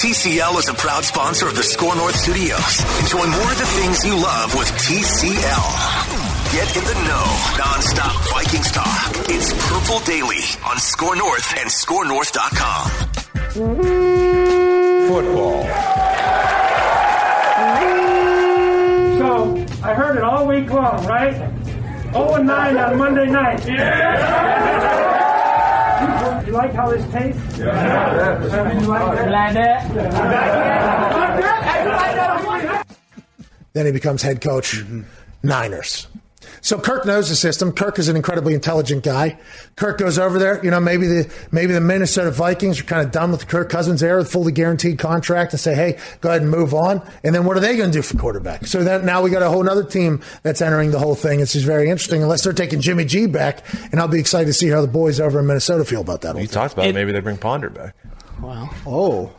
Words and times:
TCL 0.00 0.58
is 0.58 0.68
a 0.70 0.72
proud 0.72 1.04
sponsor 1.04 1.46
of 1.46 1.54
the 1.54 1.62
Score 1.62 1.94
North 1.94 2.16
Studios. 2.16 2.80
Enjoy 3.00 3.18
more 3.18 3.52
of 3.52 3.58
the 3.58 3.66
things 3.66 4.02
you 4.02 4.14
love 4.14 4.54
with 4.56 4.66
TCL. 4.80 5.66
Get 6.54 6.74
in 6.74 6.84
the 6.84 6.94
know, 7.04 7.26
nonstop 7.60 8.16
Vikings 8.32 8.72
talk. 8.72 9.12
It's 9.28 9.52
Purple 9.68 10.00
Daily 10.06 10.40
on 10.64 10.78
Score 10.78 11.16
North 11.16 11.52
and 11.58 11.68
ScoreNorth.com. 11.68 12.90
Football. 15.06 15.64
So 19.18 19.66
I 19.86 19.92
heard 19.92 20.16
it 20.16 20.22
all 20.22 20.46
week 20.46 20.70
long, 20.70 21.04
right? 21.04 21.36
0 22.12 22.34
and 22.36 22.46
9 22.46 22.76
on 22.78 22.96
Monday 22.96 23.26
night. 23.26 23.66
Yeah! 23.66 25.19
You 26.50 26.56
like 26.56 26.72
how 26.72 26.90
this 26.90 27.12
tastes? 27.12 27.58
Yeah. 27.58 28.80
You 28.80 28.88
like 28.88 29.54
that? 29.54 29.86
Then 33.72 33.86
he 33.86 33.92
becomes 33.92 34.20
head 34.20 34.40
coach, 34.40 34.72
mm-hmm. 34.72 35.02
Niners. 35.44 36.08
So 36.60 36.78
Kirk 36.78 37.06
knows 37.06 37.28
the 37.28 37.36
system. 37.36 37.72
Kirk 37.72 37.98
is 37.98 38.08
an 38.08 38.16
incredibly 38.16 38.54
intelligent 38.54 39.02
guy. 39.02 39.38
Kirk 39.76 39.98
goes 39.98 40.18
over 40.18 40.38
there. 40.38 40.62
You 40.64 40.70
know, 40.70 40.80
maybe 40.80 41.06
the 41.06 41.32
maybe 41.52 41.72
the 41.72 41.80
Minnesota 41.80 42.30
Vikings 42.30 42.80
are 42.80 42.84
kind 42.84 43.04
of 43.04 43.12
done 43.12 43.30
with 43.30 43.40
the 43.40 43.46
Kirk 43.46 43.70
Cousins 43.70 44.02
era, 44.02 44.22
the 44.22 44.28
fully 44.28 44.52
guaranteed 44.52 44.98
contract, 44.98 45.52
and 45.52 45.60
say, 45.60 45.74
hey, 45.74 45.98
go 46.20 46.28
ahead 46.28 46.42
and 46.42 46.50
move 46.50 46.74
on. 46.74 47.02
And 47.24 47.34
then 47.34 47.44
what 47.44 47.56
are 47.56 47.60
they 47.60 47.76
going 47.76 47.90
to 47.90 47.98
do 47.98 48.02
for 48.02 48.16
quarterback? 48.16 48.66
So 48.66 48.84
then 48.84 49.06
now 49.06 49.22
we 49.22 49.30
got 49.30 49.42
a 49.42 49.48
whole 49.48 49.68
other 49.68 49.84
team 49.84 50.20
that's 50.42 50.60
entering 50.60 50.90
the 50.90 50.98
whole 50.98 51.14
thing. 51.14 51.40
It's 51.40 51.52
just 51.52 51.66
very 51.66 51.88
interesting. 51.90 52.22
Unless 52.22 52.44
they're 52.44 52.52
taking 52.52 52.80
Jimmy 52.80 53.04
G 53.04 53.26
back, 53.26 53.64
and 53.92 54.00
I'll 54.00 54.08
be 54.08 54.20
excited 54.20 54.46
to 54.46 54.52
see 54.52 54.68
how 54.68 54.80
the 54.80 54.88
boys 54.88 55.20
over 55.20 55.40
in 55.40 55.46
Minnesota 55.46 55.84
feel 55.84 56.00
about 56.00 56.20
that. 56.22 56.36
You 56.36 56.42
whole 56.42 56.46
talked 56.46 56.74
about 56.74 56.86
it, 56.86 56.94
maybe 56.94 57.12
they 57.12 57.20
bring 57.20 57.38
Ponder 57.38 57.70
back. 57.70 57.94
Wow. 58.40 58.70
Oh, 58.86 59.32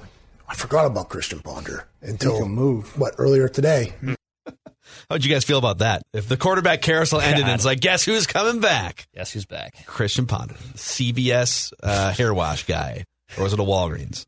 I 0.48 0.56
forgot 0.56 0.86
about 0.86 1.10
Christian 1.10 1.40
Ponder 1.40 1.88
until 2.02 2.40
can 2.40 2.50
move. 2.52 2.98
what 3.00 3.16
earlier 3.18 3.48
today. 3.48 3.94
Hmm. 4.02 4.14
How'd 5.12 5.26
you 5.26 5.30
guys 5.30 5.44
feel 5.44 5.58
about 5.58 5.80
that? 5.80 6.04
If 6.14 6.30
the 6.30 6.38
quarterback 6.38 6.82
carousel 6.82 7.20
ended 7.22 7.44
and 7.44 7.52
it's 7.52 7.66
like, 7.66 7.82
guess 7.82 8.06
who's 8.06 8.28
coming 8.28 8.62
back? 8.62 9.10
Guess 9.14 9.34
who's 9.34 9.46
back? 9.46 9.86
Christian 9.86 10.26
Ponder, 10.26 10.54
CVS 10.76 11.74
uh, 11.84 12.14
hair 12.14 12.34
wash 12.34 12.66
guy, 12.66 13.04
or 13.38 13.44
was 13.44 13.52
it 13.52 13.60
a 13.60 13.64
Walgreens? 13.64 14.26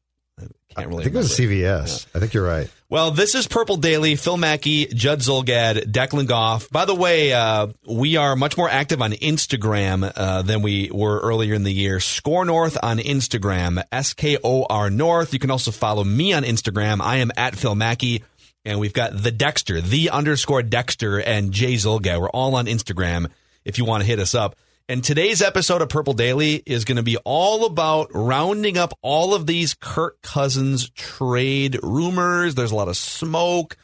I 0.75 0.81
can't 0.81 0.89
really. 0.89 1.03
I 1.03 1.03
think 1.05 1.15
it 1.15 1.19
was 1.19 1.39
remember. 1.39 1.63
CVS. 1.63 2.07
I 2.13 2.19
think 2.19 2.33
you're 2.33 2.45
right. 2.45 2.69
Well, 2.89 3.11
this 3.11 3.33
is 3.33 3.47
Purple 3.47 3.77
Daily. 3.77 4.17
Phil 4.17 4.35
Mackey, 4.35 4.87
Judd 4.87 5.19
Zulgad, 5.19 5.91
Declan 5.91 6.27
Goff. 6.27 6.69
By 6.69 6.83
the 6.83 6.95
way, 6.95 7.31
uh, 7.31 7.67
we 7.87 8.17
are 8.17 8.35
much 8.35 8.57
more 8.57 8.69
active 8.69 9.01
on 9.01 9.13
Instagram 9.13 10.11
uh, 10.13 10.41
than 10.41 10.61
we 10.63 10.89
were 10.91 11.19
earlier 11.21 11.53
in 11.53 11.63
the 11.63 11.71
year. 11.71 12.01
Score 12.01 12.43
North 12.43 12.77
on 12.83 12.97
Instagram, 12.97 13.81
S 13.91 14.13
K 14.13 14.37
O 14.43 14.65
R 14.69 14.89
North. 14.89 15.31
You 15.31 15.39
can 15.39 15.49
also 15.49 15.71
follow 15.71 16.03
me 16.03 16.33
on 16.33 16.43
Instagram. 16.43 16.99
I 16.99 17.17
am 17.17 17.31
at 17.37 17.55
Phil 17.55 17.73
Mackey. 17.73 18.23
And 18.65 18.79
we've 18.79 18.93
got 18.93 19.11
the 19.21 19.31
Dexter, 19.31 19.81
the 19.81 20.09
underscore 20.09 20.63
Dexter, 20.63 21.19
and 21.19 21.51
Jay 21.51 21.73
Zulgad. 21.73 22.19
We're 22.19 22.29
all 22.29 22.55
on 22.55 22.65
Instagram 22.65 23.29
if 23.65 23.77
you 23.77 23.85
want 23.85 24.01
to 24.01 24.07
hit 24.07 24.19
us 24.19 24.33
up. 24.33 24.55
And 24.89 25.03
today's 25.03 25.41
episode 25.41 25.81
of 25.81 25.89
Purple 25.89 26.13
Daily 26.13 26.61
is 26.65 26.83
going 26.83 26.97
to 26.97 27.03
be 27.03 27.17
all 27.23 27.65
about 27.65 28.09
rounding 28.13 28.77
up 28.77 28.97
all 29.01 29.33
of 29.33 29.47
these 29.47 29.73
Kirk 29.73 30.21
Cousins 30.21 30.89
trade 30.89 31.79
rumors. 31.81 32.55
There's 32.55 32.71
a 32.71 32.75
lot 32.75 32.89
of 32.89 32.97
smoke. 32.97 33.77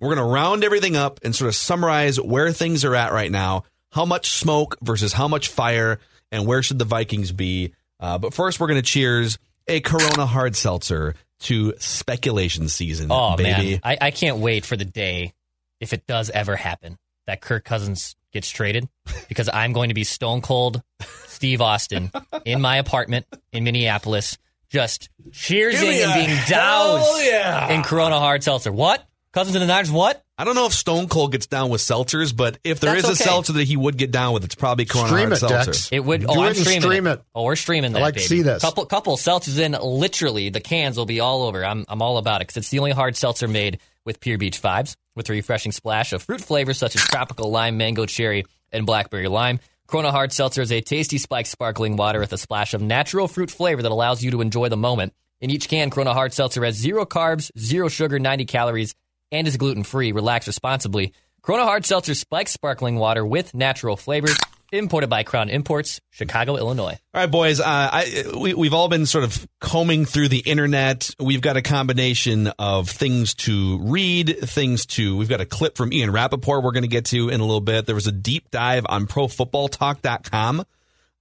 We're 0.00 0.14
going 0.14 0.26
to 0.26 0.32
round 0.32 0.64
everything 0.64 0.96
up 0.96 1.20
and 1.22 1.34
sort 1.34 1.48
of 1.48 1.54
summarize 1.54 2.20
where 2.20 2.52
things 2.52 2.84
are 2.84 2.94
at 2.94 3.12
right 3.12 3.30
now, 3.30 3.64
how 3.92 4.06
much 4.06 4.30
smoke 4.30 4.76
versus 4.82 5.12
how 5.12 5.28
much 5.28 5.48
fire, 5.48 5.98
and 6.32 6.46
where 6.46 6.62
should 6.62 6.78
the 6.78 6.84
Vikings 6.84 7.32
be. 7.32 7.74
Uh, 8.00 8.18
but 8.18 8.34
first, 8.34 8.58
we're 8.58 8.66
going 8.66 8.80
to 8.80 8.82
cheers 8.82 9.38
a 9.68 9.80
Corona 9.80 10.26
hard 10.26 10.56
seltzer 10.56 11.14
to 11.40 11.74
speculation 11.78 12.68
season, 12.68 13.08
Oh 13.10 13.36
baby. 13.36 13.72
man, 13.72 13.80
I, 13.82 13.98
I 14.00 14.10
can't 14.10 14.38
wait 14.38 14.64
for 14.64 14.76
the 14.76 14.84
day 14.84 15.34
if 15.80 15.92
it 15.92 16.06
does 16.06 16.30
ever 16.30 16.56
happen 16.56 16.98
that 17.26 17.40
Kirk 17.40 17.64
Cousins 17.64 18.16
gets 18.32 18.48
traded 18.48 18.88
because 19.28 19.48
I'm 19.52 19.72
going 19.72 19.88
to 19.88 19.94
be 19.94 20.04
stone 20.04 20.40
cold 20.40 20.82
Steve 21.26 21.60
Austin 21.60 22.10
in 22.44 22.60
my 22.60 22.76
apartment 22.78 23.26
in 23.52 23.64
Minneapolis, 23.64 24.38
just 24.68 25.10
cheersing 25.30 26.02
and 26.04 26.14
being 26.14 26.38
doused 26.48 27.24
yeah. 27.24 27.68
in 27.72 27.82
Corona 27.82 28.18
hard 28.18 28.42
seltzer. 28.42 28.72
What? 28.72 29.06
Cousins 29.32 29.54
and 29.54 29.62
the 29.62 29.66
Niners? 29.66 29.90
What? 29.90 30.24
I 30.38 30.44
don't 30.44 30.54
know 30.54 30.66
if 30.66 30.74
Stone 30.74 31.08
Cold 31.08 31.32
gets 31.32 31.46
down 31.46 31.70
with 31.70 31.80
seltzers, 31.80 32.36
but 32.36 32.58
if 32.62 32.78
there 32.80 32.94
is 32.94 33.04
That's 33.04 33.20
a 33.20 33.22
okay. 33.22 33.30
seltzer 33.30 33.52
that 33.54 33.64
he 33.64 33.76
would 33.76 33.96
get 33.96 34.10
down 34.10 34.34
with, 34.34 34.44
it's 34.44 34.54
probably 34.54 34.84
Corona 34.84 35.08
Stream 35.08 35.20
hard 35.20 35.32
it, 35.32 35.36
seltzer. 35.36 35.72
Dex. 35.72 35.88
It 35.90 36.00
would. 36.00 36.20
Do 36.20 36.26
oh, 36.28 36.32
it 36.34 36.38
I'm 36.38 36.46
and 36.48 36.56
streaming 36.56 36.82
stream 36.82 37.06
it. 37.06 37.12
it. 37.12 37.22
Oh, 37.34 37.44
we're 37.44 37.56
streaming 37.56 37.92
that. 37.92 38.00
like 38.00 38.14
to 38.14 38.20
baby. 38.20 38.26
see 38.28 38.42
this. 38.42 38.60
Couple 38.60 38.84
couple 38.84 39.16
seltzers 39.16 39.58
in. 39.58 39.72
Literally, 39.72 40.50
the 40.50 40.60
cans 40.60 40.98
will 40.98 41.06
be 41.06 41.20
all 41.20 41.44
over. 41.44 41.64
I'm 41.64 41.86
I'm 41.88 42.02
all 42.02 42.18
about 42.18 42.42
it 42.42 42.48
because 42.48 42.58
it's 42.58 42.68
the 42.68 42.80
only 42.80 42.90
hard 42.92 43.16
seltzer 43.16 43.48
made 43.48 43.80
with 44.04 44.20
Pure 44.20 44.36
Beach 44.38 44.60
vibes, 44.60 44.94
with 45.14 45.28
a 45.30 45.32
refreshing 45.32 45.72
splash 45.72 46.12
of 46.12 46.22
fruit 46.22 46.42
flavors 46.42 46.76
such 46.76 46.96
as 46.96 47.02
tropical 47.02 47.50
lime, 47.50 47.78
mango, 47.78 48.04
cherry, 48.04 48.44
and 48.72 48.84
blackberry 48.84 49.28
lime. 49.28 49.58
Corona 49.86 50.10
Hard 50.10 50.32
Seltzer 50.32 50.62
is 50.62 50.72
a 50.72 50.80
tasty 50.80 51.16
spiked 51.16 51.48
sparkling 51.48 51.96
water 51.96 52.18
with 52.18 52.32
a 52.32 52.38
splash 52.38 52.74
of 52.74 52.82
natural 52.82 53.28
fruit 53.28 53.50
flavor 53.52 53.82
that 53.82 53.92
allows 53.92 54.22
you 54.22 54.32
to 54.32 54.40
enjoy 54.40 54.68
the 54.68 54.76
moment. 54.76 55.14
In 55.40 55.50
each 55.50 55.68
can, 55.68 55.90
Corona 55.90 56.12
Hard 56.12 56.32
Seltzer 56.32 56.64
has 56.64 56.74
zero 56.74 57.06
carbs, 57.06 57.56
zero 57.56 57.88
sugar, 57.88 58.18
90 58.18 58.46
calories, 58.46 58.94
and 59.32 59.46
is 59.46 59.56
gluten 59.56 59.82
free. 59.82 60.12
Relax 60.12 60.46
responsibly. 60.46 61.12
Corona 61.42 61.64
Hard 61.64 61.84
Seltzer 61.84 62.14
spiked 62.14 62.50
sparkling 62.50 62.96
water 62.96 63.24
with 63.24 63.54
natural 63.54 63.96
flavors. 63.96 64.36
Imported 64.72 65.08
by 65.08 65.22
Crown 65.22 65.48
Imports, 65.48 66.00
Chicago, 66.10 66.56
Illinois. 66.56 66.98
All 67.14 67.20
right, 67.20 67.30
boys. 67.30 67.60
Uh, 67.60 67.64
I 67.66 68.24
we, 68.36 68.52
we've 68.52 68.74
all 68.74 68.88
been 68.88 69.06
sort 69.06 69.22
of 69.22 69.46
combing 69.60 70.06
through 70.06 70.26
the 70.26 70.40
internet. 70.40 71.08
We've 71.20 71.40
got 71.40 71.56
a 71.56 71.62
combination 71.62 72.48
of 72.58 72.90
things 72.90 73.36
to 73.36 73.78
read, 73.78 74.38
things 74.40 74.84
to. 74.86 75.16
We've 75.16 75.28
got 75.28 75.40
a 75.40 75.46
clip 75.46 75.76
from 75.76 75.92
Ian 75.92 76.10
Rapoport 76.10 76.64
we're 76.64 76.72
going 76.72 76.82
to 76.82 76.88
get 76.88 77.04
to 77.06 77.28
in 77.28 77.40
a 77.40 77.44
little 77.44 77.60
bit. 77.60 77.86
There 77.86 77.94
was 77.94 78.08
a 78.08 78.12
deep 78.12 78.50
dive 78.50 78.84
on 78.88 79.06
ProFootballTalk.com 79.06 80.64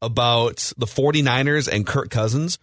about 0.02 0.72
the 0.78 0.88
49ers 0.88 1.72
and 1.72 1.86
Kirk 1.86 2.10
Cousins. 2.10 2.58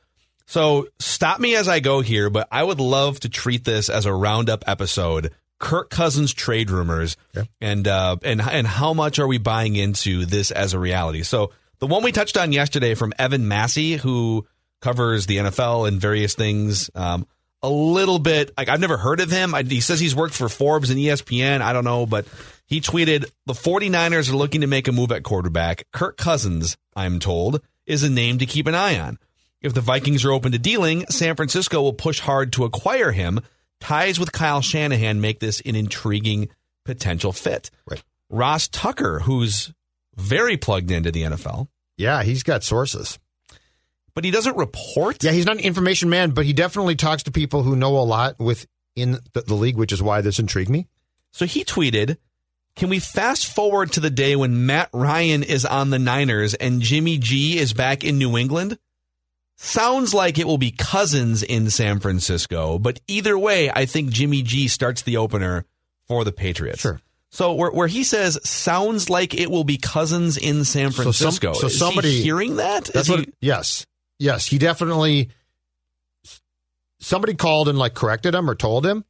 So 0.46 0.88
stop 0.98 1.38
me 1.38 1.54
as 1.54 1.68
I 1.68 1.80
go 1.80 2.00
here, 2.00 2.28
but 2.28 2.48
I 2.50 2.62
would 2.62 2.80
love 2.80 3.20
to 3.20 3.28
treat 3.28 3.64
this 3.64 3.88
as 3.88 4.04
a 4.04 4.12
roundup 4.12 4.64
episode. 4.66 5.30
Kirk 5.62 5.90
Cousins 5.90 6.34
trade 6.34 6.70
rumors 6.70 7.16
and 7.60 7.86
uh, 7.86 8.16
and 8.24 8.40
and 8.42 8.66
how 8.66 8.92
much 8.92 9.20
are 9.20 9.28
we 9.28 9.38
buying 9.38 9.76
into 9.76 10.26
this 10.26 10.50
as 10.50 10.74
a 10.74 10.78
reality? 10.78 11.22
So 11.22 11.52
the 11.78 11.86
one 11.86 12.02
we 12.02 12.10
touched 12.10 12.36
on 12.36 12.52
yesterday 12.52 12.94
from 12.94 13.14
Evan 13.16 13.46
Massey, 13.46 13.96
who 13.96 14.44
covers 14.80 15.26
the 15.26 15.36
NFL 15.38 15.86
and 15.86 16.00
various 16.00 16.34
things, 16.34 16.90
um, 16.96 17.28
a 17.62 17.70
little 17.70 18.18
bit 18.18 18.50
like 18.58 18.68
I've 18.68 18.80
never 18.80 18.96
heard 18.96 19.20
of 19.20 19.30
him. 19.30 19.54
I, 19.54 19.62
he 19.62 19.80
says 19.80 20.00
he's 20.00 20.16
worked 20.16 20.34
for 20.34 20.48
Forbes 20.48 20.90
and 20.90 20.98
ESPN. 20.98 21.60
I 21.60 21.72
don't 21.72 21.84
know, 21.84 22.06
but 22.06 22.26
he 22.66 22.80
tweeted 22.80 23.30
the 23.46 23.52
49ers 23.52 24.32
are 24.32 24.36
looking 24.36 24.62
to 24.62 24.66
make 24.66 24.88
a 24.88 24.92
move 24.92 25.12
at 25.12 25.22
quarterback. 25.22 25.86
Kirk 25.92 26.16
Cousins, 26.16 26.76
I'm 26.96 27.20
told, 27.20 27.62
is 27.86 28.02
a 28.02 28.10
name 28.10 28.38
to 28.38 28.46
keep 28.46 28.66
an 28.66 28.74
eye 28.74 28.98
on. 28.98 29.16
If 29.60 29.74
the 29.74 29.80
Vikings 29.80 30.24
are 30.24 30.32
open 30.32 30.50
to 30.52 30.58
dealing, 30.58 31.06
San 31.06 31.36
Francisco 31.36 31.80
will 31.80 31.92
push 31.92 32.18
hard 32.18 32.52
to 32.54 32.64
acquire 32.64 33.12
him. 33.12 33.40
Ties 33.82 34.18
with 34.20 34.30
Kyle 34.32 34.60
Shanahan 34.62 35.20
make 35.20 35.40
this 35.40 35.60
an 35.64 35.74
intriguing 35.74 36.48
potential 36.84 37.32
fit. 37.32 37.70
Right. 37.88 38.02
Ross 38.30 38.68
Tucker, 38.68 39.18
who's 39.20 39.72
very 40.16 40.56
plugged 40.56 40.90
into 40.90 41.10
the 41.10 41.22
NFL, 41.24 41.68
Yeah, 41.96 42.22
he's 42.22 42.42
got 42.42 42.62
sources. 42.64 43.18
but 44.14 44.24
he 44.24 44.30
doesn't 44.30 44.56
report. 44.56 45.22
Yeah, 45.24 45.32
he's 45.32 45.46
not 45.46 45.56
an 45.56 45.62
information 45.64 46.08
man, 46.10 46.30
but 46.30 46.44
he 46.46 46.52
definitely 46.52 46.96
talks 46.96 47.24
to 47.24 47.30
people 47.32 47.62
who 47.62 47.74
know 47.76 47.98
a 47.98 48.00
lot 48.04 48.38
within 48.38 49.18
the, 49.32 49.42
the 49.46 49.54
league, 49.54 49.76
which 49.76 49.92
is 49.92 50.02
why 50.02 50.20
this 50.20 50.38
intrigued 50.38 50.70
me. 50.70 50.86
So 51.32 51.44
he 51.46 51.64
tweeted, 51.64 52.18
"Can 52.76 52.88
we 52.88 52.98
fast 53.00 53.46
forward 53.52 53.92
to 53.92 54.00
the 54.00 54.10
day 54.10 54.36
when 54.36 54.66
Matt 54.66 54.90
Ryan 54.92 55.42
is 55.42 55.64
on 55.64 55.90
the 55.90 55.98
Niners 55.98 56.54
and 56.54 56.80
Jimmy 56.82 57.18
G 57.18 57.58
is 57.58 57.72
back 57.72 58.04
in 58.04 58.18
New 58.18 58.36
England?" 58.36 58.78
Sounds 59.64 60.12
like 60.12 60.38
it 60.38 60.46
will 60.46 60.58
be 60.58 60.72
Cousins 60.72 61.44
in 61.44 61.70
San 61.70 62.00
Francisco, 62.00 62.80
but 62.80 63.00
either 63.06 63.38
way, 63.38 63.70
I 63.70 63.86
think 63.86 64.10
Jimmy 64.10 64.42
G 64.42 64.66
starts 64.66 65.02
the 65.02 65.18
opener 65.18 65.64
for 66.08 66.24
the 66.24 66.32
Patriots. 66.32 66.80
Sure. 66.80 67.00
So 67.30 67.54
where, 67.54 67.70
where 67.70 67.86
he 67.86 68.02
says 68.02 68.38
sounds 68.42 69.08
like 69.08 69.34
it 69.34 69.50
will 69.52 69.62
be 69.62 69.76
Cousins 69.78 70.36
in 70.36 70.64
San 70.64 70.90
So 70.90 70.96
some- 70.96 71.12
Francisco. 71.12 71.52
so 71.52 71.66
Is 71.68 71.72
he 71.74 71.78
somebody- 71.78 72.22
hearing 72.22 72.56
that? 72.56 72.86
That's 72.86 73.08
what. 73.08 73.28
yes, 73.40 73.86
yes, 74.18 74.46
he 74.46 74.58
definitely. 74.58 75.30
Somebody 76.98 77.34
called 77.34 77.68
and 77.68 77.78
like 77.78 77.94
corrected 77.94 78.34
him 78.34 78.48
or 78.50 78.54
told 78.54 78.84
him 78.86 79.04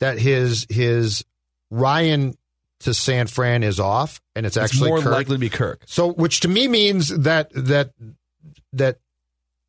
that 0.00 0.18
his 0.18 0.66
his 0.70 1.24
Ryan 1.70 2.36
to 2.80 2.94
San 2.94 3.26
Fran 3.28 3.62
is 3.62 3.80
off, 3.80 4.20
and 4.36 4.44
it's 4.46 4.56
it's 4.56 4.64
actually 4.64 4.90
more 4.90 5.00
Kirk. 5.00 5.12
likely 5.12 5.36
to 5.36 5.40
be 5.40 5.48
Kirk. 5.48 5.82
So, 5.86 6.12
which 6.12 6.40
to 6.40 6.48
me 6.48 6.68
means 6.68 7.08
that 7.08 7.50
that 7.54 7.92
that 8.72 8.98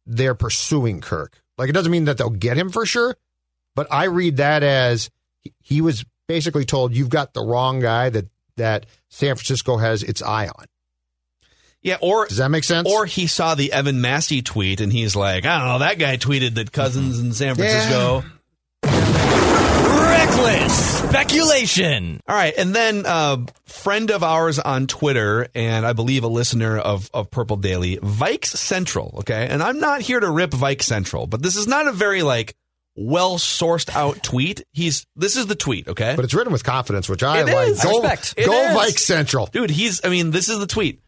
they're 0.05 0.35
pursuing 0.35 1.01
Kirk. 1.01 1.41
Like 1.57 1.69
it 1.69 1.73
doesn't 1.73 1.91
mean 1.91 2.05
that 2.05 2.17
they'll 2.17 2.29
get 2.29 2.57
him 2.57 2.69
for 2.69 2.85
sure, 2.85 3.15
but 3.75 3.87
I 3.91 4.05
read 4.05 4.37
that 4.37 4.63
as 4.63 5.09
he- 5.61 5.81
was 5.81 6.03
basically 6.27 6.65
told 6.65 6.95
you've 6.95 7.09
got 7.09 7.33
the 7.33 7.43
wrong 7.43 7.79
guy 7.79 8.09
that 8.09 8.25
that 8.55 8.85
San 9.09 9.35
Francisco 9.35 9.77
has 9.77 10.03
its 10.03 10.21
eye 10.21 10.47
on. 10.47 10.65
Yeah, 11.81 11.97
or 12.01 12.27
Does 12.27 12.37
that 12.37 12.49
make 12.49 12.63
sense? 12.63 12.89
Or 12.89 13.05
he 13.05 13.27
saw 13.27 13.55
the 13.55 13.73
Evan 13.73 13.99
Massey 13.99 14.41
tweet 14.41 14.79
and 14.79 14.91
he's 14.93 15.15
like, 15.17 15.45
I 15.45 15.59
don't 15.59 15.67
know, 15.67 15.79
that 15.79 15.99
guy 15.99 16.15
tweeted 16.17 16.53
that 16.55 16.71
Cousins 16.71 17.19
in 17.19 17.33
San 17.33 17.55
Francisco. 17.55 18.23
Reckless 20.37 20.99
speculation. 20.99 22.19
All 22.27 22.35
right, 22.35 22.53
and 22.57 22.73
then 22.75 23.05
uh, 23.05 23.45
friend 23.65 24.09
of 24.09 24.23
ours 24.23 24.57
on 24.57 24.87
Twitter, 24.87 25.47
and 25.53 25.85
I 25.85 25.93
believe 25.93 26.23
a 26.23 26.27
listener 26.27 26.77
of 26.77 27.09
of 27.13 27.29
Purple 27.29 27.57
Daily, 27.57 27.97
Vikes 27.97 28.47
Central. 28.47 29.15
Okay, 29.19 29.47
and 29.49 29.61
I'm 29.61 29.79
not 29.79 30.01
here 30.01 30.19
to 30.19 30.29
rip 30.29 30.51
Vikes 30.51 30.83
Central, 30.83 31.27
but 31.27 31.41
this 31.43 31.55
is 31.55 31.67
not 31.67 31.87
a 31.87 31.91
very 31.91 32.23
like 32.23 32.55
well 32.95 33.37
sourced 33.37 33.93
out 33.95 34.23
tweet. 34.23 34.63
He's 34.71 35.05
this 35.15 35.37
is 35.37 35.45
the 35.45 35.55
tweet. 35.55 35.87
Okay, 35.87 36.13
but 36.15 36.25
it's 36.25 36.33
written 36.33 36.51
with 36.51 36.63
confidence, 36.63 37.07
which 37.07 37.21
I 37.21 37.41
It 37.41 37.45
like. 37.53 37.67
is. 37.69 37.79
I 37.81 37.83
Go, 37.83 38.01
respect. 38.01 38.33
It 38.37 38.45
go 38.47 38.79
is. 38.81 39.05
Central. 39.05 39.45
Dude, 39.47 39.69
he's, 39.69 40.03
I 40.03 40.09
mean, 40.09 40.31
this 40.31 40.49
is 40.49 40.57
the 40.59 40.67
tweet. 40.67 41.01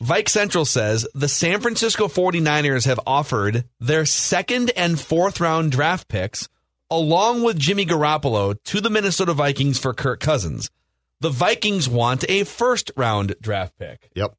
Vike 0.00 0.28
Central 0.28 0.64
says 0.64 1.04
the 1.14 1.28
San 1.28 1.60
Francisco 1.60 2.06
49ers 2.06 2.86
have 2.86 3.00
offered 3.04 3.64
their 3.80 4.06
second 4.06 4.70
and 4.76 4.98
fourth 5.00 5.40
round 5.40 5.72
draft 5.72 6.06
picks 6.06 6.48
along 6.90 7.42
with 7.42 7.58
Jimmy 7.58 7.86
Garoppolo 7.86 8.56
to 8.64 8.80
the 8.80 8.90
Minnesota 8.90 9.34
Vikings 9.34 9.78
for 9.78 9.92
Kirk 9.94 10.20
Cousins. 10.20 10.70
The 11.20 11.30
Vikings 11.30 11.88
want 11.88 12.24
a 12.28 12.44
first 12.44 12.92
round 12.96 13.34
draft 13.40 13.76
pick. 13.78 14.10
Yep. 14.14 14.34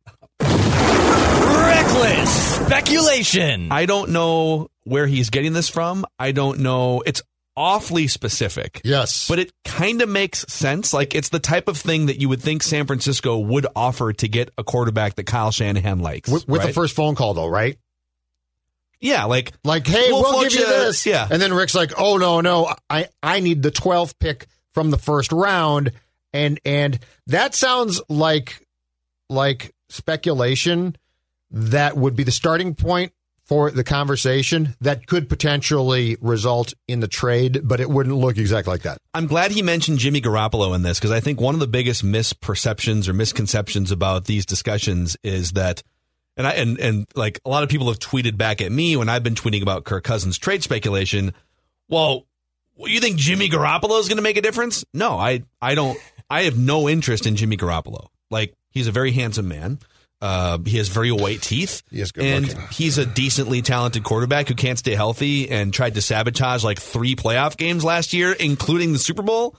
Reckless 1.60 2.56
speculation. 2.66 3.72
I 3.72 3.86
don't 3.86 4.12
know 4.12 4.70
where 4.84 5.06
he's 5.06 5.30
getting 5.30 5.54
this 5.54 5.68
from. 5.70 6.06
I 6.18 6.32
don't 6.32 6.60
know. 6.60 7.04
It's 7.06 7.22
awfully 7.58 8.08
specific. 8.08 8.82
Yes. 8.86 9.28
But 9.28 9.40
it 9.40 9.52
kind 9.66 10.02
of 10.02 10.08
makes 10.08 10.46
sense. 10.48 10.94
Like 10.94 11.14
it's 11.14 11.30
the 11.30 11.40
type 11.40 11.68
of 11.68 11.78
thing 11.78 12.06
that 12.06 12.22
you 12.22 12.30
would 12.30 12.42
think 12.42 12.64
San 12.64 12.88
Francisco 12.88 13.38
would 13.38 13.68
offer 13.76 14.14
to 14.14 14.28
get 14.30 14.50
a 14.58 14.64
quarterback 14.64 15.16
that 15.16 15.26
Kyle 15.26 15.52
Shanahan 15.52 16.00
likes. 16.00 16.30
with, 16.30 16.48
with 16.48 16.62
the 16.62 16.72
first 16.72 16.96
phone 16.96 17.16
call 17.16 17.34
though, 17.34 17.48
right? 17.48 17.78
Yeah, 19.02 19.26
like 19.26 19.54
Like, 19.64 19.88
hey, 19.88 20.08
We'll 20.12 20.22
we'll, 20.22 20.42
give 20.44 20.54
you 20.54 20.60
you- 20.60 20.66
this. 20.68 21.06
yeah. 21.06 21.28
And 21.30 21.42
then 21.42 21.54
Rick's 21.54 21.76
like, 21.76 21.92
oh 21.98 22.18
no, 22.18 22.42
no, 22.42 22.74
I, 22.90 23.08
I 23.24 23.40
need 23.40 23.62
the 23.64 23.72
12th 23.72 24.14
pick 24.20 24.48
from 24.74 24.92
the 24.92 24.98
first 24.98 25.32
round. 25.32 25.92
And 26.34 26.60
and 26.66 27.00
that 27.28 27.56
sounds 27.56 28.02
like 28.10 28.66
like 29.30 29.74
speculation 29.90 30.96
that 31.52 31.96
would 31.98 32.16
be 32.16 32.24
the 32.24 32.32
starting 32.32 32.76
point 32.76 33.12
for 33.46 33.72
the 33.72 33.84
conversation 33.84 34.76
that 34.82 35.08
could 35.08 35.28
potentially 35.28 36.16
result 36.22 36.76
in 36.88 37.00
the 37.00 37.08
trade, 37.08 37.62
but 37.64 37.80
it 37.80 37.90
wouldn't 37.90 38.16
look 38.16 38.38
exactly 38.38 38.72
like 38.72 38.84
that. 38.84 39.00
I'm 39.16 39.26
glad 39.26 39.50
he 39.50 39.64
mentioned 39.64 39.98
Jimmy 39.98 40.22
Garoppolo 40.22 40.76
in 40.76 40.84
this 40.84 41.00
because 41.00 41.10
I 41.10 41.20
think 41.20 41.42
one 41.42 41.56
of 41.56 41.60
the 41.60 41.66
biggest 41.66 42.06
misperceptions 42.06 43.08
or 43.08 43.14
misconceptions 43.14 43.92
about 43.92 44.26
these 44.26 44.46
discussions 44.46 45.18
is 45.24 45.54
that, 45.54 45.82
and 46.38 46.48
I 46.48 46.52
and 46.52 46.80
and 46.80 47.08
like 47.16 47.40
a 47.46 47.50
lot 47.50 47.64
of 47.64 47.70
people 47.70 47.88
have 47.88 48.00
tweeted 48.00 48.38
back 48.38 48.62
at 48.62 48.72
me 48.72 48.96
when 48.96 49.10
I've 49.10 49.24
been 49.24 49.36
tweeting 49.36 49.62
about 49.62 49.84
Kirk 49.84 50.04
Cousins 50.04 50.38
trade 50.38 50.64
speculation. 50.64 51.34
Well, 51.88 52.26
you 52.78 53.00
think 53.00 53.18
Jimmy 53.18 53.50
Garoppolo 53.50 54.00
is 54.00 54.08
going 54.08 54.18
to 54.18 54.24
make 54.24 54.38
a 54.38 54.42
difference? 54.42 54.86
No, 54.94 55.18
I 55.18 55.44
I 55.62 55.76
don't. 55.76 55.98
I 56.30 56.44
have 56.44 56.58
no 56.58 56.88
interest 56.88 57.26
in 57.26 57.36
Jimmy 57.36 57.58
Garoppolo. 57.58 58.08
Like 58.30 58.54
he's 58.72 58.88
a 58.88 58.92
very 58.92 59.12
handsome 59.12 59.48
man. 59.48 59.80
Uh, 60.22 60.58
he 60.66 60.78
has 60.78 60.90
very 60.90 61.12
white 61.12 61.42
teeth. 61.42 61.82
He 61.90 62.04
and 62.18 62.48
looking. 62.48 62.62
he's 62.72 62.98
a 62.98 63.06
decently 63.06 63.62
talented 63.62 64.04
quarterback 64.04 64.50
who 64.50 64.54
can't 64.54 64.78
stay 64.78 64.94
healthy 64.94 65.50
and 65.50 65.74
tried 65.74 65.96
to 65.96 66.02
sabotage 66.02 66.64
like 66.64 66.80
three 66.80 67.16
playoff 67.16 67.56
games 67.56 67.86
last 67.86 68.12
year, 68.12 68.34
including 68.34 68.92
the 68.92 69.00
Super 69.00 69.22
Bowl. 69.22 69.56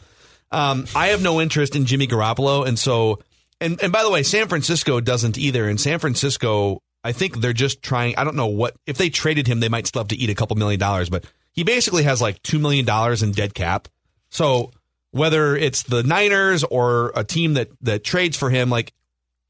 Um, 0.53 0.87
I 0.95 1.09
have 1.09 1.23
no 1.23 1.41
interest 1.41 1.77
in 1.77 1.87
Jimmy 1.87 2.07
Garoppolo, 2.07 2.67
and 2.67 2.79
so 2.79 3.21
and 3.61 3.83
and 3.83 3.93
by 3.93 4.03
the 4.03 4.11
way, 4.11 4.23
San 4.23 4.49
Francisco 4.49 5.01
doesn't 5.01 5.39
either. 5.39 5.69
And 5.69 5.81
San 5.81 5.99
Francisco, 5.99 6.83
I 7.05 7.13
think 7.13 7.41
they're 7.41 7.53
just 7.53 7.83
trying. 7.83 8.17
I 8.17 8.25
don't 8.25 8.37
know 8.37 8.47
what 8.47 8.77
if 8.87 8.97
they 8.97 9.11
traded 9.11 9.47
him, 9.47 9.61
they 9.61 9.69
might 9.69 9.87
still 9.87 10.01
have 10.01 10.09
to 10.09 10.17
eat 10.17 10.31
a 10.31 10.35
couple 10.35 10.57
million 10.57 10.81
dollars, 10.81 11.11
but 11.11 11.25
he 11.53 11.65
basically 11.65 12.05
has 12.05 12.21
like 12.21 12.43
two 12.43 12.59
million 12.59 12.85
dollars 12.85 13.23
in 13.23 13.33
dead 13.33 13.55
cap. 13.55 13.89
So 14.31 14.71
whether 15.11 15.57
it's 15.57 15.83
the 15.83 16.03
Niners 16.03 16.65
or 16.65 17.13
a 17.15 17.25
team 17.25 17.55
that 17.55 17.69
that 17.83 18.05
trades 18.05 18.37
for 18.37 18.51
him, 18.51 18.71
like 18.71 18.93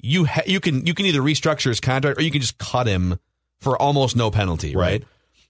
you 0.00 0.24
ha- 0.24 0.42
you 0.46 0.60
can 0.60 0.86
you 0.86 0.94
can 0.94 1.06
either 1.06 1.20
restructure 1.20 1.68
his 1.68 1.80
contract 1.80 2.18
or 2.18 2.22
you 2.22 2.30
can 2.30 2.40
just 2.40 2.58
cut 2.58 2.86
him 2.86 3.18
for 3.60 3.80
almost 3.80 4.16
no 4.16 4.30
penalty, 4.30 4.74
right? 4.74 5.04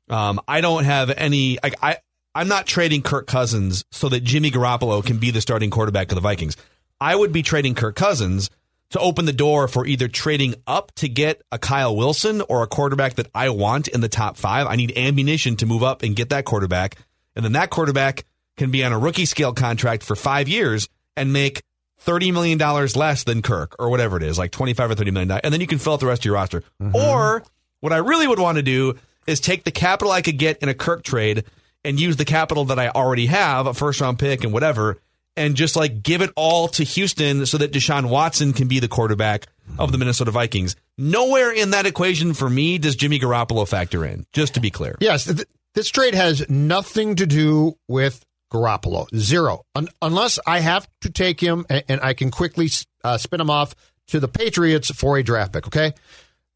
Um, 0.09 0.41
I 0.49 0.61
don't 0.61 0.85
have 0.85 1.11
any. 1.11 1.59
I, 1.63 1.73
I 1.81 1.97
I'm 2.35 2.49
not 2.49 2.67
trading 2.67 3.03
Kirk 3.03 3.27
Cousins 3.27 3.85
so 3.91 4.09
that 4.09 4.25
Jimmy 4.25 4.51
Garoppolo 4.51 5.05
can 5.05 5.19
be 5.19 5.31
the 5.31 5.41
starting 5.41 5.71
quarterback 5.71 6.11
of 6.11 6.17
the 6.17 6.21
Vikings. 6.21 6.57
I 7.01 7.17
would 7.17 7.33
be 7.33 7.43
trading 7.43 7.75
Kirk 7.75 7.97
Cousins 7.97 8.51
to 8.91 8.99
open 8.99 9.25
the 9.25 9.33
door 9.33 9.69
for 9.69 9.87
either 9.87 10.09
trading 10.09 10.57
up 10.67 10.93
to 10.97 11.09
get 11.09 11.43
a 11.53 11.59
Kyle 11.59 11.95
Wilson 11.95 12.43
or 12.43 12.63
a 12.63 12.67
quarterback 12.67 13.15
that 13.15 13.29
I 13.35 13.51
want 13.51 13.89
in 13.89 14.01
the 14.01 14.09
top 14.09 14.37
five. 14.37 14.67
I 14.67 14.77
need 14.77 14.97
ammunition 14.97 15.57
to 15.57 15.67
move 15.67 15.83
up 15.83 16.03
and 16.03 16.17
get 16.17 16.31
that 16.31 16.45
quarterback, 16.45 16.97
and 17.35 17.45
then 17.45 17.53
that 17.53 17.71
quarterback 17.71 18.25
can 18.57 18.71
be 18.71 18.85
on 18.85 18.93
a 18.93 18.99
rookie 18.99 19.25
scale 19.25 19.53
contract 19.53 20.03
for 20.03 20.17
five 20.17 20.49
years 20.49 20.89
and 21.17 21.33
make 21.33 21.63
thirty 21.99 22.33
million 22.33 22.59
dollars 22.59 22.97
less 22.97 23.25
than 23.25 23.43
Kirk 23.43 23.77
or 23.79 23.91
whatever 23.91 24.17
it 24.17 24.23
is, 24.23 24.39
like 24.39 24.51
twenty 24.51 24.75
five 24.75 24.91
or 24.91 24.95
thirty 24.95 25.11
million 25.11 25.29
dollars, 25.29 25.43
and 25.45 25.53
then 25.55 25.61
you 25.61 25.67
can 25.67 25.79
fill 25.79 25.95
out 25.95 26.01
the 26.01 26.07
rest 26.07 26.23
of 26.23 26.27
your 26.27 26.35
roster. 26.35 26.63
Mm-hmm. 26.83 26.97
Or 26.97 27.43
what 27.81 27.93
I 27.93 27.99
really 27.99 28.27
would 28.27 28.39
want 28.39 28.57
to 28.57 28.63
do 28.63 28.99
is 29.27 29.41
take 29.41 29.65
the 29.65 29.71
capital 29.71 30.13
I 30.13 30.23
could 30.23 30.39
get 30.39 30.59
in 30.59 30.69
a 30.69 30.75
Kirk 30.75 31.03
trade 31.03 31.45
and 31.85 31.99
use 31.99 32.17
the 32.17 32.25
capital 32.25 32.67
that 32.67 32.79
I 32.79 32.89
already 32.89 33.27
have, 33.27 33.67
a 33.67 33.75
first 33.75 34.01
round 34.01 34.19
pick 34.19 34.45
and 34.45 34.53
whatever, 34.53 34.99
and 35.37 35.55
just 35.55 35.77
like 35.77 36.03
give 36.03 36.23
it 36.23 36.31
all 36.37 36.69
to 36.69 36.85
Houston 36.85 37.47
so 37.47 37.59
that 37.59 37.73
Deshaun 37.73 38.09
Watson 38.09 38.53
can 38.53 38.69
be 38.69 38.81
the 38.81 38.89
quarterback 38.89 39.47
of 39.79 39.93
the 39.93 39.99
Minnesota 39.99 40.31
Vikings. 40.31 40.77
Nowhere 40.99 41.53
in 41.53 41.71
that 41.71 41.87
equation 41.87 42.35
for 42.35 42.51
me 42.51 42.79
does 42.79 42.97
Jimmy 42.97 43.19
Garoppolo 43.19 43.67
factor 43.67 44.05
in, 44.05 44.27
just 44.33 44.55
to 44.55 44.61
be 44.61 44.71
clear. 44.71 44.97
Yes, 45.01 45.25
th- 45.25 45.47
this 45.75 45.89
trade 45.89 46.15
has 46.15 46.49
nothing 46.51 47.17
to 47.17 47.27
do 47.27 47.79
with 47.89 48.25
Garoppolo. 48.53 49.07
Zero. 49.17 49.63
Un- 49.75 49.89
unless 50.03 50.39
I 50.47 50.61
have 50.61 50.89
to 51.03 51.11
take 51.11 51.41
him 51.41 51.65
and, 51.71 51.85
and 51.89 52.01
I 52.01 52.15
can 52.15 52.31
quickly 52.31 52.69
uh, 53.05 53.17
spin 53.17 53.41
him 53.41 53.51
off 53.51 53.75
to 54.09 54.21
the 54.21 54.29
Patriots 54.29 54.91
for 54.91 55.17
a 55.17 55.23
draft 55.23 55.53
pick, 55.53 55.69
okay? 55.69 55.93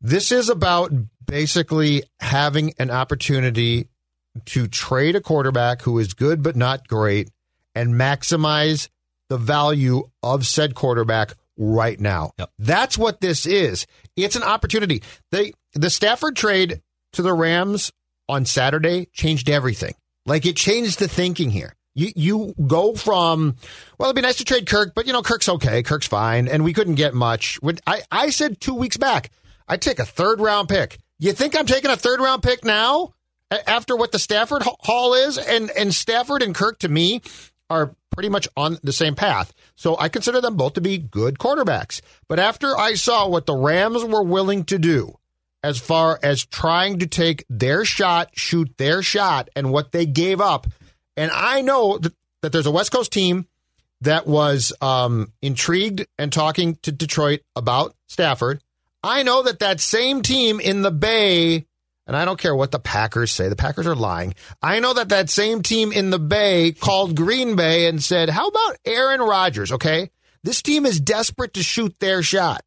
This 0.01 0.33
is 0.33 0.49
about 0.51 0.93
basically 1.25 2.03
having 2.21 2.75
an 2.79 2.91
opportunity 2.91 3.89
to 4.47 4.67
trade 4.67 5.15
a 5.15 5.21
quarterback 5.21 5.83
who 5.83 5.99
is 5.99 6.13
good 6.13 6.43
but 6.43 6.57
not 6.57 6.89
great 6.89 7.31
and 7.75 7.95
maximize 7.95 8.89
the 9.29 9.39
value 9.39 10.09
of 10.23 10.47
said 10.47 10.75
quarterback 10.75 11.35
right 11.57 11.99
now. 12.01 12.33
Yep. 12.39 12.51
That's 12.59 12.99
what 12.99 13.21
this 13.21 13.47
is. 13.47 13.87
It's 14.17 14.37
an 14.37 14.43
opportunity. 14.43 15.03
They 15.31 15.53
the 15.75 15.91
Stafford 15.91 16.37
trade 16.37 16.83
to 17.13 17.23
the 17.23 17.33
Rams 17.33 17.93
on 18.29 18.45
Saturday 18.45 19.07
changed 19.13 19.49
everything. 19.49 19.95
Like 20.27 20.47
it 20.47 20.57
changed 20.57 20.99
the 20.99 21.09
thinking 21.09 21.51
here. 21.51 21.75
You 21.95 22.13
you 22.17 22.55
go 22.67 22.95
from 22.95 23.57
well, 23.99 24.11
it'd 24.11 24.17
be 24.17 24.23
nice 24.23 24.37
to 24.37 24.45
trade 24.45 24.67
Kirk, 24.67 24.95
but 24.95 25.07
you 25.07 25.13
know 25.13 25.23
Kirk's 25.23 25.49
okay, 25.49 25.83
Kirk's 25.83 26.07
fine, 26.07 26.49
and 26.49 26.65
we 26.65 26.73
couldn't 26.73 26.97
get 26.97 27.15
much. 27.15 27.61
When 27.63 27.79
I 27.87 28.03
I 28.11 28.31
said 28.31 28.61
two 28.61 28.75
weeks 28.75 28.97
back, 28.97 29.31
I'd 29.69 29.83
take 29.83 29.99
a 29.99 30.05
third 30.05 30.41
round 30.41 30.69
pick. 30.69 30.99
You 31.19 31.33
think 31.33 31.57
I'm 31.57 31.67
taking 31.67 31.91
a 31.91 31.97
third 31.97 32.21
round 32.21 32.43
pick 32.43 32.65
now 32.65 33.15
after 33.51 33.97
what 33.97 34.11
the 34.11 34.19
Stafford 34.19 34.63
ha- 34.63 34.77
haul 34.81 35.15
is, 35.15 35.39
and 35.39 35.71
and 35.71 35.95
Stafford 35.95 36.43
and 36.43 36.55
Kirk 36.55 36.81
to 36.81 36.89
me 36.89 37.23
are 37.71 37.95
pretty 38.11 38.29
much 38.29 38.49
on 38.57 38.79
the 38.83 38.93
same 38.93 39.15
path. 39.15 39.53
So 39.77 39.99
I 39.99 40.09
consider 40.09 40.41
them 40.41 40.57
both 40.57 40.75
to 40.75 40.81
be 40.81 40.99
good 40.99 41.39
quarterbacks. 41.39 42.01
But 42.29 42.39
after 42.39 42.77
I 42.77 42.95
saw 42.95 43.29
what 43.29 43.47
the 43.47 43.57
Rams 43.57 44.05
were 44.05 44.23
willing 44.23 44.65
to 44.67 44.79
do 44.79 45.19
as 45.63 45.79
far 45.79 46.21
as 46.23 46.45
trying 46.45 46.99
to 46.99 47.07
take 47.07 47.45
their 47.49 47.85
shot, 47.85 48.31
shoot 48.35 48.77
their 48.77 49.03
shot, 49.03 49.49
and 49.57 49.73
what 49.73 49.93
they 49.93 50.05
gave 50.05 50.41
up. 50.41 50.67
And 51.17 51.31
I 51.33 51.63
know 51.63 51.99
that, 51.99 52.13
that 52.43 52.53
there's 52.53 52.67
a 52.67 52.71
West 52.71 52.93
Coast 52.93 53.13
team 53.13 53.47
that 54.03 54.27
was 54.27 54.73
um, 54.83 55.33
intrigued 55.41 56.07
and 56.19 56.33
talking 56.33 56.77
to 56.83 56.93
Detroit 56.93 57.41
about 57.57 57.95
Stafford. 58.09 58.61
I 59.03 59.23
know 59.23 59.43
that 59.43 59.61
that 59.61 59.81
same 59.81 60.23
team 60.23 60.61
in 60.61 60.83
the 60.83 60.91
Bay, 60.91 61.67
and 62.07 62.17
I 62.17 62.25
don't 62.25 62.39
care 62.39 62.55
what 62.55 62.71
the 62.71 62.79
Packers 62.79 63.33
say, 63.33 63.49
the 63.49 63.57
Packers 63.57 63.87
are 63.87 63.95
lying. 63.95 64.35
I 64.63 64.81
know 64.81 64.95
that 64.95 65.09
that 65.09 65.31
same 65.31 65.63
team 65.63 65.93
in 65.93 66.11
the 66.11 66.19
Bay 66.19 66.73
called 66.73 67.17
Green 67.17 67.57
Bay 67.57 67.87
and 67.87 68.03
said, 68.03 68.29
How 68.29 68.49
about 68.49 68.77
Aaron 68.85 69.21
Rodgers? 69.21 69.73
Okay. 69.73 70.11
This 70.43 70.61
team 70.61 70.85
is 70.85 71.01
desperate 71.01 71.55
to 71.55 71.63
shoot 71.63 71.99
their 72.01 72.23
shot. 72.23 72.63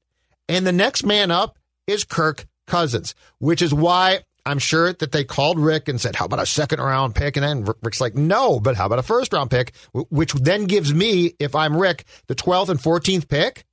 And 0.50 0.66
the 0.66 0.72
next 0.72 1.06
man 1.06 1.30
up 1.30 1.60
is 1.86 2.04
Kirk 2.04 2.48
Cousins, 2.66 3.14
which 3.38 3.62
is 3.62 3.74
why 3.74 4.22
I'm 4.48 4.60
sure 4.60 4.94
that 4.94 5.12
they 5.12 5.24
called 5.24 5.60
Rick 5.60 5.90
and 5.90 6.00
said, 6.00 6.16
How 6.16 6.26
about 6.26 6.40
a 6.40 6.46
second 6.46 6.80
round 6.80 7.16
pick? 7.16 7.38
And 7.38 7.44
then 7.44 7.74
Rick's 7.82 8.02
like, 8.02 8.16
No, 8.16 8.60
but 8.60 8.76
how 8.76 8.86
about 8.86 9.00
a 9.00 9.04
first 9.04 9.34
round 9.34 9.52
pick? 9.52 9.74
Which 9.92 10.34
then 10.34 10.66
gives 10.66 10.94
me, 10.94 11.34
if 11.38 11.54
I'm 11.54 11.76
Rick, 11.76 12.06
the 12.28 12.36
12th 12.36 12.70
and 12.70 12.80
14th 12.80 13.28
pick. 13.28 13.66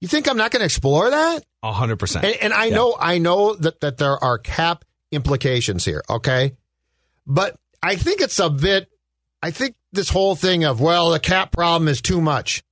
You 0.00 0.08
think 0.08 0.28
I'm 0.28 0.36
not 0.36 0.50
going 0.50 0.60
to 0.60 0.66
explore 0.66 1.10
that? 1.10 1.44
A 1.62 1.72
hundred 1.72 1.98
percent. 1.98 2.24
And, 2.24 2.36
and 2.36 2.52
I 2.52 2.66
Yeah. 2.66 2.74
know, 2.76 2.96
I 2.98 3.18
know 3.18 3.54
that, 3.54 3.80
that 3.80 3.96
there 3.98 4.22
are 4.22 4.38
cap 4.38 4.84
implications 5.10 5.84
here. 5.84 6.02
Okay. 6.10 6.56
But 7.26 7.56
I 7.82 7.96
think 7.96 8.20
it's 8.20 8.38
a 8.38 8.50
bit, 8.50 8.88
I 9.42 9.50
think 9.50 9.76
this 9.92 10.08
whole 10.10 10.34
thing 10.36 10.64
of, 10.64 10.80
well, 10.80 11.10
the 11.10 11.20
cap 11.20 11.52
problem 11.52 11.88
is 11.88 12.02
too 12.02 12.20
much. 12.20 12.62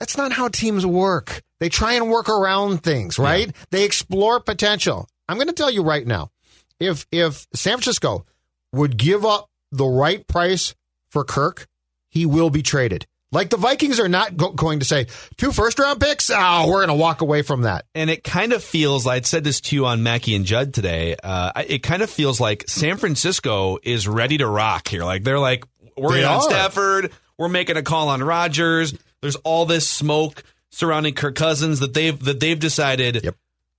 That's 0.00 0.16
not 0.16 0.32
how 0.32 0.48
teams 0.48 0.84
work. 0.84 1.42
They 1.58 1.68
try 1.68 1.94
and 1.94 2.10
work 2.10 2.28
around 2.28 2.82
things, 2.82 3.18
right? 3.18 3.50
They 3.70 3.84
explore 3.84 4.40
potential. 4.40 5.08
I'm 5.28 5.36
going 5.38 5.46
to 5.46 5.54
tell 5.54 5.70
you 5.70 5.82
right 5.82 6.06
now, 6.06 6.30
if 6.78 7.06
if 7.10 7.46
San 7.54 7.74
Francisco 7.78 8.26
would 8.72 8.98
give 8.98 9.24
up 9.24 9.48
the 9.72 9.86
right 9.86 10.26
price 10.26 10.74
for 11.08 11.24
Kirk, 11.24 11.66
he 12.10 12.26
will 12.26 12.50
be 12.50 12.62
traded. 12.62 13.06
Like 13.32 13.50
the 13.50 13.56
Vikings 13.56 13.98
are 14.00 14.08
not 14.08 14.36
go- 14.36 14.52
going 14.52 14.78
to 14.80 14.84
say 14.86 15.06
two 15.36 15.50
first 15.52 15.78
round 15.78 16.00
picks. 16.00 16.30
Oh, 16.32 16.66
we're 16.68 16.86
going 16.86 16.88
to 16.88 16.94
walk 16.94 17.20
away 17.20 17.42
from 17.42 17.62
that. 17.62 17.84
And 17.94 18.08
it 18.08 18.22
kind 18.22 18.52
of 18.52 18.62
feels, 18.62 19.04
like 19.04 19.16
I'd 19.16 19.26
said 19.26 19.44
this 19.44 19.60
to 19.62 19.76
you 19.76 19.86
on 19.86 20.02
Mackey 20.02 20.34
and 20.36 20.44
Judd 20.44 20.72
today. 20.72 21.16
Uh, 21.22 21.50
it 21.68 21.82
kind 21.82 22.02
of 22.02 22.10
feels 22.10 22.40
like 22.40 22.64
San 22.68 22.96
Francisco 22.98 23.78
is 23.82 24.06
ready 24.06 24.38
to 24.38 24.46
rock 24.46 24.88
here. 24.88 25.04
Like 25.04 25.24
they're 25.24 25.40
like, 25.40 25.64
we're 25.96 26.12
They 26.12 26.20
in 26.20 26.26
on. 26.26 26.42
Stafford. 26.42 27.12
We're 27.38 27.48
making 27.48 27.76
a 27.76 27.82
call 27.82 28.08
on 28.08 28.22
Rodgers. 28.22 28.94
There's 29.20 29.36
all 29.36 29.66
this 29.66 29.88
smoke 29.88 30.42
surrounding 30.70 31.14
Kirk 31.14 31.34
Cousins 31.34 31.80
that 31.80 31.94
they've 31.94 32.18
that 32.24 32.38
they've 32.40 32.58
decided. 32.58 33.24
Yep. 33.24 33.34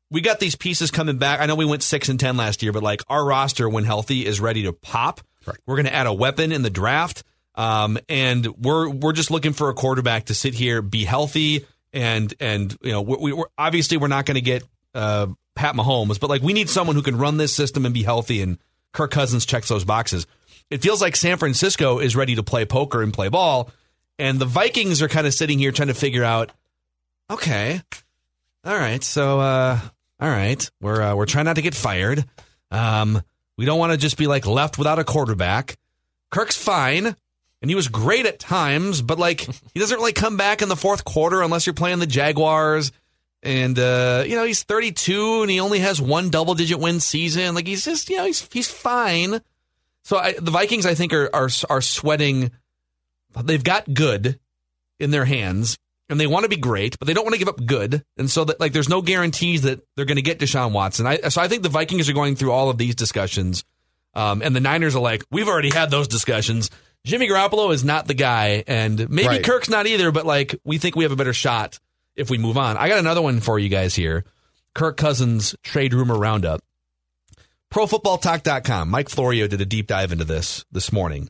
We 0.10 0.22
got 0.22 0.40
these 0.40 0.56
pieces 0.56 0.92
coming 0.92 1.18
back. 1.18 1.40
I 1.42 1.46
know 1.48 1.56
we 1.56 1.66
went 1.66 1.84
six 1.84 2.10
and 2.10 2.20
ten 2.20 2.38
last 2.38 2.64
year, 2.64 2.72
but 2.72 2.84
like 2.84 3.02
our 3.08 3.26
roster, 3.26 3.68
when 3.70 3.84
healthy, 3.84 4.26
is 4.26 4.40
ready 4.40 4.64
to 4.64 4.74
pop. 4.74 5.22
Right. 5.46 5.58
We're 5.66 5.76
going 5.76 5.86
to 5.86 5.94
add 5.94 6.08
a 6.08 6.14
weapon 6.14 6.52
in 6.52 6.62
the 6.62 6.70
draft, 6.70 7.24
um, 7.58 7.98
and 8.08 8.46
we're 8.56 8.88
we're 8.88 9.14
just 9.14 9.32
looking 9.32 9.52
for 9.52 9.70
a 9.70 9.74
quarterback 9.74 10.26
to 10.26 10.36
sit 10.36 10.54
here, 10.54 10.82
be 10.82 11.04
healthy, 11.04 11.66
and 11.92 12.34
and 12.40 12.78
you 12.82 12.92
know 12.92 13.02
we, 13.02 13.34
we're 13.34 13.48
obviously 13.58 13.98
we're 13.98 14.08
not 14.08 14.26
going 14.26 14.36
to 14.36 14.42
get 14.42 14.64
uh, 14.94 15.28
Pat 15.56 15.76
Mahomes, 15.76 16.20
but 16.20 16.30
like 16.30 16.44
we 16.44 16.54
need 16.54 16.70
someone 16.70 16.96
who 16.96 17.02
can 17.02 17.18
run 17.18 17.38
this 17.38 17.54
system 17.54 17.86
and 17.86 17.94
be 17.94 18.04
healthy. 18.04 18.42
And 18.42 18.60
Kirk 18.94 19.12
Cousins 19.12 19.46
checks 19.46 19.68
those 19.68 19.84
boxes. 19.84 20.28
It 20.70 20.82
feels 20.82 21.02
like 21.02 21.16
San 21.16 21.38
Francisco 21.38 21.98
is 22.00 22.16
ready 22.16 22.36
to 22.36 22.44
play 22.44 22.66
poker 22.66 23.02
and 23.02 23.12
play 23.12 23.30
ball, 23.30 23.72
and 24.20 24.38
the 24.38 24.46
Vikings 24.46 25.02
are 25.02 25.08
kind 25.08 25.26
of 25.26 25.34
sitting 25.34 25.58
here 25.58 25.72
trying 25.72 25.88
to 25.88 25.94
figure 25.96 26.24
out, 26.24 26.52
okay, 27.32 27.82
all 28.64 28.76
right, 28.76 29.04
so 29.04 29.40
uh, 29.40 29.80
all 30.20 30.30
right, 30.30 30.70
we're 30.80 31.02
uh, 31.02 31.16
we're 31.16 31.26
trying 31.26 31.46
not 31.46 31.56
to 31.56 31.62
get 31.64 31.74
fired. 31.74 32.24
Um, 32.70 33.24
we 33.58 33.66
don't 33.66 33.80
want 33.80 33.94
to 33.94 33.98
just 33.98 34.18
be 34.18 34.28
like 34.28 34.46
left 34.46 34.78
without 34.78 35.00
a 35.00 35.04
quarterback. 35.04 35.78
Kirk's 36.30 36.58
fine, 36.58 37.16
and 37.62 37.72
he 37.72 37.76
was 37.76 37.88
great 37.88 38.26
at 38.26 38.40
times, 38.40 39.02
but 39.02 39.20
like 39.20 39.42
he 39.74 39.80
doesn't 39.80 39.98
really 39.98 40.14
come 40.14 40.38
back 40.38 40.62
in 40.62 40.70
the 40.70 40.76
fourth 40.76 41.04
quarter 41.04 41.42
unless 41.42 41.66
you're 41.66 41.74
playing 41.74 42.00
the 42.00 42.08
Jaguars. 42.08 42.92
And 43.44 43.78
uh, 43.78 44.24
you 44.26 44.36
know 44.36 44.44
he's 44.44 44.64
32 44.64 45.44
and 45.44 45.52
he 45.52 45.60
only 45.60 45.80
has 45.80 46.02
one 46.02 46.30
double 46.30 46.56
digit 46.56 46.80
win 46.80 47.00
season. 47.00 47.56
Like 47.56 47.68
he's 47.68 47.86
just 47.86 48.10
you 48.10 48.18
know 48.18 48.26
he's 48.26 48.48
he's 48.52 48.70
fine. 48.70 49.42
So 50.04 50.18
I, 50.18 50.34
the 50.34 50.52
Vikings 50.52 50.86
I 50.86 50.96
think 50.96 51.14
are 51.14 51.30
are 51.34 51.50
are 51.70 51.82
sweating. 51.82 52.52
They've 53.44 53.64
got 53.64 53.94
good 53.94 54.40
in 55.00 55.12
their 55.12 55.26
hands 55.26 55.78
and 56.10 56.20
they 56.20 56.28
want 56.28 56.44
to 56.44 56.50
be 56.50 56.58
great, 56.58 56.98
but 56.98 57.08
they 57.08 57.14
don't 57.14 57.26
want 57.26 57.34
to 57.34 57.40
give 57.40 57.50
up 57.50 57.64
good. 57.66 58.04
And 58.18 58.30
so 58.30 58.46
that 58.46 58.60
like 58.60 58.74
there's 58.74 58.90
no 58.90 59.02
guarantees 59.02 59.64
that 59.64 59.82
they're 59.96 60.06
going 60.06 60.18
to 60.18 60.22
get 60.22 60.40
Deshaun 60.40 60.72
Watson. 60.72 61.06
I 61.06 61.18
so 61.30 61.42
I 61.42 61.48
think 61.48 61.64
the 61.64 61.70
Vikings 61.70 62.10
are 62.10 62.14
going 62.14 62.36
through 62.36 62.52
all 62.52 62.70
of 62.70 62.78
these 62.78 62.96
discussions. 62.96 63.64
Um, 64.14 64.42
and 64.42 64.56
the 64.56 64.60
Niners 64.60 64.96
are 64.96 65.02
like, 65.02 65.24
we've 65.30 65.48
already 65.48 65.70
had 65.70 65.92
those 65.92 66.08
discussions. 66.08 66.72
Jimmy 67.08 67.28
Garoppolo 67.30 67.74
is 67.74 67.84
not 67.86 68.06
the 68.06 68.14
guy, 68.14 68.64
and 68.68 69.10
maybe 69.10 69.28
Right. 69.28 69.44
Kirk's 69.44 69.70
not 69.70 69.88
either, 69.88 70.12
but 70.12 70.26
like 70.26 70.60
we 70.66 70.78
think 70.78 70.96
we 70.98 71.04
have 71.06 71.14
a 71.14 71.16
better 71.16 71.34
shot 71.34 71.80
if 72.18 72.30
we 72.30 72.38
move 72.38 72.58
on. 72.58 72.76
I 72.76 72.90
got 72.90 73.00
another 73.00 73.22
one 73.22 73.40
for 73.40 73.58
you 73.58 73.70
guys 73.70 73.96
here. 73.96 74.26
Kirk 74.76 74.98
Cousins 74.98 75.56
trade 75.64 75.94
rumor 75.94 76.18
roundup. 76.20 76.62
ProFootballTalk.com. 77.74 78.90
Mike 78.90 79.10
Florio 79.10 79.48
did 79.48 79.62
a 79.62 79.66
deep 79.66 79.88
dive 79.88 80.12
into 80.12 80.26
this 80.26 80.66
this 80.72 80.92
morning. 80.92 81.30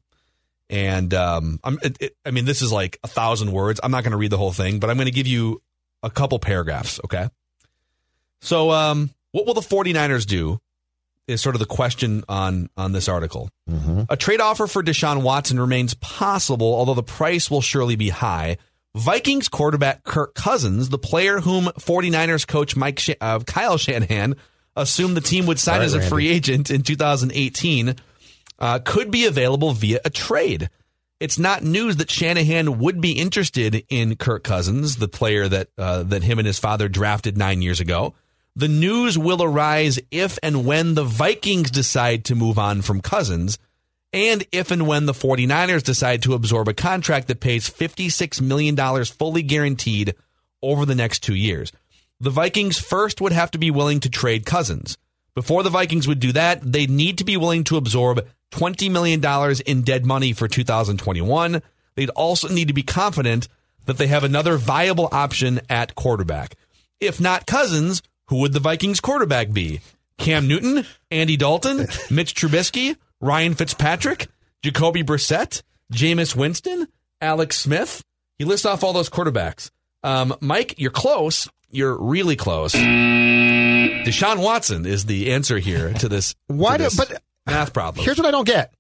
And 0.70 1.14
um, 1.14 1.60
I'm, 1.64 1.80
it, 1.84 1.98
it- 2.00 2.18
I 2.26 2.32
mean, 2.32 2.46
this 2.46 2.62
is 2.62 2.72
like 2.72 2.98
a 3.04 3.08
thousand 3.08 3.52
words. 3.52 3.80
I'm 3.84 3.92
not 3.92 4.04
going 4.04 4.12
to 4.12 4.18
read 4.18 4.32
the 4.32 4.38
whole 4.38 4.52
thing, 4.52 4.80
but 4.80 4.90
I'm 4.90 4.98
going 4.98 5.06
to 5.06 5.12
give 5.12 5.28
you 5.28 5.62
a 6.04 6.10
couple 6.10 6.40
paragraphs. 6.40 7.00
Okay. 7.06 7.28
So, 8.42 8.72
um, 8.72 9.10
what 9.32 9.46
will 9.46 9.54
the 9.54 9.62
49ers 9.62 10.26
do? 10.26 10.60
Is 11.28 11.42
sort 11.42 11.56
of 11.56 11.60
the 11.60 11.66
question 11.66 12.24
on 12.30 12.70
on 12.78 12.94
this 12.94 13.10
article. 13.10 13.50
A 14.10 14.16
trade 14.16 14.40
offer 14.40 14.66
for 14.66 14.82
Deshaun 14.82 15.24
Watson 15.24 15.60
remains 15.60 15.94
possible, 15.96 16.74
although 16.74 16.94
the 16.94 17.04
price 17.04 17.52
will 17.52 17.60
surely 17.62 17.98
be 17.98 18.10
high. 18.10 18.58
Vikings 18.96 19.50
quarterback 19.50 20.04
Kirk 20.04 20.34
Cousins, 20.36 20.88
the 20.90 20.98
player 20.98 21.40
whom 21.42 21.66
49ers 21.66 22.48
coach 22.48 22.76
Mike 22.78 23.00
Sha- 23.00 23.14
uh, 23.20 23.40
Kyle 23.40 23.78
Shanahan 23.78 24.36
assumed 24.76 25.18
the 25.18 25.22
team 25.22 25.46
would 25.48 25.60
sign 25.60 25.80
right, 25.80 25.86
as 25.86 25.94
a 25.94 26.00
Randy. 26.00 26.10
free 26.10 26.28
agent 26.30 26.72
in 26.72 26.82
2018, 26.82 27.96
uh, 28.60 28.80
could 28.80 29.12
be 29.12 29.26
available 29.26 29.74
via 29.74 30.00
a 30.06 30.10
trade. 30.10 30.70
It's 31.20 31.38
not 31.38 31.64
news 31.64 31.98
that 31.98 32.10
Shanahan 32.10 32.80
would 32.80 33.02
be 33.02 33.14
interested 33.14 33.84
in 33.90 34.16
Kirk 34.16 34.44
Cousins, 34.44 34.96
the 34.98 35.08
player 35.08 35.48
that 35.48 35.68
uh, 35.78 36.04
that 36.04 36.24
him 36.24 36.40
and 36.40 36.46
his 36.48 36.58
father 36.60 36.88
drafted 36.88 37.38
nine 37.38 37.62
years 37.62 37.80
ago. 37.80 38.14
The 38.58 38.68
news 38.68 39.20
will 39.20 39.44
arise 39.44 40.00
if 40.10 40.40
and 40.42 40.66
when 40.66 40.96
the 40.96 41.04
Vikings 41.04 41.70
decide 41.70 42.26
to 42.26 42.34
move 42.34 42.58
on 42.58 42.82
from 42.82 43.02
Cousins, 43.02 43.60
and 44.12 44.48
if 44.52 44.72
and 44.72 44.88
when 44.88 45.06
the 45.06 45.14
49ers 45.14 45.84
decide 45.84 46.24
to 46.24 46.34
absorb 46.34 46.68
a 46.68 46.74
contract 46.74 47.28
that 47.28 47.40
pays 47.40 47.70
$56 47.70 48.42
million 48.42 49.06
fully 49.06 49.44
guaranteed 49.44 50.16
over 50.64 50.88
the 50.88 50.96
next 50.96 51.20
two 51.20 51.36
years. 51.36 51.72
The 52.20 52.32
Vikings 52.32 52.80
first 52.80 53.22
would 53.22 53.32
have 53.32 53.52
to 53.52 53.60
be 53.60 53.70
willing 53.70 54.00
to 54.00 54.10
trade 54.10 54.48
Cousins. 54.48 54.98
Before 55.36 55.62
the 55.62 55.70
Vikings 55.70 56.08
would 56.08 56.20
do 56.20 56.32
that, 56.32 56.60
they'd 56.64 56.90
need 56.90 57.20
to 57.20 57.26
be 57.26 57.38
willing 57.38 57.64
to 57.66 57.78
absorb 57.78 58.28
$20 58.54 58.90
million 58.90 59.24
in 59.68 59.84
dead 59.84 60.04
money 60.04 60.34
for 60.34 60.48
2021. 60.48 61.62
They'd 61.94 62.10
also 62.10 62.48
need 62.48 62.70
to 62.70 62.74
be 62.74 62.82
confident 62.82 63.50
that 63.86 64.00
they 64.00 64.08
have 64.08 64.24
another 64.24 64.58
viable 64.58 65.10
option 65.12 65.62
at 65.70 65.94
quarterback. 65.94 66.56
If 67.00 67.22
not 67.22 67.46
Cousins, 67.46 68.02
who 68.28 68.38
would 68.38 68.54
the 68.54 68.60
Vikings 68.60 69.00
quarterback 69.00 69.52
be? 69.52 69.82
Cam 70.18 70.48
Newton, 70.48 70.86
Andy 71.12 71.38
Dalton, 71.38 71.88
Mitch 72.10 72.34
Trubisky, 72.34 72.98
Ryan 73.22 73.54
Fitzpatrick, 73.54 74.28
Jacoby 74.64 75.04
Brissett, 75.04 75.62
Jameis 75.94 76.36
Winston, 76.36 76.88
Alex 77.22 77.58
Smith. 77.58 78.04
He 78.40 78.46
lists 78.46 78.66
off 78.66 78.84
all 78.84 78.94
those 78.94 79.10
quarterbacks. 79.10 79.70
Um, 80.04 80.36
Mike, 80.42 80.76
you're 80.78 80.92
close. 80.92 81.48
You're 81.70 81.96
really 81.98 82.36
close. 82.36 82.74
Deshaun 82.74 84.42
Watson 84.42 84.86
is 84.86 85.06
the 85.06 85.32
answer 85.34 85.58
here 85.60 85.94
to 85.94 86.08
this, 86.10 86.34
Why 86.48 86.78
to 86.78 86.90
do- 86.90 86.96
but- 86.98 87.22
math 87.46 87.74
problem. 87.74 88.04
Here's 88.06 88.18
what 88.18 88.26
I 88.28 88.32
don't 88.32 88.48
get. 88.48 88.74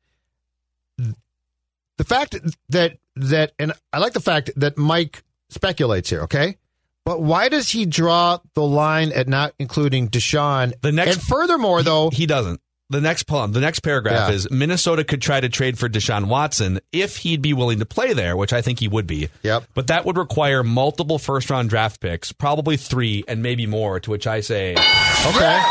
The 0.97 2.03
fact 2.03 2.35
that 2.69 2.97
that 3.15 3.53
and 3.57 3.73
I 3.91 3.97
like 3.97 4.13
the 4.13 4.19
fact 4.19 4.51
that 4.57 4.77
Mike 4.77 5.23
speculates 5.49 6.09
here, 6.09 6.21
okay? 6.23 6.57
But 7.07 7.21
why 7.21 7.47
does 7.47 7.69
he 7.69 7.85
draw 7.85 8.39
the 8.53 8.63
line 8.63 9.13
at 9.13 9.29
not 9.29 9.53
including 9.59 10.09
Deshaun? 10.09 10.73
The 10.81 10.91
next- 10.91 11.13
and 11.15 11.21
furthermore, 11.23 11.81
though, 11.81 12.09
he 12.09 12.25
doesn't. 12.25 12.59
The 12.89 12.99
next 12.99 13.23
poem, 13.23 13.53
the 13.53 13.61
next 13.61 13.79
paragraph 13.79 14.29
Yeah. 14.29 14.35
is 14.35 14.51
Minnesota 14.51 15.03
could 15.05 15.21
try 15.21 15.39
to 15.39 15.47
trade 15.49 15.79
for 15.79 15.87
Deshaun 15.87 16.25
Watson 16.27 16.79
if 16.91 17.15
he'd 17.17 17.41
be 17.41 17.53
willing 17.53 17.79
to 17.79 17.85
play 17.85 18.11
there, 18.13 18.35
which 18.35 18.51
I 18.51 18.61
think 18.61 18.79
he 18.79 18.87
would 18.89 19.07
be. 19.07 19.29
Yep. 19.43 19.63
But 19.73 19.87
that 19.87 20.03
would 20.05 20.17
require 20.17 20.63
multiple 20.63 21.17
first 21.17 21.49
round 21.49 21.69
draft 21.69 21.99
picks, 22.01 22.31
probably 22.33 22.75
three 22.77 23.23
and 23.27 23.41
maybe 23.41 23.65
more, 23.67 23.99
to 24.01 24.09
which 24.11 24.27
I 24.27 24.39
say, 24.41 24.71
okay. 24.73 25.61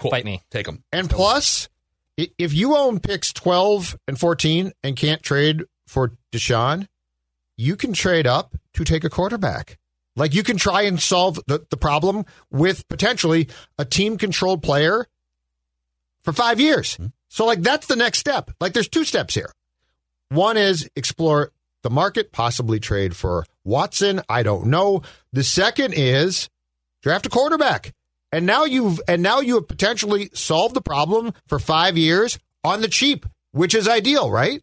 cool. 0.00 0.10
Fight 0.10 0.24
me. 0.26 0.42
Take 0.50 0.66
them. 0.66 0.82
And 0.92 1.08
plus, 1.08 1.68
i- 2.20 2.30
if 2.38 2.52
you 2.54 2.76
own 2.76 3.00
picks 3.00 3.32
12 3.32 3.96
and 4.06 4.18
14 4.18 4.72
and 4.82 4.96
can't 4.96 5.22
trade 5.22 5.64
for 5.86 6.12
Deshaun, 6.30 6.88
you 7.58 7.76
can 7.76 7.92
trade 7.92 8.26
up 8.26 8.54
to 8.74 8.84
take 8.84 9.04
a 9.04 9.10
quarterback. 9.10 9.78
Like 10.16 10.34
you 10.34 10.42
can 10.42 10.56
try 10.56 10.82
and 10.82 11.00
solve 11.00 11.40
the, 11.46 11.64
the 11.70 11.76
problem 11.76 12.24
with 12.50 12.86
potentially 12.88 13.48
a 13.78 13.84
team 13.84 14.18
controlled 14.18 14.62
player 14.62 15.06
for 16.22 16.32
five 16.32 16.60
years. 16.60 16.96
Hmm. 16.96 17.06
So, 17.28 17.46
like, 17.46 17.62
that's 17.62 17.86
the 17.86 17.96
next 17.96 18.18
step. 18.18 18.50
Like, 18.60 18.74
there's 18.74 18.88
two 18.88 19.04
steps 19.04 19.34
here. 19.34 19.50
One 20.28 20.58
is 20.58 20.86
explore 20.94 21.50
the 21.82 21.88
market, 21.88 22.30
possibly 22.30 22.78
trade 22.78 23.16
for 23.16 23.46
Watson. 23.64 24.20
I 24.28 24.42
don't 24.42 24.66
know. 24.66 25.00
The 25.32 25.42
second 25.42 25.94
is 25.96 26.50
draft 27.00 27.24
a 27.24 27.30
quarterback. 27.30 27.94
And 28.32 28.44
now 28.44 28.64
you've 28.64 29.00
and 29.08 29.22
now 29.22 29.40
you 29.40 29.54
have 29.54 29.66
potentially 29.66 30.30
solved 30.34 30.74
the 30.74 30.82
problem 30.82 31.32
for 31.46 31.58
five 31.58 31.96
years 31.96 32.38
on 32.62 32.82
the 32.82 32.88
cheap, 32.88 33.24
which 33.52 33.74
is 33.74 33.88
ideal, 33.88 34.30
right? 34.30 34.62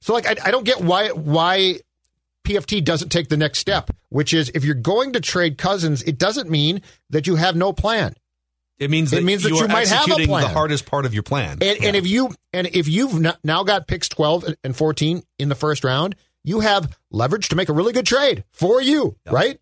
So, 0.00 0.12
like, 0.12 0.26
I, 0.26 0.48
I 0.48 0.50
don't 0.50 0.64
get 0.64 0.80
why 0.80 1.10
why 1.10 1.78
PFT 2.50 2.84
doesn't 2.84 3.10
take 3.10 3.28
the 3.28 3.36
next 3.36 3.58
step, 3.58 3.90
which 4.08 4.34
is 4.34 4.50
if 4.54 4.64
you're 4.64 4.74
going 4.74 5.12
to 5.12 5.20
trade 5.20 5.58
Cousins, 5.58 6.02
it 6.02 6.18
doesn't 6.18 6.50
mean 6.50 6.82
that 7.10 7.26
you 7.26 7.36
have 7.36 7.54
no 7.56 7.72
plan. 7.72 8.14
It 8.78 8.90
means 8.90 9.10
that 9.10 9.18
It 9.18 9.24
means 9.24 9.42
that 9.42 9.50
you, 9.50 9.56
you 9.56 9.64
are 9.64 9.68
might 9.68 9.88
have 9.88 10.10
a 10.10 10.26
plan. 10.26 10.42
the 10.42 10.48
hardest 10.48 10.86
part 10.86 11.04
of 11.04 11.12
your 11.12 11.22
plan. 11.22 11.58
And, 11.60 11.84
and 11.84 11.96
if 11.96 12.06
you 12.06 12.34
and 12.52 12.66
if 12.66 12.88
you've 12.88 13.24
now 13.44 13.62
got 13.62 13.86
picks 13.86 14.08
12 14.08 14.54
and 14.64 14.74
14 14.74 15.22
in 15.38 15.48
the 15.48 15.54
first 15.54 15.84
round, 15.84 16.16
you 16.42 16.60
have 16.60 16.96
leverage 17.10 17.50
to 17.50 17.56
make 17.56 17.68
a 17.68 17.72
really 17.72 17.92
good 17.92 18.06
trade 18.06 18.44
for 18.52 18.80
you, 18.80 19.16
right? 19.30 19.60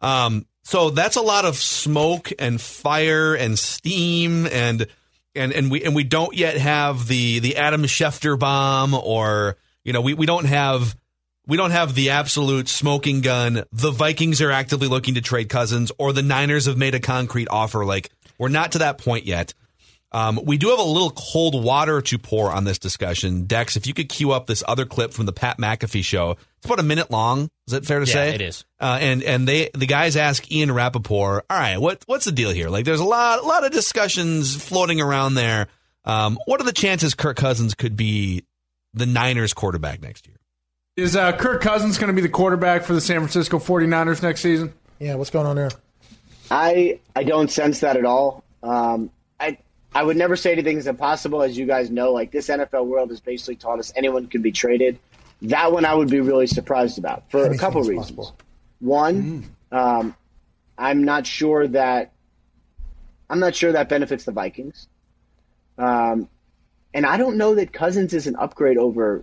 Um, 0.00 0.46
so 0.62 0.90
that's 0.90 1.16
a 1.16 1.22
lot 1.22 1.44
of 1.44 1.56
smoke 1.56 2.30
and 2.38 2.60
fire 2.60 3.34
and 3.34 3.58
steam 3.58 4.46
and 4.46 4.86
and 5.34 5.52
and 5.52 5.70
we 5.70 5.84
and 5.84 5.94
we 5.94 6.04
don't 6.04 6.34
yet 6.34 6.56
have 6.56 7.06
the 7.06 7.40
the 7.40 7.56
Adam 7.56 7.82
Schefter 7.84 8.38
bomb 8.38 8.94
or 8.94 9.56
you 9.84 9.92
know 9.92 10.00
we, 10.00 10.14
we 10.14 10.24
don't 10.26 10.46
have 10.46 10.96
we 11.48 11.56
don't 11.56 11.72
have 11.72 11.94
the 11.96 12.10
absolute 12.10 12.68
smoking 12.68 13.20
gun. 13.22 13.64
The 13.72 13.90
Vikings 13.90 14.40
are 14.40 14.50
actively 14.52 14.86
looking 14.86 15.14
to 15.14 15.20
trade 15.20 15.48
Cousins 15.48 15.90
or 15.98 16.12
the 16.12 16.22
Niners 16.22 16.66
have 16.66 16.76
made 16.76 16.94
a 16.94 17.00
concrete 17.00 17.48
offer. 17.50 17.84
Like 17.84 18.10
we're 18.38 18.48
not 18.50 18.72
to 18.72 18.78
that 18.78 18.98
point 18.98 19.24
yet. 19.26 19.54
Um, 20.10 20.40
we 20.42 20.56
do 20.56 20.68
have 20.70 20.78
a 20.78 20.82
little 20.82 21.10
cold 21.10 21.62
water 21.62 22.00
to 22.00 22.18
pour 22.18 22.50
on 22.50 22.64
this 22.64 22.78
discussion. 22.78 23.44
Dex, 23.44 23.76
if 23.76 23.86
you 23.86 23.92
could 23.92 24.08
cue 24.08 24.30
up 24.32 24.46
this 24.46 24.62
other 24.66 24.86
clip 24.86 25.12
from 25.12 25.26
the 25.26 25.34
Pat 25.34 25.58
McAfee 25.58 26.02
show, 26.02 26.30
it's 26.56 26.64
about 26.64 26.78
a 26.78 26.82
minute 26.82 27.10
long. 27.10 27.50
Is 27.66 27.72
that 27.72 27.84
fair 27.84 28.00
to 28.00 28.06
Yeah, 28.06 28.12
say? 28.14 28.34
it 28.34 28.40
is. 28.40 28.64
Uh, 28.80 28.96
and 29.02 29.22
and 29.22 29.46
they 29.46 29.68
the 29.74 29.84
guys 29.84 30.16
ask 30.16 30.50
Ian 30.50 30.72
Rapoport, 30.72 31.44
all 31.50 31.58
right, 31.58 31.76
what 31.78 32.02
what's 32.06 32.24
the 32.24 32.32
deal 32.32 32.50
here? 32.50 32.70
Like, 32.70 32.86
there's 32.86 33.00
a 33.00 33.04
lot 33.04 33.40
a 33.40 33.46
lot 33.46 33.66
of 33.66 33.70
discussions 33.72 34.56
floating 34.56 35.00
around 35.02 35.34
there. 35.34 35.66
Um, 36.06 36.38
what 36.46 36.58
are 36.62 36.64
the 36.64 36.72
chances 36.72 37.14
Kirk 37.14 37.36
Cousins 37.36 37.74
could 37.74 37.94
be 37.94 38.44
the 38.94 39.04
Niners 39.04 39.52
quarterback 39.52 40.00
next 40.00 40.26
year? 40.26 40.36
Is 40.98 41.14
uh, 41.14 41.30
Kirk 41.30 41.62
Cousins 41.62 41.96
going 41.96 42.08
to 42.08 42.12
be 42.12 42.22
the 42.22 42.28
quarterback 42.28 42.82
for 42.82 42.92
the 42.92 43.00
San 43.00 43.18
Francisco 43.18 43.60
49ers 43.60 44.20
next 44.20 44.40
season? 44.40 44.74
Yeah, 44.98 45.14
what's 45.14 45.30
going 45.30 45.46
on 45.46 45.54
there? 45.54 45.70
I 46.50 46.98
I 47.14 47.22
don't 47.22 47.52
sense 47.52 47.78
that 47.80 47.96
at 47.96 48.04
all. 48.04 48.42
Um, 48.64 49.12
I 49.38 49.58
I 49.94 50.02
would 50.02 50.16
never 50.16 50.34
say 50.34 50.50
anything 50.50 50.76
is 50.76 50.88
impossible, 50.88 51.40
as 51.40 51.56
you 51.56 51.66
guys 51.66 51.88
know. 51.88 52.12
Like 52.12 52.32
this 52.32 52.48
NFL 52.48 52.86
world 52.86 53.10
has 53.10 53.20
basically 53.20 53.54
taught 53.54 53.78
us 53.78 53.92
anyone 53.94 54.26
can 54.26 54.42
be 54.42 54.50
traded. 54.50 54.98
That 55.42 55.70
one 55.70 55.84
I 55.84 55.94
would 55.94 56.10
be 56.10 56.18
really 56.18 56.48
surprised 56.48 56.98
about 56.98 57.30
for 57.30 57.44
a 57.44 57.56
couple 57.56 57.80
reasons. 57.82 57.98
possible. 57.98 58.36
One, 58.80 59.48
um, 59.70 60.16
I'm 60.76 61.04
not 61.04 61.28
sure 61.28 61.68
that 61.68 62.10
I'm 63.30 63.38
not 63.38 63.54
sure 63.54 63.70
that 63.70 63.88
benefits 63.88 64.24
the 64.24 64.32
Vikings. 64.32 64.88
Um, 65.78 66.28
and 66.92 67.06
I 67.06 67.18
don't 67.18 67.36
know 67.36 67.54
that 67.54 67.72
Cousins 67.72 68.14
is 68.14 68.26
an 68.26 68.34
upgrade 68.34 68.78
over 68.78 69.22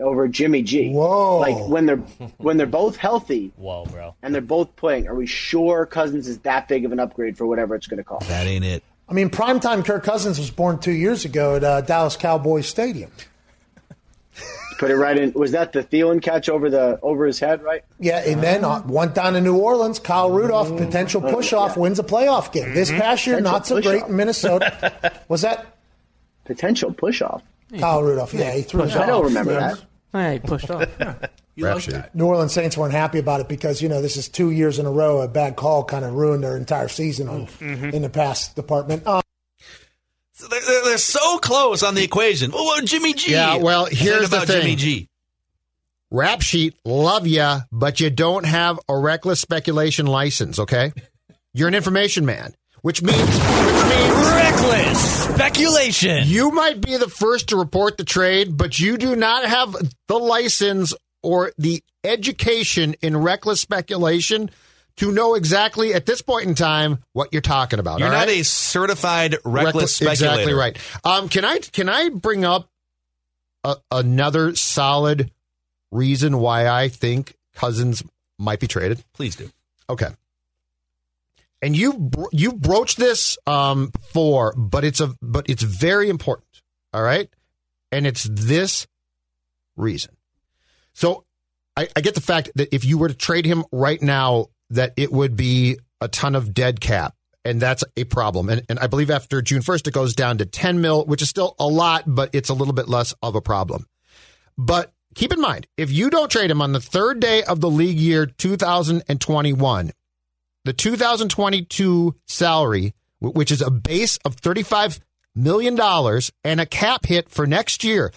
over 0.00 0.28
Jimmy 0.28 0.62
G. 0.62 0.90
Whoa. 0.92 1.38
Like 1.38 1.56
when 1.68 1.86
they're 1.86 1.96
when 2.38 2.56
they're 2.56 2.66
both 2.66 2.96
healthy 2.96 3.52
Whoa, 3.56 3.84
bro. 3.86 4.14
and 4.22 4.34
they're 4.34 4.40
both 4.42 4.74
playing, 4.76 5.08
are 5.08 5.14
we 5.14 5.26
sure 5.26 5.86
Cousins 5.86 6.28
is 6.28 6.38
that 6.40 6.68
big 6.68 6.84
of 6.84 6.92
an 6.92 7.00
upgrade 7.00 7.36
for 7.36 7.46
whatever 7.46 7.74
it's 7.74 7.86
going 7.86 7.98
to 7.98 8.04
cost? 8.04 8.28
That 8.28 8.46
ain't 8.46 8.64
it. 8.64 8.82
I 9.08 9.14
mean, 9.14 9.30
primetime 9.30 9.84
Kirk 9.84 10.04
Cousins 10.04 10.38
was 10.38 10.50
born 10.50 10.78
two 10.78 10.92
years 10.92 11.24
ago 11.24 11.56
at 11.56 11.64
uh, 11.64 11.80
Dallas 11.80 12.16
Cowboys 12.16 12.66
Stadium. 12.68 13.10
Put 14.78 14.92
it 14.92 14.96
right 14.96 15.18
in. 15.18 15.32
Was 15.32 15.52
that 15.52 15.72
the 15.72 15.82
Thielen 15.82 16.22
catch 16.22 16.48
over 16.48 16.70
the 16.70 17.00
over 17.02 17.26
his 17.26 17.40
head? 17.40 17.62
Right. 17.64 17.82
Yeah, 17.98 18.18
and 18.18 18.40
then 18.40 18.64
uh, 18.64 18.80
one 18.82 19.12
down 19.12 19.32
to 19.32 19.40
New 19.40 19.56
Orleans, 19.56 19.98
Kyle 19.98 20.30
Rudolph, 20.30 20.68
potential 20.76 21.20
push 21.20 21.52
off, 21.52 21.76
wins 21.76 21.98
a 21.98 22.04
playoff 22.04 22.52
game. 22.52 22.74
This 22.74 22.88
past 22.90 23.26
year, 23.26 23.38
Potential 23.38 23.52
not 23.52 23.66
so 23.66 23.74
push-off. 23.76 23.92
great 23.92 24.04
in 24.04 24.14
Minnesota. 24.16 25.20
Was 25.28 25.42
that 25.42 25.66
Potential 26.44 26.92
push 26.92 27.20
off. 27.22 27.42
Kyle 27.78 28.02
Rudolph? 28.02 28.32
Yeah, 28.34 28.52
he 28.52 28.62
threw. 28.62 28.82
I 28.82 28.86
it 28.86 29.06
don't 29.06 29.24
remember 29.24 29.52
Yeah. 29.52 29.74
that. 29.74 29.80
Hey, 30.12 30.38
pushed 30.38 30.70
off. 30.70 30.88
You 31.58 31.64
Rap 31.64 31.74
like 31.74 31.82
sheet. 31.84 31.94
that? 31.94 32.14
New 32.14 32.24
Orleans 32.26 32.52
Saints 32.52 32.76
weren't 32.76 32.92
happy 32.92 33.18
about 33.18 33.40
it 33.40 33.48
because 33.48 33.82
you 33.82 33.88
know 33.88 34.00
this 34.00 34.16
is 34.16 34.28
two 34.28 34.52
years 34.52 34.78
in 34.78 34.86
a 34.86 34.92
row 34.92 35.22
a 35.22 35.26
bad 35.26 35.56
call 35.56 35.82
kind 35.82 36.04
of 36.04 36.14
ruined 36.14 36.44
their 36.44 36.56
entire 36.56 36.86
season 36.86 37.28
on, 37.28 37.48
in 37.60 38.02
the 38.02 38.08
pass 38.08 38.54
department. 38.54 39.02
Uh, 39.04 39.22
So 40.34 40.46
they're, 40.46 40.60
they're, 40.64 40.84
they're 40.84 40.98
so 40.98 41.38
close 41.38 41.82
on 41.82 41.96
the 41.96 42.04
equation. 42.04 42.52
Oh, 42.54 42.64
well, 42.64 42.80
Jimmy 42.86 43.12
G. 43.12 43.32
Yeah, 43.32 43.56
well, 43.56 43.82
What 43.82 43.92
here's 43.92 44.30
the 44.30 44.42
thing. 44.42 44.60
Jimmy 44.60 44.76
G. 44.76 45.08
Rap 46.12 46.42
sheet, 46.42 46.76
love 46.84 47.26
ya, 47.26 47.62
but 47.72 47.98
you 47.98 48.08
don't 48.08 48.46
have 48.46 48.78
a 48.88 48.96
reckless 48.96 49.40
speculation 49.40 50.06
license, 50.06 50.60
okay? 50.60 50.92
You're 51.54 51.66
an 51.66 51.74
information 51.74 52.24
man, 52.24 52.54
which 52.82 53.02
means 53.02 53.18
which 53.18 53.28
means 53.28 54.14
Reckless 54.14 55.24
speculation. 55.34 56.22
you 56.26 56.50
might 56.50 56.80
be 56.80 56.96
the 56.96 57.08
first 57.08 57.48
to 57.48 57.56
report 57.56 57.96
the 57.96 58.04
trade, 58.04 58.56
but 58.56 58.78
you 58.78 58.96
do 58.96 59.16
not 59.16 59.44
have 59.44 59.76
the 60.06 60.18
license 60.18 60.94
or 61.22 61.52
the 61.58 61.82
education 62.04 62.94
in 63.02 63.16
reckless 63.16 63.60
speculation 63.60 64.50
to 64.96 65.12
know 65.12 65.34
exactly 65.34 65.94
at 65.94 66.06
this 66.06 66.22
point 66.22 66.46
in 66.46 66.54
time 66.54 66.98
what 67.12 67.28
you're 67.32 67.42
talking 67.42 67.78
about. 67.78 68.00
You're 68.00 68.10
not 68.10 68.26
right? 68.26 68.40
a 68.40 68.44
certified 68.44 69.36
reckless, 69.44 69.94
speculator. 69.94 70.34
Exactly 70.34 70.54
right. 70.54 70.78
Um, 71.04 71.28
can 71.28 71.44
I 71.44 71.58
can 71.58 71.88
I 71.88 72.08
bring 72.08 72.44
up 72.44 72.68
a, 73.64 73.76
another 73.90 74.54
solid 74.54 75.30
reason 75.90 76.38
why 76.38 76.68
I 76.68 76.88
think 76.88 77.36
Cousins 77.54 78.02
might 78.38 78.60
be 78.60 78.66
traded? 78.66 79.02
Please 79.14 79.36
do. 79.36 79.50
Okay. 79.88 80.08
And 81.60 81.76
you 81.76 82.10
you 82.32 82.52
broached 82.52 82.98
this 82.98 83.36
um 83.46 83.88
before, 83.88 84.54
but 84.56 84.84
it's 84.84 85.00
a 85.00 85.14
but 85.20 85.48
it's 85.50 85.62
very 85.62 86.08
important. 86.08 86.46
All 86.92 87.02
right, 87.02 87.28
and 87.90 88.06
it's 88.06 88.24
this 88.24 88.86
reason. 89.76 90.16
So 90.94 91.24
I, 91.76 91.88
I 91.96 92.00
get 92.00 92.14
the 92.14 92.20
fact 92.20 92.50
that 92.56 92.74
if 92.74 92.84
you 92.84 92.98
were 92.98 93.08
to 93.08 93.14
trade 93.14 93.44
him 93.44 93.64
right 93.72 94.00
now, 94.00 94.46
that 94.70 94.92
it 94.96 95.12
would 95.12 95.36
be 95.36 95.78
a 96.00 96.08
ton 96.08 96.34
of 96.34 96.54
dead 96.54 96.80
cap, 96.80 97.14
and 97.44 97.60
that's 97.60 97.84
a 97.96 98.04
problem. 98.04 98.48
And 98.48 98.62
and 98.68 98.78
I 98.78 98.86
believe 98.86 99.10
after 99.10 99.42
June 99.42 99.62
first, 99.62 99.86
it 99.88 99.94
goes 99.94 100.14
down 100.14 100.38
to 100.38 100.46
ten 100.46 100.80
mil, 100.80 101.04
which 101.06 101.22
is 101.22 101.28
still 101.28 101.56
a 101.58 101.66
lot, 101.66 102.04
but 102.06 102.30
it's 102.32 102.48
a 102.48 102.54
little 102.54 102.74
bit 102.74 102.88
less 102.88 103.14
of 103.22 103.34
a 103.34 103.40
problem. 103.40 103.86
But 104.56 104.92
keep 105.14 105.32
in 105.32 105.40
mind, 105.40 105.66
if 105.76 105.90
you 105.90 106.10
don't 106.10 106.30
trade 106.30 106.50
him 106.50 106.60
on 106.62 106.72
the 106.72 106.80
third 106.80 107.20
day 107.20 107.42
of 107.44 107.60
the 107.60 107.70
league 107.70 107.98
year 107.98 108.26
2021, 108.26 109.92
the 110.68 110.74
2022 110.74 112.14
salary, 112.26 112.92
which 113.20 113.50
is 113.50 113.62
a 113.62 113.70
base 113.70 114.18
of 114.26 114.36
$35 114.36 115.00
million 115.34 115.80
and 116.44 116.60
a 116.60 116.66
cap 116.66 117.06
hit 117.06 117.30
for 117.30 117.46
next 117.46 117.84
year, 117.84 118.12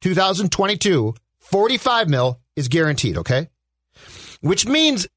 2022, 0.00 1.16
45 1.40 2.08
mil 2.08 2.38
is 2.54 2.68
guaranteed, 2.68 3.18
okay? 3.18 3.48
Which 4.40 4.68
means 4.68 5.08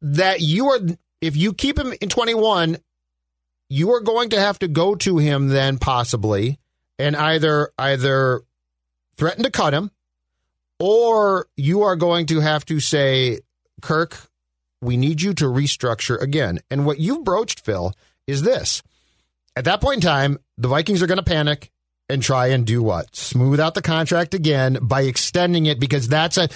that 0.00 0.40
you 0.40 0.68
are, 0.68 0.80
if 1.20 1.36
you 1.36 1.52
keep 1.52 1.78
him 1.78 1.92
in 2.00 2.08
21, 2.08 2.78
you 3.68 3.92
are 3.92 4.00
going 4.00 4.30
to 4.30 4.40
have 4.40 4.58
to 4.60 4.68
go 4.68 4.94
to 4.94 5.18
him 5.18 5.48
then 5.48 5.76
possibly 5.76 6.58
and 6.98 7.14
either, 7.14 7.72
either 7.76 8.40
threaten 9.16 9.44
to 9.44 9.50
cut 9.50 9.74
him 9.74 9.90
or 10.78 11.46
you 11.58 11.82
are 11.82 11.96
going 11.96 12.24
to 12.26 12.40
have 12.40 12.64
to 12.64 12.80
say, 12.80 13.40
Kirk, 13.82 14.31
we 14.82 14.96
need 14.96 15.22
you 15.22 15.32
to 15.34 15.44
restructure 15.44 16.20
again. 16.20 16.58
And 16.70 16.84
what 16.84 16.98
you've 16.98 17.24
broached, 17.24 17.64
Phil, 17.64 17.94
is 18.26 18.42
this. 18.42 18.82
At 19.56 19.64
that 19.64 19.80
point 19.80 19.96
in 19.96 20.00
time, 20.00 20.38
the 20.58 20.68
Vikings 20.68 21.02
are 21.02 21.06
going 21.06 21.18
to 21.18 21.24
panic 21.24 21.70
and 22.08 22.22
try 22.22 22.48
and 22.48 22.66
do 22.66 22.82
what? 22.82 23.14
Smooth 23.14 23.60
out 23.60 23.74
the 23.74 23.82
contract 23.82 24.34
again 24.34 24.78
by 24.82 25.02
extending 25.02 25.66
it 25.66 25.78
because 25.78 26.08
that's 26.08 26.36
a 26.36 26.48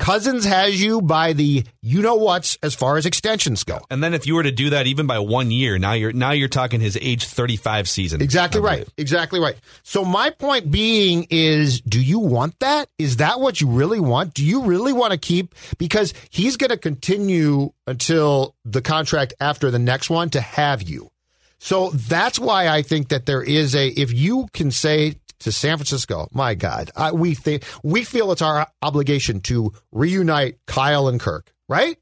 Cousins 0.00 0.44
has 0.44 0.82
you 0.82 1.02
by 1.02 1.34
the 1.34 1.64
you 1.82 2.02
know 2.02 2.16
what's 2.16 2.58
as 2.62 2.74
far 2.74 2.96
as 2.96 3.06
extensions 3.06 3.64
go. 3.64 3.80
And 3.90 4.02
then 4.02 4.14
if 4.14 4.26
you 4.26 4.34
were 4.34 4.42
to 4.42 4.50
do 4.50 4.70
that 4.70 4.86
even 4.86 5.06
by 5.06 5.18
one 5.18 5.50
year, 5.50 5.78
now 5.78 5.92
you're 5.92 6.12
now 6.12 6.32
you're 6.32 6.48
talking 6.48 6.80
his 6.80 6.98
age 7.00 7.24
35 7.24 7.88
season. 7.88 8.22
Exactly 8.22 8.60
right. 8.60 8.88
Exactly 8.96 9.38
right. 9.38 9.56
So 9.82 10.04
my 10.04 10.30
point 10.30 10.70
being 10.70 11.26
is 11.30 11.80
do 11.82 12.00
you 12.00 12.18
want 12.18 12.58
that? 12.60 12.88
Is 12.98 13.18
that 13.18 13.40
what 13.40 13.60
you 13.60 13.68
really 13.68 14.00
want? 14.00 14.34
Do 14.34 14.44
you 14.44 14.62
really 14.62 14.92
want 14.92 15.12
to 15.12 15.18
keep 15.18 15.54
because 15.78 16.14
he's 16.30 16.56
going 16.56 16.70
to 16.70 16.78
continue 16.78 17.72
until 17.86 18.54
the 18.64 18.80
contract 18.80 19.34
after 19.40 19.70
the 19.70 19.78
next 19.78 20.08
one 20.08 20.30
to 20.30 20.40
have 20.40 20.82
you. 20.82 21.10
So 21.58 21.90
that's 21.90 22.38
why 22.38 22.68
I 22.68 22.80
think 22.80 23.08
that 23.08 23.26
there 23.26 23.42
is 23.42 23.74
a 23.74 23.88
if 23.88 24.14
you 24.14 24.48
can 24.54 24.70
say 24.70 25.16
to 25.40 25.52
San 25.52 25.76
Francisco, 25.76 26.28
my 26.32 26.54
God, 26.54 26.90
I, 26.96 27.12
we 27.12 27.34
think 27.34 27.64
we 27.82 28.04
feel 28.04 28.32
it's 28.32 28.42
our 28.42 28.66
obligation 28.82 29.40
to 29.42 29.72
reunite 29.92 30.58
Kyle 30.66 31.08
and 31.08 31.20
Kirk, 31.20 31.52
right? 31.68 31.98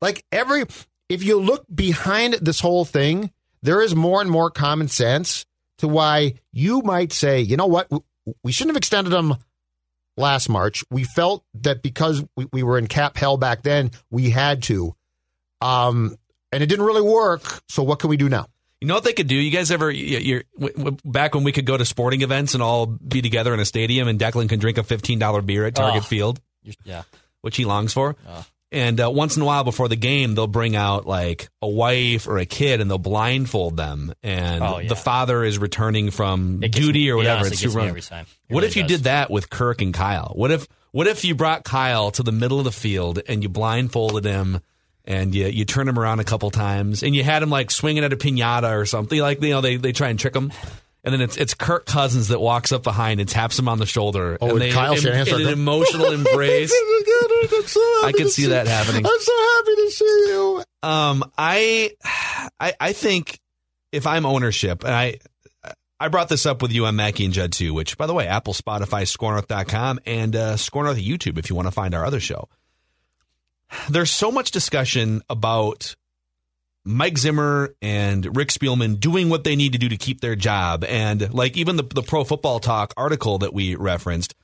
Like 0.00 0.24
every, 0.30 0.64
if 1.08 1.22
you 1.22 1.40
look 1.40 1.64
behind 1.72 2.34
this 2.34 2.60
whole 2.60 2.84
thing, 2.84 3.32
there 3.62 3.82
is 3.82 3.94
more 3.94 4.20
and 4.20 4.30
more 4.30 4.50
common 4.50 4.88
sense 4.88 5.44
to 5.78 5.88
why 5.88 6.34
you 6.52 6.82
might 6.82 7.12
say, 7.12 7.40
you 7.40 7.56
know 7.56 7.66
what, 7.66 7.90
we 8.42 8.52
shouldn't 8.52 8.74
have 8.74 8.78
extended 8.78 9.10
them 9.10 9.36
last 10.16 10.48
March. 10.48 10.84
We 10.90 11.04
felt 11.04 11.44
that 11.62 11.82
because 11.82 12.24
we, 12.36 12.46
we 12.52 12.62
were 12.62 12.78
in 12.78 12.86
cap 12.86 13.16
hell 13.16 13.36
back 13.36 13.62
then, 13.62 13.90
we 14.10 14.30
had 14.30 14.62
to. 14.64 14.94
Um, 15.60 16.16
and 16.52 16.62
it 16.62 16.66
didn't 16.66 16.84
really 16.84 17.02
work. 17.02 17.62
So 17.68 17.82
what 17.82 17.98
can 17.98 18.10
we 18.10 18.16
do 18.16 18.28
now? 18.28 18.46
You 18.80 18.86
know 18.88 18.94
what 18.94 19.04
they 19.04 19.12
could 19.12 19.26
do? 19.26 19.34
You 19.34 19.50
guys 19.50 19.70
ever, 19.70 19.90
you- 19.90 20.18
you're, 20.18 20.92
back 21.04 21.34
when 21.34 21.44
we 21.44 21.52
could 21.52 21.66
go 21.66 21.76
to 21.76 21.84
sporting 21.84 22.22
events 22.22 22.54
and 22.54 22.62
all 22.62 22.86
be 22.86 23.20
together 23.22 23.52
in 23.52 23.60
a 23.60 23.64
stadium 23.64 24.06
and 24.08 24.18
Declan 24.20 24.48
can 24.48 24.58
drink 24.60 24.78
a 24.78 24.82
$15 24.82 25.44
beer 25.44 25.66
at 25.66 25.74
Target 25.74 26.02
Oh. 26.04 26.06
Field, 26.06 26.40
Yeah. 26.84 27.02
which 27.42 27.56
he 27.56 27.64
longs 27.64 27.92
for. 27.92 28.14
And 28.70 29.00
uh, 29.00 29.10
once 29.10 29.34
in 29.34 29.42
a 29.42 29.46
while 29.46 29.64
before 29.64 29.88
the 29.88 29.96
game, 29.96 30.34
they'll 30.34 30.46
bring 30.46 30.76
out 30.76 31.06
like 31.06 31.48
a 31.62 31.68
wife 31.68 32.28
or 32.28 32.36
a 32.38 32.44
kid 32.44 32.80
and 32.82 32.90
they'll 32.90 32.98
blindfold 32.98 33.76
them. 33.78 34.12
And 34.22 34.62
Oh, 34.62 34.78
yeah. 34.78 34.88
the 34.88 34.94
father 34.96 35.42
is 35.42 35.58
returning 35.58 36.10
from 36.10 36.60
duty 36.60 37.04
me- 37.04 37.10
or 37.10 37.16
whatever. 37.16 37.46
It's 37.46 37.58
super 37.60 37.80
me 37.80 37.88
every 37.88 38.02
time. 38.02 38.26
It 38.48 38.54
What 38.54 38.60
really 38.60 38.68
if 38.68 38.76
you 38.76 38.82
does. 38.82 38.98
did 38.98 39.04
that 39.04 39.30
with 39.30 39.48
Kirk 39.48 39.80
and 39.80 39.94
Kyle? 39.94 40.32
What 40.36 40.50
if 40.50 40.68
what 40.92 41.06
if 41.06 41.24
you 41.24 41.34
brought 41.34 41.64
Kyle 41.64 42.10
to 42.12 42.22
the 42.22 42.32
middle 42.32 42.58
of 42.58 42.64
the 42.64 42.72
field 42.72 43.20
and 43.26 43.42
you 43.42 43.48
blindfolded 43.48 44.24
him 44.24 44.60
and 45.08 45.34
you 45.34 45.46
you 45.46 45.64
turn 45.64 45.88
him 45.88 45.98
around 45.98 46.20
a 46.20 46.24
couple 46.24 46.50
times 46.50 47.02
and 47.02 47.16
you 47.16 47.24
had 47.24 47.42
him 47.42 47.48
like 47.50 47.70
swinging 47.70 48.04
at 48.04 48.12
a 48.12 48.16
pinata 48.16 48.76
or 48.76 48.84
something 48.84 49.18
like 49.18 49.42
you 49.42 49.50
know 49.50 49.62
they 49.62 49.76
they 49.76 49.90
try 49.90 50.10
and 50.10 50.18
trick 50.20 50.36
him. 50.36 50.52
And 51.02 51.14
then 51.14 51.22
it's 51.22 51.36
it's 51.38 51.54
Kirk 51.54 51.86
Cousins 51.86 52.28
that 52.28 52.40
walks 52.40 52.70
up 52.70 52.82
behind 52.82 53.18
and 53.18 53.28
taps 53.28 53.58
him 53.58 53.68
on 53.68 53.78
the 53.78 53.86
shoulder. 53.86 54.36
Oh, 54.40 54.46
and 54.46 54.52
and 54.52 54.60
they 54.60 54.70
Kyle 54.70 54.92
in, 54.92 55.00
Shanahan 55.00 55.40
in 55.40 55.46
an 55.46 55.52
emotional 55.52 56.06
embrace. 56.12 56.70
I 56.72 58.12
could 58.14 58.30
see 58.30 58.46
that 58.46 58.66
happening. 58.66 59.06
I'm 59.06 59.20
so 59.20 59.32
happy 59.32 59.74
to 59.76 59.90
see 59.90 60.24
you. 60.28 60.64
Um, 60.82 61.24
I, 61.38 61.92
I, 62.60 62.74
I 62.78 62.92
think 62.92 63.40
if 63.92 64.06
I'm 64.06 64.26
ownership, 64.26 64.84
and 64.84 64.92
I, 64.92 65.18
I 65.98 66.08
brought 66.08 66.28
this 66.28 66.44
up 66.44 66.60
with 66.60 66.72
you 66.72 66.84
on 66.84 66.96
Mackey 66.96 67.24
and 67.24 67.32
Judd 67.32 67.52
too, 67.52 67.72
which 67.72 67.96
by 67.96 68.06
the 68.06 68.12
way, 68.12 68.26
Apple, 68.26 68.52
Spotify, 68.52 69.02
ScoreNorth.com, 69.02 70.00
and 70.04 70.36
uh, 70.36 70.54
ScoreNorth 70.54 71.02
YouTube 71.02 71.38
if 71.38 71.48
you 71.48 71.56
want 71.56 71.68
to 71.68 71.72
find 71.72 71.94
our 71.94 72.04
other 72.04 72.20
show. 72.20 72.48
There's 73.90 74.10
so 74.10 74.30
much 74.30 74.50
discussion 74.50 75.22
about 75.28 75.94
Mike 76.84 77.18
Zimmer 77.18 77.74
and 77.82 78.36
Rick 78.36 78.48
Spielman 78.48 78.98
doing 78.98 79.28
what 79.28 79.44
they 79.44 79.56
need 79.56 79.72
to 79.72 79.78
do 79.78 79.88
to 79.88 79.96
keep 79.96 80.20
their 80.20 80.36
job, 80.36 80.84
and 80.84 81.32
like 81.34 81.56
even 81.56 81.76
the 81.76 81.82
the 81.82 82.02
Pro 82.02 82.24
Football 82.24 82.60
Talk 82.60 82.94
article 82.96 83.38
that 83.38 83.52
we 83.52 83.74
referenced, 83.74 84.34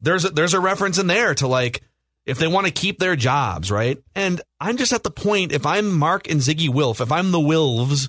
there's 0.00 0.24
a, 0.24 0.30
there's 0.30 0.54
a 0.54 0.60
reference 0.60 0.98
in 0.98 1.06
there 1.06 1.34
to 1.34 1.48
like 1.48 1.82
if 2.24 2.38
they 2.38 2.48
want 2.48 2.66
to 2.66 2.72
keep 2.72 2.98
their 2.98 3.16
jobs, 3.16 3.70
right? 3.70 4.02
And 4.14 4.40
I'm 4.60 4.76
just 4.76 4.92
at 4.92 5.04
the 5.04 5.10
point 5.10 5.52
if 5.52 5.64
I'm 5.64 5.96
Mark 5.96 6.28
and 6.28 6.40
Ziggy 6.40 6.68
Wilf, 6.68 7.00
if 7.00 7.12
I'm 7.12 7.30
the 7.30 7.38
Wilfs, 7.38 8.08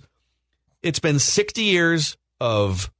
it's 0.82 1.00
been 1.00 1.19
60 1.19 1.63
years 1.63 2.17
of 2.39 2.91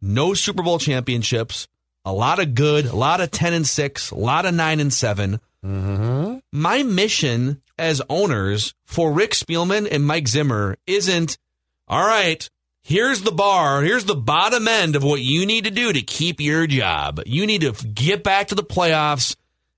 no 0.00 0.34
Super 0.34 0.62
Bowl 0.62 0.78
championships, 0.78 1.68
a 2.04 2.12
lot 2.12 2.38
of 2.38 2.54
good, 2.54 2.86
a 2.86 2.96
lot 2.96 3.20
of 3.20 3.30
10 3.30 3.52
and 3.52 3.66
6, 3.66 4.10
a 4.10 4.14
lot 4.14 4.46
of 4.46 4.54
9 4.54 4.80
and 4.80 4.92
7. 4.92 5.40
Mm-hmm. 5.64 6.33
My 6.56 6.84
mission 6.84 7.60
as 7.76 8.00
owners 8.08 8.74
for 8.84 9.12
Rick 9.12 9.32
Spielman 9.32 9.88
and 9.90 10.06
Mike 10.06 10.28
Zimmer 10.28 10.76
isn't, 10.86 11.36
all 11.88 12.06
right, 12.06 12.48
here's 12.84 13.22
the 13.22 13.32
bar, 13.32 13.82
here's 13.82 14.04
the 14.04 14.14
bottom 14.14 14.68
end 14.68 14.94
of 14.94 15.02
what 15.02 15.20
you 15.20 15.46
need 15.46 15.64
to 15.64 15.72
do 15.72 15.92
to 15.92 16.00
keep 16.00 16.40
your 16.40 16.68
job. 16.68 17.20
You 17.26 17.44
need 17.44 17.62
to 17.62 17.72
get 17.72 18.22
back 18.22 18.46
to 18.48 18.54
the 18.54 18.62
playoffs 18.62 19.34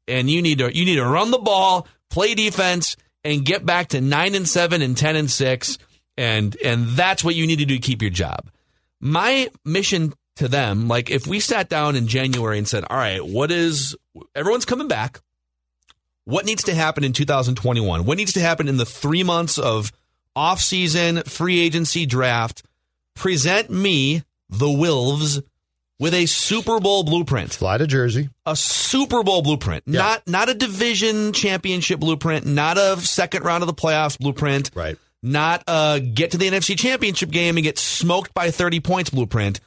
and 0.07 0.29
you 0.29 0.43
need 0.43 0.59
to 0.59 0.77
you 0.77 0.85
need 0.85 0.97
to 0.97 1.07
run 1.07 1.31
the 1.31 1.39
ball, 1.39 1.89
play 2.11 2.35
defense, 2.35 2.99
and 3.25 3.47
get 3.47 3.65
back 3.65 3.89
to 3.89 4.03
nine 4.03 4.35
and 4.35 4.47
seven 4.47 4.83
and 4.83 4.99
ten 4.99 5.17
and 5.17 5.31
six, 5.31 5.79
and 6.19 6.55
and 6.63 6.89
that's 6.89 7.25
what 7.25 7.35
you 7.35 7.47
need 7.47 7.61
to 7.61 7.65
do 7.65 7.77
to 7.77 7.81
keep 7.81 8.03
your 8.03 8.11
job. 8.11 8.51
My 9.01 9.49
mission 9.65 10.13
to 10.37 10.47
them, 10.47 10.89
like 10.89 11.09
if 11.09 11.27
we 11.27 11.41
sat 11.41 11.71
down 11.71 11.97
in 11.97 12.07
January 12.07 12.59
and 12.59 12.69
said, 12.69 12.85
"All 12.85 12.99
right, 12.99 13.27
what 13.27 13.51
is 13.51 13.97
everyone's 14.35 14.67
coming 14.67 14.89
back? 14.89 15.21
What 16.27 16.45
needs 16.45 16.65
to 16.65 16.75
happen 16.75 17.03
in 17.05 17.13
2021? 17.15 18.05
What 18.05 18.19
needs 18.19 18.35
to 18.35 18.41
happen 18.41 18.69
in 18.69 18.77
the 18.77 18.85
three 18.85 19.23
months 19.23 19.59
of 19.59 19.93
off 20.35 20.61
season, 20.61 21.23
free 21.23 21.61
agency, 21.61 22.05
draft? 22.05 22.63
Present 23.15 23.71
me 23.71 24.23
the 24.51 24.67
Wilfs." 24.67 25.43
With 25.99 26.13
a 26.13 26.27
Super 26.27 26.79
Bowl 26.79 27.05
blueprint 27.05 27.55
Fly 27.55 27.79
to 27.79 27.87
Jersey. 27.87 28.29
a 28.45 28.55
Super 28.55 29.23
Bowl 29.23 29.41
blueprint, 29.41 29.85
Yeah. 29.87 30.01
not 30.01 30.29
not 30.29 30.49
a 30.51 30.55
division 30.55 31.33
championship 31.33 32.01
blueprint, 32.01 32.45
not 32.45 32.77
a 32.77 33.01
second 33.01 33.45
round 33.45 33.63
of 33.63 33.67
the 33.67 33.73
playoffs 33.73 34.19
blueprint, 34.19 34.71
Right. 34.75 34.99
not 35.23 35.63
a 35.67 35.99
get 36.01 36.33
to 36.33 36.37
the 36.37 36.49
NFC 36.49 36.77
championship 36.77 37.31
game 37.31 37.57
and 37.57 37.65
get 37.65 37.79
smoked 37.79 38.35
by 38.35 38.51
30 38.51 38.81
points 38.81 39.09
blueprint. 39.09 39.61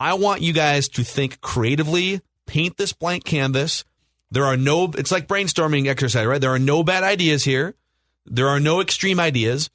I 0.00 0.14
want 0.14 0.42
you 0.42 0.52
guys 0.52 0.88
to 0.88 1.04
think 1.04 1.40
creatively, 1.42 2.22
paint 2.46 2.76
this 2.76 2.92
blank 2.92 3.24
canvas. 3.24 3.84
There 4.30 4.44
are 4.44 4.56
no 4.56 4.90
it's 4.96 5.12
like 5.12 5.26
brainstorming 5.26 5.86
exercise, 5.86 6.26
right? 6.26 6.40
There 6.40 6.52
are 6.52 6.58
no 6.58 6.82
bad 6.82 7.02
ideas 7.02 7.44
here. 7.44 7.74
There 8.26 8.48
are 8.48 8.60
no 8.60 8.80
extreme 8.80 9.18
ideas. 9.18 9.70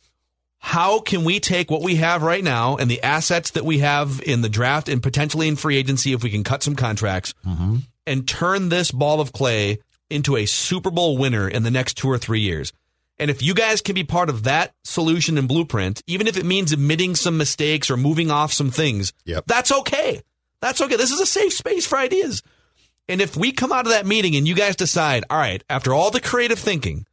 How 0.60 1.00
can 1.00 1.26
we 1.26 1.40
take 1.40 1.70
what 1.70 1.82
we 1.82 1.96
have 1.96 2.24
right 2.24 2.44
now 2.44 2.78
and 2.78 2.90
the 2.90 3.04
assets 3.04 3.52
that 3.52 3.66
we 3.66 3.80
have 3.80 4.22
in 4.26 4.42
the 4.42 4.50
draft 4.50 4.88
and 4.88 5.04
potentially 5.04 5.48
in 5.48 5.58
free 5.58 5.76
agency 5.76 6.14
if 6.14 6.24
we 6.24 6.30
can 6.30 6.44
cut 6.44 6.64
some 6.64 6.76
contracts 6.76 7.34
mm-hmm. 7.46 7.78
and 8.08 8.28
turn 8.28 8.70
this 8.70 8.90
ball 8.90 9.20
of 9.20 9.34
clay 9.34 9.80
into 10.10 10.38
a 10.38 10.46
Super 10.46 10.90
Bowl 10.90 11.18
winner 11.18 11.50
in 11.50 11.64
the 11.64 11.72
next 11.72 11.96
two 11.96 12.08
or 12.08 12.18
three 12.18 12.40
years? 12.40 12.72
And 13.20 13.30
if 13.30 13.42
you 13.42 13.54
guys 13.54 13.82
can 13.82 13.94
be 13.94 14.04
part 14.04 14.30
of 14.30 14.44
that 14.44 14.74
solution 14.84 15.38
and 15.38 15.48
blueprint, 15.48 16.02
even 16.08 16.28
if 16.28 16.38
it 16.38 16.46
means 16.46 16.72
admitting 16.72 17.16
some 17.16 17.38
mistakes 17.38 17.92
or 17.92 17.98
moving 17.98 18.32
off 18.32 18.54
some 18.54 18.72
things, 18.72 19.14
Yep. 19.26 19.46
that's 19.48 19.72
okay. 19.72 20.22
That's 20.62 20.82
okay. 20.82 20.96
This 20.96 21.12
is 21.12 21.20
a 21.20 21.26
safe 21.26 21.54
space 21.54 21.86
for 21.86 21.98
ideas. 21.98 22.42
And 23.08 23.22
if 23.22 23.36
we 23.36 23.52
come 23.52 23.72
out 23.72 23.86
of 23.86 23.92
that 23.92 24.06
meeting 24.06 24.36
and 24.36 24.48
you 24.48 24.56
guys 24.56 24.76
decide, 24.76 25.26
all 25.30 25.38
right, 25.38 25.64
after 25.70 25.94
all 25.94 26.12
the 26.12 26.22
creative 26.22 26.60
thinking, 26.60 27.06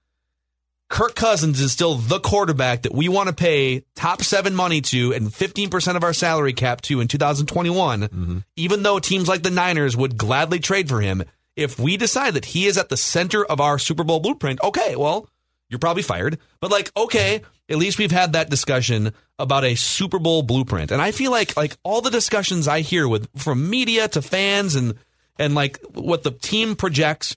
Kirk 0.88 1.14
Cousins 1.14 1.60
is 1.60 1.72
still 1.72 1.94
the 1.94 2.18
quarterback 2.18 2.82
that 2.82 2.94
we 2.94 3.08
want 3.08 3.28
to 3.28 3.34
pay 3.34 3.84
top 3.94 4.22
seven 4.22 4.54
money 4.54 4.80
to 4.82 5.12
and 5.12 5.28
15% 5.28 5.96
of 5.96 6.02
our 6.02 6.12
salary 6.12 6.52
cap 6.52 6.80
to 6.82 7.00
in 7.00 7.06
2021, 7.06 8.02
mm-hmm. 8.02 8.38
even 8.56 8.82
though 8.82 8.98
teams 8.98 9.28
like 9.28 9.44
the 9.44 9.50
Niners 9.50 9.96
would 9.96 10.16
gladly 10.16 10.58
trade 10.58 10.88
for 10.88 11.00
him. 11.00 11.22
If 11.54 11.78
we 11.78 11.96
decide 11.96 12.34
that 12.34 12.46
he 12.46 12.66
is 12.66 12.76
at 12.76 12.88
the 12.88 12.96
center 12.96 13.44
of 13.44 13.60
our 13.60 13.78
Super 13.78 14.02
Bowl 14.02 14.18
blueprint, 14.18 14.60
okay, 14.62 14.96
well, 14.96 15.28
you're 15.68 15.78
probably 15.78 16.02
fired. 16.02 16.38
But 16.58 16.72
like, 16.72 16.90
okay, 16.96 17.42
at 17.68 17.76
least 17.76 17.98
we've 17.98 18.10
had 18.10 18.32
that 18.32 18.50
discussion 18.50 19.12
about 19.38 19.64
a 19.64 19.76
Super 19.76 20.18
Bowl 20.18 20.42
blueprint. 20.42 20.90
And 20.90 21.00
I 21.00 21.12
feel 21.12 21.30
like 21.30 21.56
like 21.56 21.76
all 21.84 22.00
the 22.00 22.10
discussions 22.10 22.66
I 22.66 22.80
hear 22.80 23.08
with 23.08 23.28
from 23.36 23.70
media 23.70 24.08
to 24.08 24.22
fans 24.22 24.74
and 24.74 24.94
and 25.40 25.54
like 25.56 25.80
what 25.94 26.22
the 26.22 26.30
team 26.30 26.76
projects, 26.76 27.34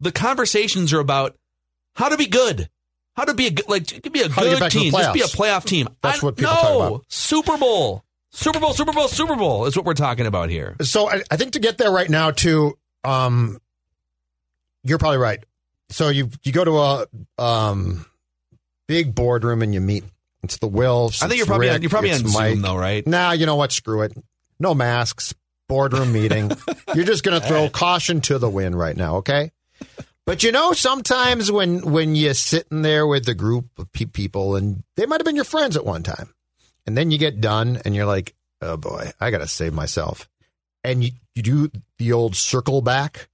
the 0.00 0.12
conversations 0.12 0.92
are 0.92 1.00
about 1.00 1.36
how 1.94 2.10
to 2.10 2.18
be 2.18 2.26
good. 2.26 2.68
How 3.16 3.24
to 3.24 3.32
be 3.32 3.46
a 3.46 3.50
good, 3.50 3.66
like, 3.66 3.86
to 3.86 4.10
be 4.10 4.20
a 4.20 4.28
How 4.28 4.42
good 4.42 4.58
to 4.58 4.68
team. 4.68 4.92
Just 4.92 5.14
be 5.14 5.22
a 5.22 5.24
playoff 5.24 5.64
team. 5.64 5.88
That's 6.02 6.22
I- 6.22 6.26
what 6.26 6.36
people 6.36 6.52
no, 6.52 6.60
talk 6.60 6.88
about. 6.88 7.04
Super 7.08 7.56
Bowl. 7.56 8.02
Super 8.30 8.60
Bowl, 8.60 8.74
Super 8.74 8.92
Bowl, 8.92 9.08
Super 9.08 9.34
Bowl 9.34 9.64
is 9.64 9.74
what 9.74 9.86
we're 9.86 9.94
talking 9.94 10.26
about 10.26 10.50
here. 10.50 10.76
So 10.82 11.08
I, 11.08 11.22
I 11.30 11.38
think 11.38 11.52
to 11.52 11.58
get 11.58 11.78
there 11.78 11.90
right 11.90 12.10
now, 12.10 12.32
too, 12.32 12.76
um, 13.02 13.58
you're 14.84 14.98
probably 14.98 15.16
right. 15.16 15.42
So 15.88 16.10
you 16.10 16.28
you 16.42 16.52
go 16.52 16.62
to 16.62 16.78
a 16.78 17.06
um, 17.42 18.04
big 18.86 19.14
boardroom 19.14 19.62
and 19.62 19.72
you 19.72 19.80
meet. 19.80 20.04
It's 20.42 20.58
the 20.58 20.68
Wills. 20.68 21.22
I 21.22 21.28
think 21.28 21.38
you're 21.38 21.46
probably 21.46 21.68
Rick, 21.68 21.76
on, 21.76 21.82
you're 21.82 21.90
probably 21.90 22.12
on 22.12 22.24
Mike. 22.24 22.52
Zoom 22.52 22.62
though, 22.62 22.76
right? 22.76 23.06
Nah, 23.06 23.32
you 23.32 23.46
know 23.46 23.56
what? 23.56 23.72
Screw 23.72 24.02
it. 24.02 24.12
No 24.58 24.74
masks. 24.74 25.34
Boardroom 25.68 26.12
meeting. 26.12 26.50
You're 26.94 27.04
just 27.04 27.24
going 27.24 27.40
to 27.40 27.46
throw 27.46 27.68
caution 27.68 28.20
to 28.22 28.38
the 28.38 28.48
wind 28.50 28.78
right 28.78 28.96
now, 28.96 29.16
okay? 29.16 29.50
But 30.24 30.42
you 30.42 30.50
know, 30.50 30.72
sometimes 30.72 31.52
when 31.52 31.92
when 31.92 32.16
you're 32.16 32.34
sitting 32.34 32.82
there 32.82 33.06
with 33.06 33.28
a 33.28 33.34
group 33.34 33.66
of 33.78 33.90
pe- 33.92 34.06
people, 34.06 34.56
and 34.56 34.82
they 34.96 35.06
might 35.06 35.20
have 35.20 35.24
been 35.24 35.36
your 35.36 35.44
friends 35.44 35.76
at 35.76 35.86
one 35.86 36.02
time, 36.02 36.34
and 36.84 36.98
then 36.98 37.12
you 37.12 37.18
get 37.18 37.40
done, 37.40 37.80
and 37.84 37.94
you're 37.94 38.06
like, 38.06 38.34
"Oh 38.60 38.76
boy, 38.76 39.12
I 39.20 39.30
got 39.30 39.38
to 39.38 39.46
save 39.46 39.72
myself," 39.72 40.28
and 40.82 41.04
you, 41.04 41.10
you 41.36 41.42
do 41.42 41.70
the 41.98 42.12
old 42.12 42.34
circle 42.34 42.82
back. 42.82 43.28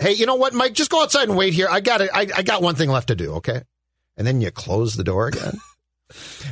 Hey, 0.00 0.14
you 0.14 0.26
know 0.26 0.34
what, 0.34 0.54
Mike? 0.54 0.72
Just 0.72 0.90
go 0.90 1.02
outside 1.02 1.28
and 1.28 1.38
wait 1.38 1.54
here. 1.54 1.68
I 1.70 1.78
got 1.78 2.00
it. 2.00 2.10
I, 2.12 2.26
I 2.34 2.42
got 2.42 2.62
one 2.62 2.74
thing 2.74 2.90
left 2.90 3.08
to 3.08 3.14
do. 3.14 3.34
Okay, 3.34 3.62
and 4.16 4.26
then 4.26 4.40
you 4.40 4.50
close 4.50 4.96
the 4.96 5.04
door 5.04 5.28
again. 5.28 5.60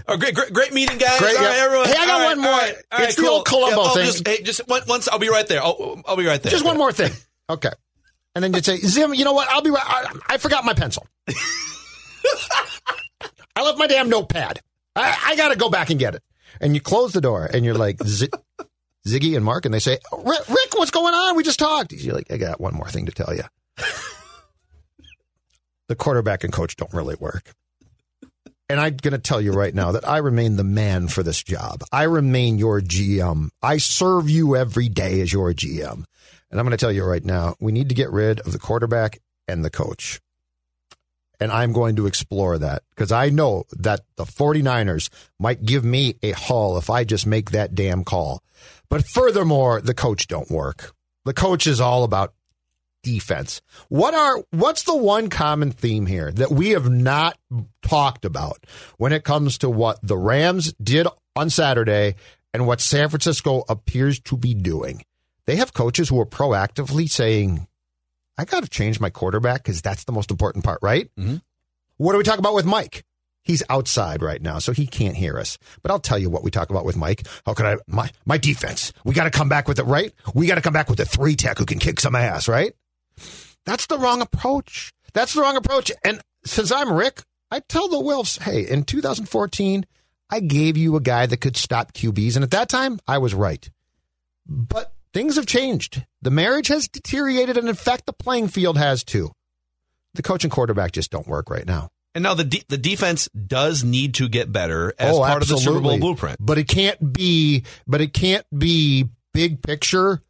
Oh, 0.09 0.17
great, 0.17 0.35
great, 0.35 0.53
great 0.53 0.73
meeting, 0.73 0.99
guys. 0.99 1.19
Great, 1.19 1.37
All 1.37 1.43
yeah. 1.43 1.49
right, 1.49 1.59
everyone. 1.59 1.87
Hey, 1.87 1.95
I 1.99 2.07
got 2.07 2.11
All 2.11 2.19
right, 2.21 2.27
one 2.37 2.41
more. 2.41 2.53
all 2.53 2.59
right, 2.59 2.75
It's 2.75 2.87
right, 2.93 3.17
the 3.17 3.29
old 3.29 3.47
cool. 3.47 3.61
Columbo 3.61 3.83
Yeah, 3.83 3.89
oh, 3.91 3.95
thing. 3.95 4.07
Just, 4.07 4.27
hey, 4.27 4.43
just 4.43 4.69
one, 4.69 4.83
once. 4.89 5.09
I'll 5.09 5.19
be 5.19 5.29
right 5.29 5.47
there. 5.47 5.61
Oh, 5.63 5.77
oh 5.79 6.03
I'll 6.07 6.17
be 6.17 6.27
right 6.27 6.43
there. 6.43 6.51
Just 6.51 6.65
one 6.65 6.79
more 6.79 6.93
thing. 6.93 7.13
Okay. 7.51 7.71
And 8.35 8.43
then 8.43 8.55
you'd 8.55 8.65
say, 8.65 8.79
Zim, 8.79 9.13
you 9.15 9.25
know 9.25 9.35
what? 9.35 9.49
I'll 9.49 9.61
be 9.63 9.71
right. 9.71 9.85
I, 9.85 10.19
I 10.31 10.39
forgot 10.39 10.65
my 10.65 10.73
pencil. 10.75 11.07
I 13.55 13.63
left 13.63 13.79
my 13.79 13.87
damn 13.87 14.09
notepad. 14.09 14.61
I, 14.97 15.17
I 15.27 15.37
got 15.37 15.51
to 15.51 15.57
go 15.57 15.69
back 15.69 15.91
and 15.91 15.99
get 15.99 16.15
it. 16.15 16.23
And 16.61 16.75
you 16.75 16.81
close 16.81 17.13
the 17.13 17.21
door 17.21 17.49
and 17.53 17.65
you're 17.65 17.75
like, 17.75 17.99
Ziggy 17.99 19.37
and 19.37 19.45
Mark, 19.45 19.65
and 19.65 19.75
they 19.75 19.81
say, 19.81 19.99
"Oh, 20.13 20.23
Rick, 20.23 20.49
Rick, 20.49 20.75
what's 20.75 20.91
going 20.91 21.13
on? 21.15 21.37
We 21.37 21.43
just 21.43 21.59
talked. 21.59 21.93
You're 21.93 22.15
like, 22.15 22.31
I 22.31 22.37
got 22.37 22.61
one 22.61 22.75
more 22.75 22.89
thing 22.89 23.07
to 23.07 23.13
tell 23.13 23.35
you. 23.35 23.43
the 25.89 25.97
quarterback 25.97 26.45
and 26.45 26.53
coach 26.53 26.77
don't 26.77 26.93
really 26.93 27.17
work. 27.17 27.53
And 28.73 28.81
I'm 28.81 28.97
going 28.97 29.13
to 29.13 29.19
tell 29.19 29.39
you 29.39 29.53
right 29.53 29.75
now 29.75 29.93
that 29.93 30.09
I 30.09 30.17
remain 30.17 30.57
the 30.57 30.65
man 30.65 31.07
for 31.07 31.23
this 31.23 31.43
job. 31.43 31.85
I 31.93 32.05
remain 32.05 32.57
your 32.57 32.81
GM. 32.81 33.51
I 33.63 33.77
serve 33.77 34.31
you 34.31 34.57
every 34.57 34.89
day 34.89 35.21
as 35.21 35.31
your 35.31 35.53
GM. 35.53 36.05
And 36.51 36.59
I'm 36.59 36.65
going 36.65 36.71
to 36.71 36.79
tell 36.79 36.91
you 36.91 37.05
right 37.05 37.23
now, 37.23 37.55
we 37.61 37.71
need 37.71 37.91
to 37.91 37.95
get 37.95 38.11
rid 38.11 38.41
of 38.41 38.53
the 38.53 38.59
quarterback 38.59 39.21
and 39.47 39.63
the 39.63 39.69
coach. 39.69 40.23
And 41.39 41.53
I'm 41.53 41.75
going 41.75 41.97
to 41.97 42.07
explore 42.07 42.57
that 42.57 42.83
because 42.97 43.13
I 43.13 43.29
know 43.29 43.65
that 43.73 44.07
the 44.17 44.25
49ers 44.25 45.11
might 45.39 45.67
give 45.67 45.85
me 45.85 46.15
a 46.23 46.31
haul 46.31 46.79
if 46.79 46.89
I 46.89 47.05
just 47.05 47.27
make 47.27 47.51
that 47.51 47.75
damn 47.75 48.05
call. 48.05 48.43
But 48.89 49.05
furthermore, 49.07 49.83
the 49.83 49.93
coach 49.93 50.29
don't 50.29 50.51
work. 50.51 50.95
The 51.27 51.35
coach 51.35 51.67
is 51.67 51.79
all 51.79 52.05
about 52.05 52.33
defense. 53.03 53.61
What 53.89 54.15
are 54.15 54.43
what's 54.51 54.85
the 54.85 54.97
one 54.97 55.29
common 55.29 55.73
theme 55.73 56.07
here 56.07 56.33
that 56.33 56.51
we 56.51 56.71
have 56.71 56.91
not 56.91 57.39
talked 57.83 58.25
about 58.25 58.65
when 58.97 59.13
it 59.13 59.25
comes 59.25 59.59
to 59.59 59.71
what 59.71 59.99
the 60.03 60.17
Rams 60.17 60.73
did 60.75 61.07
on 61.37 61.51
Saturday 61.51 62.15
and 62.55 62.67
what 62.67 62.81
San 62.81 63.09
Francisco 63.09 63.65
appears 63.69 64.21
to 64.21 64.37
be 64.37 64.55
doing? 64.55 65.05
They 65.47 65.57
have 65.57 65.75
coaches 65.75 66.09
who 66.09 66.21
are 66.21 66.27
proactively 66.27 67.11
saying, 67.11 67.67
I 68.39 68.45
got 68.45 68.63
to 68.63 68.69
change 68.69 69.01
my 69.01 69.11
quarterback 69.11 69.65
because 69.65 69.83
that's 69.83 70.05
the 70.05 70.13
most 70.13 70.31
important 70.31 70.65
part, 70.65 70.79
right? 70.83 71.11
Mm-hmm. 71.19 71.37
What 71.97 72.13
do 72.13 72.19
we 72.19 72.25
talk 72.25 72.39
about 72.39 72.55
with 72.55 72.65
Mike? 72.65 73.05
He's 73.45 73.63
outside 73.69 74.23
right 74.23 74.41
now, 74.41 74.61
so 74.61 74.73
he 74.73 74.87
can't 74.87 75.17
hear 75.17 75.37
us. 75.37 75.59
But 75.83 75.91
I'll 75.91 75.99
tell 75.99 76.19
you 76.19 76.31
what 76.31 76.45
we 76.45 76.53
talk 76.53 76.71
about 76.71 76.85
with 76.85 76.97
Mike. 76.97 77.27
How 77.45 77.55
can 77.55 77.67
I 77.67 77.77
my 77.89 78.11
my 78.25 78.39
defense? 78.39 78.93
We 79.05 79.15
got 79.15 79.25
to 79.25 79.31
come 79.31 79.49
back 79.49 79.67
with 79.67 79.81
it, 79.81 79.85
right? 79.85 80.13
We 80.33 80.47
got 80.47 80.55
to 80.55 80.61
come 80.61 80.73
back 80.73 80.89
with 80.89 81.01
a 81.01 81.05
three 81.05 81.35
tech 81.35 81.59
who 81.59 81.67
can 81.67 81.81
kick 81.81 81.99
some 81.99 82.15
ass, 82.15 82.47
right? 82.47 82.73
That's 83.65 83.87
the 83.87 83.99
wrong 83.99 84.21
approach. 84.21 84.93
That's 85.13 85.35
the 85.35 85.43
wrong 85.43 85.57
approach. 85.57 85.93
And 86.05 86.21
since 86.45 86.73
I'm 86.73 86.93
Rick, 86.93 87.23
I 87.51 87.61
tell 87.61 87.89
the 87.89 87.99
Wilfs, 87.99 88.41
hey, 88.41 88.63
in 88.69 88.85
2014, 88.85 89.87
I 90.31 90.41
gave 90.41 90.77
you 90.77 90.97
a 90.97 91.01
guy 91.01 91.27
that 91.27 91.37
could 91.39 91.57
stop 91.57 91.93
QBs, 91.93 92.35
and 92.37 92.43
at 92.43 92.51
that 92.53 92.69
time, 92.71 92.99
I 93.07 93.19
was 93.19 93.35
right. 93.35 93.69
But 94.47 94.93
things 95.13 95.37
have 95.37 95.47
changed. 95.47 96.05
The 96.23 96.31
marriage 96.31 96.69
has 96.69 96.89
deteriorated, 96.89 97.57
and 97.59 97.69
in 97.69 97.75
fact, 97.75 98.07
the 98.07 98.13
playing 98.15 98.49
field 98.49 98.79
has 98.79 99.05
too. 99.05 99.33
The 100.15 100.23
coach 100.23 100.45
and 100.45 100.53
quarterback 100.53 100.93
just 100.93 101.11
don't 101.11 101.29
work 101.29 101.51
right 101.51 101.67
now. 101.67 101.91
And 102.15 102.23
now 102.23 102.35
the 102.35 102.45
de- 102.45 102.65
the 102.69 102.77
defense 102.77 103.29
does 103.29 103.85
need 103.85 104.15
to 104.15 104.29
get 104.29 104.53
better 104.53 104.93
as 104.99 105.15
Oh, 105.17 105.21
part 105.21 105.43
of 105.43 105.49
the 105.49 105.57
Super 105.57 105.81
Bowl 105.81 105.99
blueprint. 105.99 106.37
But 106.41 106.59
it 106.59 106.69
can't 106.69 107.13
be. 107.13 107.65
But 107.87 108.03
it 108.03 108.13
can't 108.13 108.45
be 108.57 109.09
big 109.33 109.63
picture. 109.63 110.23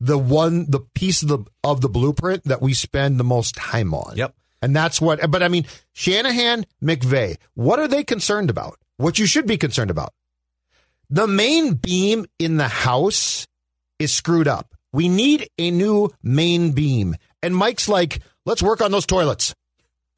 The 0.00 0.18
one, 0.18 0.70
the 0.70 0.80
piece 0.80 1.22
of 1.22 1.28
the 1.28 1.38
of 1.64 1.80
the 1.80 1.88
blueprint 1.88 2.44
that 2.44 2.60
we 2.60 2.74
spend 2.74 3.18
the 3.18 3.24
most 3.24 3.54
time 3.54 3.94
on. 3.94 4.16
Yep. 4.16 4.34
And 4.62 4.74
that's 4.74 5.00
what. 5.00 5.30
But 5.30 5.42
I 5.42 5.48
mean, 5.48 5.66
Shanahan, 5.94 6.66
McVay. 6.82 7.36
What 7.54 7.78
are 7.78 7.88
they 7.88 8.04
concerned 8.04 8.50
about? 8.50 8.78
What 8.98 9.18
you 9.18 9.26
should 9.26 9.46
be 9.46 9.56
concerned 9.56 9.90
about. 9.90 10.12
The 11.08 11.26
main 11.26 11.74
beam 11.74 12.26
in 12.38 12.56
the 12.56 12.68
house 12.68 13.46
is 13.98 14.12
screwed 14.12 14.48
up. 14.48 14.74
We 14.92 15.08
need 15.08 15.48
a 15.58 15.70
new 15.70 16.10
main 16.22 16.72
beam. 16.72 17.14
And 17.42 17.54
Mike's 17.54 17.88
like, 17.88 18.20
let's 18.44 18.62
work 18.62 18.80
on 18.80 18.90
those 18.90 19.06
toilets. 19.06 19.54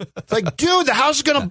It's 0.00 0.32
like, 0.32 0.56
dude, 0.56 0.86
the 0.86 0.94
house 0.94 1.16
is 1.16 1.22
gonna 1.22 1.50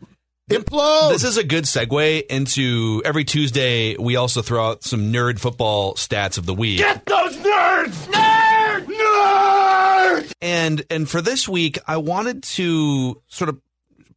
implode. 0.50 1.12
This 1.12 1.24
is 1.24 1.38
a 1.38 1.44
good 1.44 1.66
segue 1.66 2.26
into 2.28 3.02
every 3.04 3.24
Tuesday. 3.24 3.96
We 3.98 4.16
also 4.16 4.42
throw 4.42 4.70
out 4.70 4.84
some 4.84 5.12
nerd 5.12 5.40
football 5.40 5.96
stats 5.96 6.38
of 6.38 6.46
the 6.46 6.54
week. 6.54 6.80
Get 6.80 7.06
those 7.06 7.36
nerds! 7.38 8.08
Nerds! 8.08 8.86
Nerds! 8.86 10.34
And 10.42 10.86
and 10.90 11.10
for 11.10 11.22
this 11.22 11.48
week, 11.48 11.80
I 11.88 11.98
wanted 11.98 12.44
to 12.44 13.22
sort 13.28 13.50
of 13.50 13.60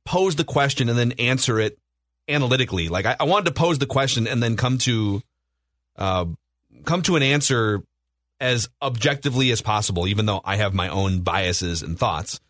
pose 0.05 0.37
the 0.37 0.45
question 0.45 0.89
and 0.89 0.99
then 0.99 1.13
answer 1.13 1.59
it 1.59 1.79
analytically. 2.29 2.89
Like 2.89 3.07
I, 3.07 3.17
I 3.21 3.25
wanted 3.25 3.47
to 3.47 3.53
pose 3.53 3.79
the 3.79 3.87
question 3.87 4.27
and 4.27 4.43
then 4.43 4.57
come 4.57 4.79
to 4.79 5.23
uh, 5.97 6.27
come 6.85 7.03
to 7.03 7.17
an 7.17 7.23
answer 7.23 7.83
as 8.39 8.69
objectively 8.81 9.51
as 9.51 9.61
possible, 9.61 10.07
even 10.07 10.27
though 10.27 10.41
I 10.45 10.57
have 10.57 10.73
my 10.73 10.89
own 10.89 11.21
biases 11.21 11.83
and 11.83 11.99
thoughts. 11.99 12.41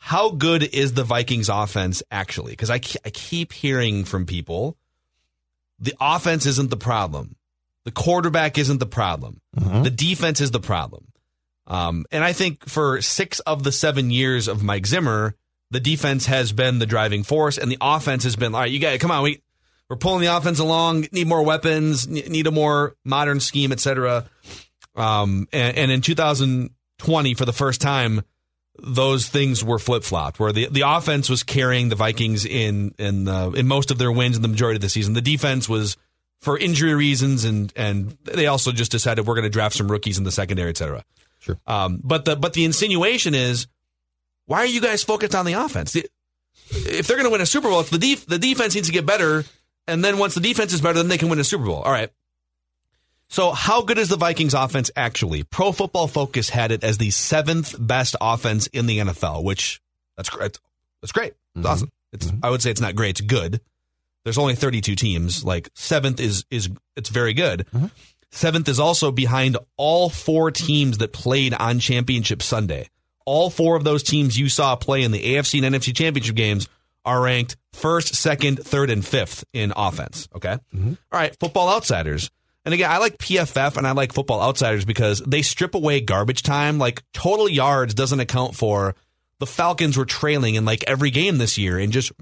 How 0.00 0.30
good 0.30 0.62
is 0.62 0.94
the 0.94 1.04
Vikings 1.04 1.48
offense 1.48 2.02
actually? 2.10 2.52
Because 2.52 2.70
I, 2.70 2.80
I 3.04 3.10
keep 3.10 3.52
hearing 3.52 4.04
from 4.04 4.26
people 4.26 4.76
the 5.78 5.94
offense 6.00 6.46
isn't 6.46 6.70
the 6.70 6.76
problem. 6.76 7.36
The 7.84 7.90
quarterback 7.90 8.58
isn't 8.58 8.78
the 8.78 8.86
problem. 8.86 9.40
The 9.54 9.90
defense 9.90 10.40
is 10.40 10.50
the 10.50 10.60
problem. 10.60 11.06
Um, 11.66 12.04
and 12.10 12.22
I 12.22 12.32
think 12.32 12.68
for 12.68 13.00
six 13.00 13.40
of 13.40 13.62
the 13.62 13.72
seven 13.72 14.10
years 14.10 14.48
of 14.48 14.62
Mike 14.62 14.86
Zimmer, 14.86 15.36
the 15.70 15.80
defense 15.80 16.26
has 16.26 16.52
been 16.52 16.78
the 16.78 16.86
driving 16.86 17.22
force, 17.22 17.56
and 17.56 17.70
the 17.70 17.78
offense 17.80 18.24
has 18.24 18.36
been 18.36 18.54
all 18.54 18.60
right. 18.60 18.70
You 18.70 18.80
got 18.80 18.98
come 19.00 19.10
on, 19.10 19.22
we 19.22 19.40
we're 19.88 19.96
pulling 19.96 20.20
the 20.20 20.36
offense 20.36 20.58
along. 20.58 21.06
Need 21.12 21.26
more 21.26 21.42
weapons. 21.42 22.06
Need 22.06 22.46
a 22.46 22.50
more 22.50 22.96
modern 23.04 23.40
scheme, 23.40 23.72
etc. 23.72 24.28
Um, 24.94 25.48
and, 25.52 25.76
and 25.76 25.90
in 25.90 26.00
2020, 26.00 27.34
for 27.34 27.44
the 27.44 27.52
first 27.52 27.80
time, 27.80 28.22
those 28.78 29.28
things 29.28 29.62
were 29.64 29.78
flip 29.78 30.04
flopped, 30.04 30.38
where 30.40 30.52
the 30.52 30.68
the 30.70 30.82
offense 30.82 31.28
was 31.28 31.42
carrying 31.42 31.88
the 31.88 31.96
Vikings 31.96 32.44
in 32.46 32.94
in 32.98 33.28
uh, 33.28 33.50
in 33.50 33.66
most 33.66 33.90
of 33.90 33.98
their 33.98 34.12
wins 34.12 34.36
in 34.36 34.42
the 34.42 34.48
majority 34.48 34.76
of 34.76 34.82
the 34.82 34.88
season. 34.88 35.14
The 35.14 35.20
defense 35.20 35.68
was 35.68 35.96
for 36.40 36.56
injury 36.56 36.94
reasons, 36.94 37.44
and 37.44 37.72
and 37.76 38.16
they 38.24 38.46
also 38.46 38.72
just 38.72 38.90
decided 38.92 39.26
we're 39.26 39.34
going 39.34 39.42
to 39.44 39.50
draft 39.50 39.76
some 39.76 39.90
rookies 39.90 40.18
in 40.18 40.24
the 40.24 40.32
secondary, 40.32 40.70
et 40.70 40.76
cetera. 40.76 41.04
Sure. 41.40 41.58
Um, 41.66 42.00
but 42.02 42.24
the 42.24 42.36
but 42.36 42.52
the 42.54 42.64
insinuation 42.64 43.34
is, 43.34 43.66
why 44.46 44.58
are 44.58 44.66
you 44.66 44.80
guys 44.80 45.02
focused 45.02 45.34
on 45.34 45.44
the 45.46 45.54
offense? 45.54 45.92
The- 45.92 46.08
If 46.70 47.06
they're 47.06 47.16
going 47.16 47.26
to 47.26 47.30
win 47.32 47.40
a 47.40 47.46
Super 47.46 47.68
Bowl, 47.68 47.80
if 47.80 47.90
the 47.90 47.98
def- 47.98 48.26
the 48.26 48.38
defense 48.38 48.74
needs 48.74 48.86
to 48.88 48.92
get 48.92 49.04
better, 49.04 49.44
and 49.88 50.04
then 50.04 50.18
once 50.18 50.34
the 50.34 50.40
defense 50.40 50.72
is 50.72 50.80
better, 50.80 50.98
then 50.98 51.08
they 51.08 51.18
can 51.18 51.28
win 51.28 51.38
a 51.40 51.44
Super 51.44 51.64
Bowl. 51.64 51.82
All 51.82 51.90
right. 51.92 52.10
So, 53.30 53.52
how 53.52 53.82
good 53.82 53.96
is 53.96 54.08
the 54.08 54.16
Vikings 54.16 54.54
offense 54.54 54.90
actually? 54.96 55.44
Pro 55.44 55.70
Football 55.70 56.08
Focus 56.08 56.50
had 56.50 56.72
it 56.72 56.82
as 56.82 56.98
the 56.98 57.10
seventh 57.10 57.76
best 57.78 58.16
offense 58.20 58.66
in 58.66 58.86
the 58.86 58.98
NFL, 58.98 59.44
which 59.44 59.80
that's 60.16 60.28
great. 60.28 60.58
That's 61.00 61.12
great. 61.12 61.34
It's 61.54 61.58
mm-hmm. 61.58 61.66
awesome. 61.66 61.92
It's 62.12 62.26
mm-hmm. 62.26 62.44
I 62.44 62.50
would 62.50 62.60
say 62.60 62.72
it's 62.72 62.80
not 62.80 62.96
great. 62.96 63.10
It's 63.10 63.20
good. 63.20 63.60
There's 64.24 64.36
only 64.36 64.56
32 64.56 64.96
teams. 64.96 65.44
Like 65.44 65.70
seventh 65.76 66.18
is 66.18 66.44
is 66.50 66.70
it's 66.96 67.08
very 67.08 67.32
good. 67.32 67.66
Mm-hmm. 67.72 67.86
Seventh 68.32 68.68
is 68.68 68.80
also 68.80 69.12
behind 69.12 69.56
all 69.76 70.10
four 70.10 70.50
teams 70.50 70.98
that 70.98 71.12
played 71.12 71.54
on 71.54 71.78
Championship 71.78 72.42
Sunday. 72.42 72.88
All 73.26 73.48
four 73.48 73.76
of 73.76 73.84
those 73.84 74.02
teams 74.02 74.36
you 74.36 74.48
saw 74.48 74.74
play 74.74 75.02
in 75.02 75.12
the 75.12 75.36
AFC 75.36 75.64
and 75.64 75.74
NFC 75.74 75.94
Championship 75.94 76.34
games 76.34 76.68
are 77.04 77.22
ranked 77.22 77.56
first, 77.74 78.16
second, 78.16 78.58
third, 78.58 78.90
and 78.90 79.06
fifth 79.06 79.44
in 79.52 79.72
offense. 79.76 80.28
Okay. 80.34 80.58
All 81.12 81.18
right. 81.18 81.36
Football 81.38 81.68
Outsiders. 81.68 82.30
And 82.64 82.74
again, 82.74 82.90
I 82.90 82.98
like 82.98 83.18
PFF 83.18 83.76
and 83.76 83.86
I 83.86 83.92
like 83.92 84.12
Football 84.12 84.42
Outsiders 84.42 84.84
because 84.84 85.20
they 85.20 85.42
strip 85.42 85.74
away 85.74 86.00
garbage 86.00 86.42
time. 86.42 86.78
Like 86.78 87.02
total 87.14 87.48
yards 87.48 87.94
doesn't 87.94 88.20
account 88.20 88.54
for 88.54 88.94
the 89.38 89.46
Falcons 89.46 89.96
were 89.96 90.04
trailing 90.04 90.54
in 90.54 90.64
like 90.64 90.84
every 90.86 91.10
game 91.10 91.38
this 91.38 91.56
year 91.56 91.78
and 91.78 91.92
just 91.92 92.12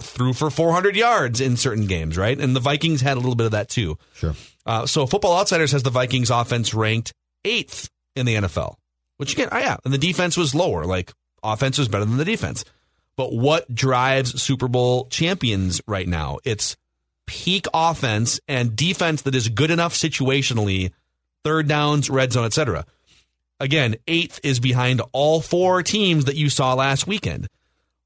threw 0.00 0.32
for 0.32 0.50
400 0.50 0.96
yards 0.96 1.40
in 1.40 1.56
certain 1.56 1.86
games, 1.86 2.18
right? 2.18 2.38
And 2.38 2.54
the 2.54 2.60
Vikings 2.60 3.00
had 3.00 3.16
a 3.16 3.20
little 3.20 3.36
bit 3.36 3.46
of 3.46 3.52
that 3.52 3.68
too. 3.68 3.96
Sure. 4.14 4.34
Uh, 4.66 4.86
so 4.86 5.06
Football 5.06 5.38
Outsiders 5.38 5.72
has 5.72 5.84
the 5.84 5.90
Vikings 5.90 6.30
offense 6.30 6.74
ranked 6.74 7.12
eighth 7.44 7.88
in 8.16 8.26
the 8.26 8.34
NFL, 8.34 8.74
which 9.18 9.32
again, 9.32 9.48
oh 9.52 9.58
yeah, 9.58 9.76
and 9.84 9.94
the 9.94 9.98
defense 9.98 10.36
was 10.36 10.54
lower. 10.54 10.84
Like 10.84 11.12
offense 11.42 11.78
was 11.78 11.88
better 11.88 12.04
than 12.04 12.16
the 12.16 12.24
defense. 12.24 12.64
But 13.16 13.32
what 13.32 13.72
drives 13.72 14.42
Super 14.42 14.66
Bowl 14.66 15.06
champions 15.06 15.80
right 15.86 16.08
now? 16.08 16.38
It's 16.44 16.76
peak 17.26 17.66
offense 17.72 18.40
and 18.48 18.76
defense 18.76 19.22
that 19.22 19.34
is 19.34 19.48
good 19.48 19.70
enough 19.70 19.94
situationally, 19.94 20.92
third 21.44 21.68
downs, 21.68 22.10
red 22.10 22.32
zone, 22.32 22.46
etc. 22.46 22.84
Again, 23.60 23.96
eighth 24.08 24.40
is 24.42 24.60
behind 24.60 25.00
all 25.12 25.40
four 25.40 25.82
teams 25.82 26.26
that 26.26 26.36
you 26.36 26.50
saw 26.50 26.74
last 26.74 27.06
weekend. 27.06 27.48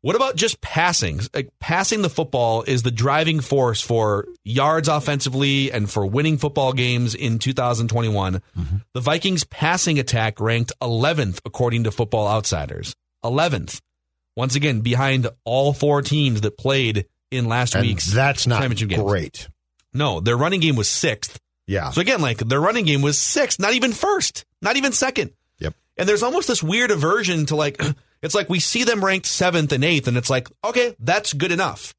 What 0.00 0.14
about 0.14 0.37
just 0.37 0.61
passing? 0.61 1.20
Like 1.35 1.50
passing 1.59 2.02
the 2.02 2.09
football 2.09 2.62
is 2.62 2.83
the 2.83 2.92
driving 2.92 3.40
force 3.40 3.81
for 3.81 4.28
yards 4.44 4.87
offensively 4.87 5.72
and 5.72 5.90
for 5.90 6.07
winning 6.07 6.38
football 6.38 6.72
games 6.72 7.16
in 7.16 7.40
2021. 7.40 8.35
Mm-hmm. 8.35 8.76
The 8.94 9.00
Vikings 9.00 9.42
passing 9.44 9.98
attack 9.98 10.40
ranked 10.40 10.72
11th 10.81 11.40
according 11.44 11.85
to 11.85 11.90
Football 11.90 12.28
Outsiders. 12.28 12.94
11th. 13.24 13.81
Once 14.37 14.54
again, 14.54 14.83
behind 14.83 15.26
all 15.44 15.72
four 15.72 16.00
teams 16.00 16.42
that 16.42 16.57
played 16.57 17.07
in 17.31 17.47
last 17.47 17.75
And 17.75 17.87
week's 17.87 18.07
that's 18.12 18.47
not 18.47 18.61
championship 18.61 18.99
great. 18.99 19.49
No, 19.93 20.21
their 20.21 20.37
running 20.37 20.61
game 20.61 20.77
was 20.77 20.88
sixth. 20.88 21.38
Yeah. 21.67 21.91
So 21.91 22.01
again, 22.01 22.21
like 22.21 22.38
their 22.38 22.61
running 22.61 22.85
game 22.85 23.03
was 23.03 23.19
sixth, 23.21 23.61
not 23.61 23.75
even 23.75 23.93
first, 23.93 24.45
not 24.62 24.77
even 24.77 24.93
second. 24.93 25.33
Yep. 25.59 25.75
And 25.97 26.09
there's 26.09 26.23
almost 26.23 26.49
this 26.49 26.62
weird 26.62 26.91
aversion 26.91 27.47
to 27.47 27.57
like, 27.57 27.81
it's 28.23 28.35
like 28.35 28.49
we 28.49 28.61
see 28.61 28.85
them 28.85 29.05
ranked 29.05 29.27
seventh 29.27 29.73
and 29.73 29.85
eighth, 29.85 30.09
and 30.09 30.17
it's 30.17 30.31
like, 30.31 30.49
okay, 30.64 30.95
that's 30.99 31.33
good 31.33 31.53
enough. 31.53 31.95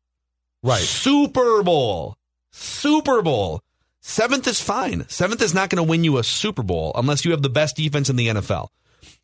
Right. 0.64 0.82
Super 0.82 1.64
Bowl. 1.64 2.18
Super 2.52 3.22
Bowl. 3.22 3.62
Seventh 4.02 4.48
is 4.48 4.60
fine. 4.60 5.08
Seventh 5.08 5.42
is 5.42 5.54
not 5.54 5.70
going 5.70 5.84
to 5.84 5.90
win 5.90 6.04
you 6.04 6.18
a 6.18 6.24
Super 6.24 6.64
Bowl 6.64 6.92
unless 6.96 7.24
you 7.26 7.32
have 7.32 7.42
the 7.42 7.50
best 7.50 7.76
defense 7.76 8.10
in 8.10 8.16
the 8.16 8.28
NFL. 8.28 8.70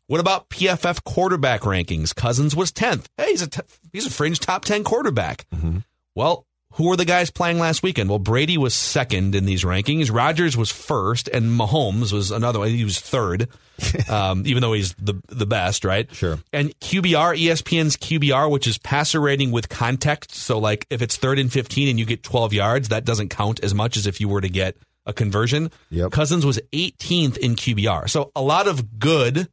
What 0.06 0.20
about 0.20 0.48
PFF 0.50 1.02
quarterback 1.02 1.62
rankings? 1.62 2.14
Cousins 2.14 2.54
was 2.54 2.70
10th. 2.70 3.06
Hey, 3.16 3.30
he's 3.30 3.42
a 3.42 3.48
t- 3.48 3.62
he's 3.92 4.06
a 4.06 4.10
fringe 4.10 4.38
top 4.38 4.64
10 4.64 4.84
quarterback. 4.84 5.46
Mm-hmm. 5.52 5.78
Well, 6.16 6.46
who 6.72 6.88
were 6.88 6.96
the 6.96 7.04
guys 7.04 7.30
playing 7.30 7.58
last 7.58 7.82
weekend? 7.82 8.08
Well, 8.10 8.18
Brady 8.18 8.58
was 8.58 8.74
second 8.74 9.34
in 9.34 9.44
these 9.44 9.64
rankings. 9.64 10.12
Rodgers 10.12 10.56
was 10.56 10.70
first, 10.70 11.28
and 11.28 11.58
Mahomes 11.58 12.12
was 12.12 12.30
another 12.30 12.58
one. 12.58 12.68
He 12.68 12.84
was 12.84 12.98
third, 12.98 13.48
um, 14.10 14.42
even 14.46 14.62
though 14.62 14.72
he's 14.72 14.94
the 14.94 15.20
the 15.28 15.46
best, 15.46 15.84
right? 15.84 16.12
Sure. 16.14 16.38
And 16.52 16.78
QBR, 16.80 17.38
ESPN's 17.38 17.96
QBR, 17.96 18.50
which 18.50 18.66
is 18.66 18.78
passer 18.78 19.20
rating 19.20 19.52
with 19.52 19.68
context. 19.68 20.34
So, 20.34 20.58
like, 20.58 20.86
if 20.90 21.02
it's 21.02 21.16
third 21.16 21.38
and 21.38 21.52
15 21.52 21.88
and 21.88 21.98
you 21.98 22.06
get 22.06 22.22
12 22.22 22.54
yards, 22.54 22.88
that 22.88 23.04
doesn't 23.04 23.28
count 23.28 23.60
as 23.62 23.74
much 23.74 23.96
as 23.96 24.06
if 24.06 24.20
you 24.20 24.28
were 24.28 24.40
to 24.40 24.48
get 24.48 24.76
a 25.04 25.12
conversion. 25.12 25.70
Yep. 25.90 26.12
Cousins 26.12 26.44
was 26.44 26.58
18th 26.72 27.36
in 27.38 27.56
QBR. 27.56 28.08
So, 28.10 28.32
a 28.34 28.42
lot 28.42 28.68
of 28.68 28.98
good, 28.98 29.48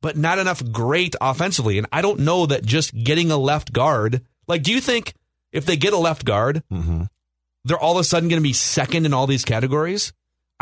but 0.00 0.16
not 0.16 0.38
enough 0.38 0.62
great 0.70 1.16
offensively. 1.20 1.78
And 1.78 1.86
I 1.92 2.00
don't 2.00 2.20
know 2.20 2.46
that 2.46 2.64
just 2.64 2.94
getting 2.94 3.30
a 3.30 3.36
left 3.36 3.72
guard, 3.72 4.22
like, 4.48 4.62
do 4.62 4.72
you 4.72 4.80
think 4.80 5.14
if 5.52 5.66
they 5.66 5.76
get 5.76 5.92
a 5.92 5.98
left 5.98 6.24
guard, 6.24 6.62
they're 7.64 7.78
all 7.78 7.92
of 7.96 8.00
a 8.00 8.04
sudden 8.04 8.28
going 8.28 8.40
to 8.40 8.46
be 8.48 8.52
second 8.52 9.06
in 9.06 9.12
all 9.14 9.26
these 9.26 9.44
categories? 9.44 10.12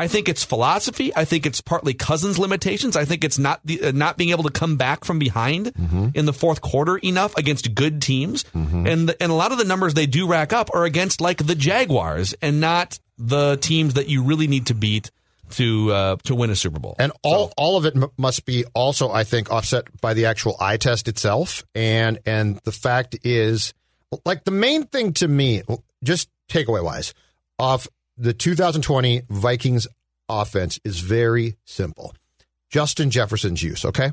I 0.01 0.07
think 0.07 0.29
it's 0.29 0.44
philosophy. 0.44 1.11
I 1.16 1.24
think 1.24 1.44
it's 1.44 1.61
partly 1.61 1.92
Cousins' 1.92 2.38
limitations. 2.38 2.96
I 2.96 3.05
think 3.05 3.24
it's 3.24 3.37
not 3.38 3.61
the, 3.64 3.83
uh, 3.83 3.90
not 3.92 4.16
being 4.16 4.31
able 4.31 4.44
to 4.44 4.51
come 4.51 4.77
back 4.77 5.05
from 5.05 5.18
behind 5.18 5.72
in 6.14 6.24
the 6.24 6.33
fourth 6.33 6.61
quarter 6.61 6.96
enough 6.98 7.37
against 7.37 7.74
good 7.74 8.01
teams. 8.01 8.44
And 8.55 9.09
the, 9.09 9.20
and 9.20 9.33
a 9.33 9.35
lot 9.35 9.51
of 9.51 9.59
the 9.59 9.64
numbers 9.64 9.94
they 9.94 10.07
do 10.07 10.29
rack 10.29 10.53
up 10.53 10.70
are 10.72 10.85
against 10.85 11.20
like 11.20 11.44
the 11.44 11.57
Jaguars 11.57 12.33
and 12.40 12.61
not 12.61 13.01
the 13.18 13.57
teams 13.57 13.94
that 13.94 14.09
you 14.09 14.22
really 14.22 14.46
need 14.46 14.66
to 14.66 14.74
beat 14.74 15.11
to 15.53 15.90
uh, 15.92 16.16
to 16.24 16.35
win 16.37 16.51
a 16.51 16.57
Super 16.57 16.79
Bowl. 16.79 16.94
And 17.01 17.11
all 17.24 17.53
all 17.57 17.77
of 17.77 17.85
it 17.85 17.96
m- 17.96 18.11
must 18.16 18.44
be 18.46 18.66
also, 18.74 19.11
I 19.11 19.24
think, 19.24 19.51
offset 19.51 19.88
by 20.01 20.14
the 20.14 20.27
actual 20.27 20.55
eye 20.61 20.77
test 20.77 21.09
itself. 21.09 21.64
And 21.74 22.20
and 22.24 22.59
the 22.62 22.70
fact 22.72 23.16
is, 23.24 23.74
like 24.24 24.44
the 24.44 24.50
main 24.50 24.84
thing 24.84 25.12
to 25.14 25.28
me, 25.28 25.62
just 26.02 26.28
takeaway 26.50 26.82
wise, 26.82 27.14
off 27.58 27.88
the 28.16 28.32
2020 28.32 29.22
Vikings 29.28 29.86
offense 30.28 30.78
is 30.84 31.00
very 31.00 31.56
simple. 31.64 32.14
Justin 32.70 33.10
Jefferson's 33.10 33.62
use, 33.62 33.84
okay? 33.84 34.12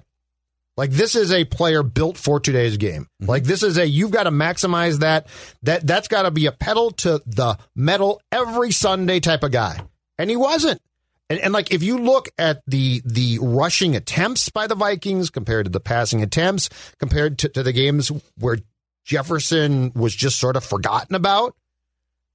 Like 0.77 0.91
this 0.91 1.15
is 1.15 1.31
a 1.31 1.45
player 1.45 1.84
built 1.84 2.17
for 2.17 2.39
today's 2.39 2.77
game. 2.77 3.03
Mm-hmm. 3.03 3.29
Like 3.29 3.43
this 3.43 3.63
is 3.63 3.77
a 3.77 3.88
you've 3.88 4.12
got 4.12 4.23
to 4.23 4.31
maximize 4.31 4.99
that. 4.99 5.27
That 5.63 5.88
that's 5.88 6.08
got 6.08 6.23
to 6.23 6.31
be 6.31 6.47
a 6.47 6.51
pedal 6.51 6.91
to 6.91 7.21
the 7.25 7.58
metal 7.75 8.21
every 8.31 8.71
Sunday 8.71 9.19
type 9.19 9.43
of 9.43 9.51
guy. 9.51 9.81
And 10.17 10.29
he 10.29 10.36
wasn't. 10.36 10.81
And, 11.29 11.39
and 11.39 11.53
like 11.53 11.71
if 11.71 11.81
you 11.81 11.97
look 11.97 12.29
at 12.38 12.62
the 12.67 13.01
the 13.05 13.39
rushing 13.41 13.95
attempts 13.95 14.49
by 14.49 14.67
the 14.67 14.75
Vikings 14.75 15.29
compared 15.29 15.65
to 15.65 15.71
the 15.71 15.79
passing 15.79 16.21
attempts, 16.21 16.69
compared 16.99 17.39
to, 17.39 17.49
to 17.49 17.63
the 17.63 17.73
games 17.73 18.12
where 18.38 18.58
Jefferson 19.06 19.91
was 19.96 20.13
just 20.13 20.39
sort 20.39 20.58
of 20.58 20.65
forgotten 20.65 21.15
about, 21.15 21.56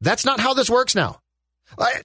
that's 0.00 0.24
not 0.24 0.40
how 0.40 0.54
this 0.54 0.70
works 0.70 0.94
now. 0.94 1.20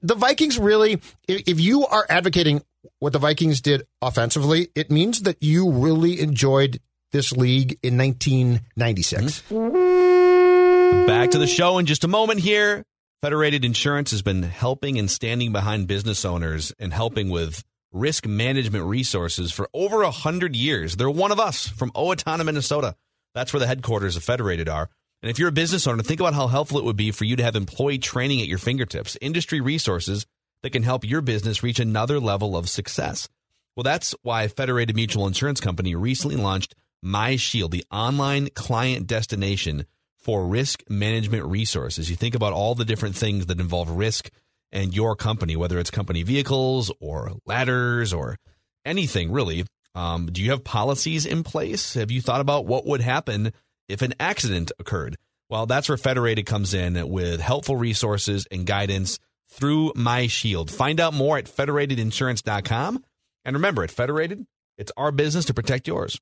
The 0.02 0.16
Vikings 0.16 0.60
really, 0.60 0.94
if 1.28 1.44
if 1.48 1.60
you 1.60 1.86
are 1.88 2.06
advocating 2.10 2.64
what 3.00 3.14
the 3.14 3.20
Vikings 3.20 3.62
did 3.62 3.88
offensively, 4.02 4.70
it 4.76 4.92
means 4.92 5.22
that 5.22 5.42
you 5.42 5.72
really 5.72 6.20
enjoyed 6.20 6.80
this 7.12 7.32
league 7.32 7.80
in 7.82 7.98
1996. 7.98 9.42
Hmm? 9.50 11.08
Back 11.08 11.32
to 11.32 11.38
the 11.38 11.48
show 11.48 11.78
in 11.78 11.86
just 11.86 12.04
a 12.04 12.08
moment 12.08 12.42
here. 12.42 12.84
Federated 13.22 13.66
Insurance 13.66 14.12
has 14.12 14.22
been 14.22 14.44
helping 14.44 15.00
and 15.00 15.10
standing 15.10 15.52
behind 15.52 15.88
business 15.88 16.26
owners 16.26 16.74
and 16.78 16.94
helping 16.94 17.30
with 17.30 17.64
risk 17.92 18.28
management 18.28 18.86
resources 18.86 19.52
for 19.52 19.68
over 19.74 20.04
a 20.04 20.12
hundred 20.12 20.56
years. 20.56 20.96
They're 20.96 21.10
one 21.10 21.32
of 21.32 21.40
us 21.40 21.68
from 21.68 21.92
Owatonna, 21.92 22.46
Minnesota. 22.46 22.96
That's 23.36 23.54
where 23.54 23.60
the 23.60 23.68
headquarters 23.68 24.16
of 24.16 24.24
Federated 24.24 24.68
are. 24.70 24.90
And 25.22 25.30
if 25.30 25.38
you're 25.38 25.50
a 25.50 25.52
business 25.52 25.86
owner, 25.86 26.02
think 26.02 26.22
about 26.22 26.34
how 26.34 26.48
helpful 26.48 26.80
it 26.80 26.86
would 26.86 26.96
be 26.96 27.12
for 27.12 27.26
you 27.26 27.36
to 27.36 27.44
have 27.44 27.56
employee 27.56 27.98
training 28.00 28.42
at 28.42 28.48
your 28.48 28.58
fingertips, 28.58 29.18
industry 29.22 29.60
resources 29.60 30.26
that 30.64 30.72
can 30.72 30.84
help 30.84 31.04
your 31.04 31.22
business 31.22 31.62
reach 31.62 31.80
another 31.80 32.20
level 32.20 32.56
of 32.56 32.70
success. 32.70 33.28
Well, 33.76 33.84
that's 33.84 34.16
why 34.22 34.48
Federated 34.48 34.96
Mutual 34.96 35.28
Insurance 35.28 35.60
Company 35.60 35.96
recently 35.96 36.38
launched 36.38 36.76
My 37.02 37.36
Shield, 37.36 37.72
the 37.72 37.86
online 37.92 38.50
client 38.56 39.06
destination 39.06 39.86
for 40.18 40.48
risk 40.48 40.84
management 40.90 41.46
resources. 41.46 42.10
You 42.10 42.16
think 42.16 42.36
about 42.36 42.54
all 42.54 42.74
the 42.74 42.86
different 42.86 43.18
things 43.18 43.48
that 43.48 43.60
involve 43.60 43.90
risk 43.90 44.30
and 44.72 44.96
your 44.96 45.16
company, 45.16 45.58
whether 45.58 45.78
it's 45.78 45.92
company 45.92 46.24
vehicles 46.24 46.92
or 47.02 47.34
ladders 47.46 48.14
or 48.14 48.38
anything 48.86 49.32
really. 49.32 49.66
Um, 49.96 50.28
do 50.28 50.44
you 50.44 50.52
have 50.52 50.64
policies 50.64 51.26
in 51.26 51.44
place? 51.44 51.94
Have 51.96 52.12
you 52.12 52.22
thought 52.22 52.42
about 52.42 52.66
what 52.66 52.86
would 52.86 53.02
happen 53.02 53.54
if 53.88 54.02
an 54.02 54.14
accident 54.20 54.72
occurred? 54.78 55.18
Well, 55.50 55.66
that's 55.66 55.88
where 55.88 55.98
Federated 55.98 56.46
comes 56.46 56.74
in 56.74 57.10
with 57.10 57.40
helpful 57.40 57.76
resources 57.78 58.48
and 58.52 58.66
guidance 58.66 59.20
through 59.50 59.94
My 59.96 60.28
Shield. 60.28 60.70
Find 60.70 61.00
out 61.00 61.14
more 61.14 61.38
at 61.38 61.46
federatedinsurance.com. 61.46 63.04
And 63.46 63.56
remember, 63.56 63.84
at 63.84 63.92
Federated, 63.92 64.46
it's 64.78 64.92
our 64.98 65.12
business 65.12 65.46
to 65.46 65.54
protect 65.54 65.88
yours. 65.88 66.20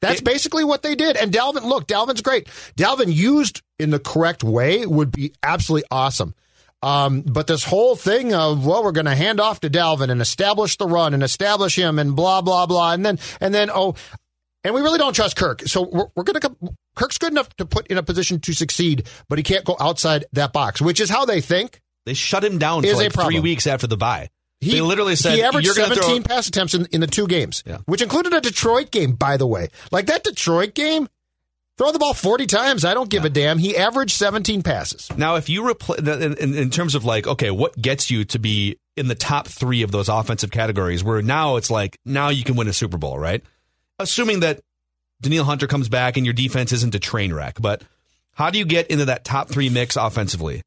That's 0.00 0.20
basically 0.20 0.64
what 0.64 0.82
they 0.82 0.94
did. 0.94 1.16
And 1.16 1.32
Dalvin, 1.32 1.64
look, 1.64 1.86
Dalvin's 1.86 2.22
great. 2.22 2.48
Dalvin 2.76 3.12
used 3.12 3.62
in 3.78 3.90
the 3.90 3.98
correct 3.98 4.42
way 4.42 4.86
would 4.86 5.12
be 5.12 5.32
absolutely 5.42 5.86
awesome. 5.90 6.34
Um, 6.82 7.22
but 7.22 7.46
this 7.46 7.62
whole 7.62 7.94
thing 7.94 8.34
of 8.34 8.66
well, 8.66 8.82
we're 8.82 8.92
going 8.92 9.06
to 9.06 9.14
hand 9.14 9.40
off 9.40 9.60
to 9.60 9.70
Dalvin 9.70 10.10
and 10.10 10.20
establish 10.20 10.76
the 10.76 10.86
run 10.86 11.14
and 11.14 11.22
establish 11.22 11.78
him 11.78 11.98
and 11.98 12.16
blah 12.16 12.42
blah 12.42 12.66
blah, 12.66 12.92
and 12.92 13.06
then 13.06 13.18
and 13.40 13.54
then 13.54 13.70
oh, 13.72 13.94
and 14.64 14.74
we 14.74 14.80
really 14.80 14.98
don't 14.98 15.14
trust 15.14 15.36
Kirk. 15.36 15.62
So 15.62 15.82
we're, 15.82 16.06
we're 16.16 16.24
going 16.24 16.40
to 16.40 16.74
Kirk's 16.96 17.18
good 17.18 17.32
enough 17.32 17.54
to 17.56 17.66
put 17.66 17.86
in 17.86 17.98
a 17.98 18.02
position 18.02 18.40
to 18.40 18.52
succeed, 18.52 19.06
but 19.28 19.38
he 19.38 19.44
can't 19.44 19.64
go 19.64 19.76
outside 19.80 20.24
that 20.32 20.52
box, 20.52 20.80
which 20.80 21.00
is 21.00 21.08
how 21.08 21.24
they 21.24 21.40
think. 21.40 21.80
They 22.04 22.14
shut 22.14 22.42
him 22.44 22.58
down 22.58 22.84
Is 22.84 22.92
for 22.92 22.96
like 22.96 23.12
three 23.12 23.40
weeks 23.40 23.66
after 23.66 23.86
the 23.86 23.96
bye. 23.96 24.28
He 24.60 24.72
they 24.72 24.80
literally 24.80 25.16
said 25.16 25.34
he 25.34 25.42
averaged 25.42 25.66
you're 25.66 25.74
going 25.74 25.90
to 25.90 25.96
17 25.96 26.22
throw. 26.22 26.34
pass 26.36 26.48
attempts 26.48 26.74
in, 26.74 26.86
in 26.86 27.00
the 27.00 27.08
two 27.08 27.26
games, 27.26 27.64
which 27.86 28.00
included 28.00 28.32
a 28.32 28.40
Detroit 28.40 28.90
game, 28.92 29.12
by 29.14 29.36
the 29.36 29.46
way. 29.46 29.68
Like 29.90 30.06
that 30.06 30.22
Detroit 30.22 30.74
game, 30.74 31.08
throw 31.78 31.92
the 31.92 31.98
ball 31.98 32.14
40 32.14 32.46
times. 32.46 32.84
I 32.84 32.94
don't 32.94 33.10
give 33.10 33.24
a 33.24 33.30
damn. 33.30 33.58
He 33.58 33.76
averaged 33.76 34.12
17 34.12 34.62
passes. 34.62 35.10
Now, 35.16 35.36
if 35.36 35.48
you 35.48 35.68
replace 35.68 36.00
in, 36.00 36.36
in, 36.36 36.54
in 36.54 36.70
terms 36.70 36.94
of 36.94 37.04
like, 37.04 37.26
okay, 37.26 37.50
what 37.50 37.80
gets 37.80 38.10
you 38.10 38.24
to 38.26 38.38
be 38.38 38.78
in 38.96 39.08
the 39.08 39.14
top 39.14 39.48
three 39.48 39.82
of 39.82 39.90
those 39.90 40.08
offensive 40.08 40.50
categories? 40.50 41.02
Where 41.02 41.22
now 41.22 41.56
it's 41.56 41.70
like 41.70 41.98
now 42.04 42.28
you 42.28 42.44
can 42.44 42.56
win 42.56 42.68
a 42.68 42.72
Super 42.72 42.98
Bowl, 42.98 43.18
right? 43.18 43.42
Assuming 43.98 44.40
that 44.40 44.60
Danielle 45.20 45.44
Hunter 45.44 45.66
comes 45.66 45.88
back 45.88 46.16
and 46.16 46.26
your 46.26 46.34
defense 46.34 46.72
isn't 46.72 46.94
a 46.94 46.98
train 46.98 47.32
wreck, 47.32 47.56
but 47.60 47.82
how 48.32 48.50
do 48.50 48.58
you 48.58 48.64
get 48.64 48.88
into 48.88 49.06
that 49.06 49.24
top 49.24 49.48
three 49.48 49.68
mix 49.68 49.96
offensively? 49.96 50.62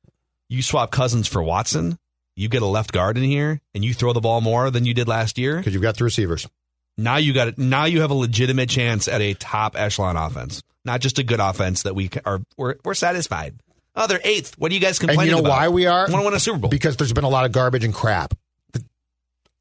You 0.47 0.61
swap 0.61 0.91
Cousins 0.91 1.27
for 1.27 1.41
Watson. 1.41 1.97
You 2.35 2.49
get 2.49 2.61
a 2.61 2.67
left 2.67 2.91
guard 2.91 3.17
in 3.17 3.23
here, 3.23 3.61
and 3.73 3.83
you 3.83 3.93
throw 3.93 4.11
the 4.11 4.19
ball 4.19 4.41
more 4.41 4.69
than 4.69 4.85
you 4.85 4.93
did 4.93 5.07
last 5.07 5.37
year 5.37 5.57
because 5.57 5.73
you've 5.73 5.81
got 5.81 5.97
the 5.97 6.03
receivers. 6.03 6.47
Now 6.97 7.17
you 7.17 7.33
got 7.33 7.47
it. 7.49 7.57
Now 7.57 7.85
you 7.85 8.01
have 8.01 8.11
a 8.11 8.15
legitimate 8.15 8.69
chance 8.69 9.07
at 9.07 9.21
a 9.21 9.33
top 9.33 9.75
echelon 9.77 10.15
offense, 10.17 10.63
not 10.85 11.01
just 11.01 11.19
a 11.19 11.23
good 11.23 11.39
offense 11.39 11.83
that 11.83 11.95
we 11.95 12.09
are. 12.25 12.41
We're, 12.57 12.75
we're 12.83 12.93
satisfied. 12.93 13.55
Oh, 13.95 14.07
they're 14.07 14.21
eighth. 14.23 14.55
What 14.57 14.71
are 14.71 14.75
you 14.75 14.81
guys 14.81 14.99
complaining 14.99 15.21
And 15.21 15.29
you 15.29 15.35
know 15.35 15.47
about? 15.47 15.57
why 15.57 15.69
we 15.69 15.85
are? 15.87 16.01
Want 16.09 16.21
to 16.21 16.21
win 16.25 16.33
a 16.33 16.39
Super 16.39 16.57
Bowl? 16.59 16.69
Because 16.69 16.97
there's 16.97 17.13
been 17.13 17.23
a 17.23 17.29
lot 17.29 17.45
of 17.45 17.51
garbage 17.51 17.83
and 17.83 17.93
crap. 17.93 18.33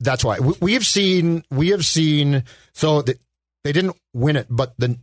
That's 0.00 0.24
why 0.24 0.38
we, 0.40 0.54
we 0.60 0.72
have 0.74 0.84
seen. 0.86 1.44
We 1.50 1.68
have 1.68 1.86
seen. 1.86 2.44
So 2.72 3.02
that 3.02 3.18
they 3.62 3.72
didn't 3.72 3.96
win 4.12 4.36
it, 4.36 4.46
but 4.50 4.74
the 4.78 4.98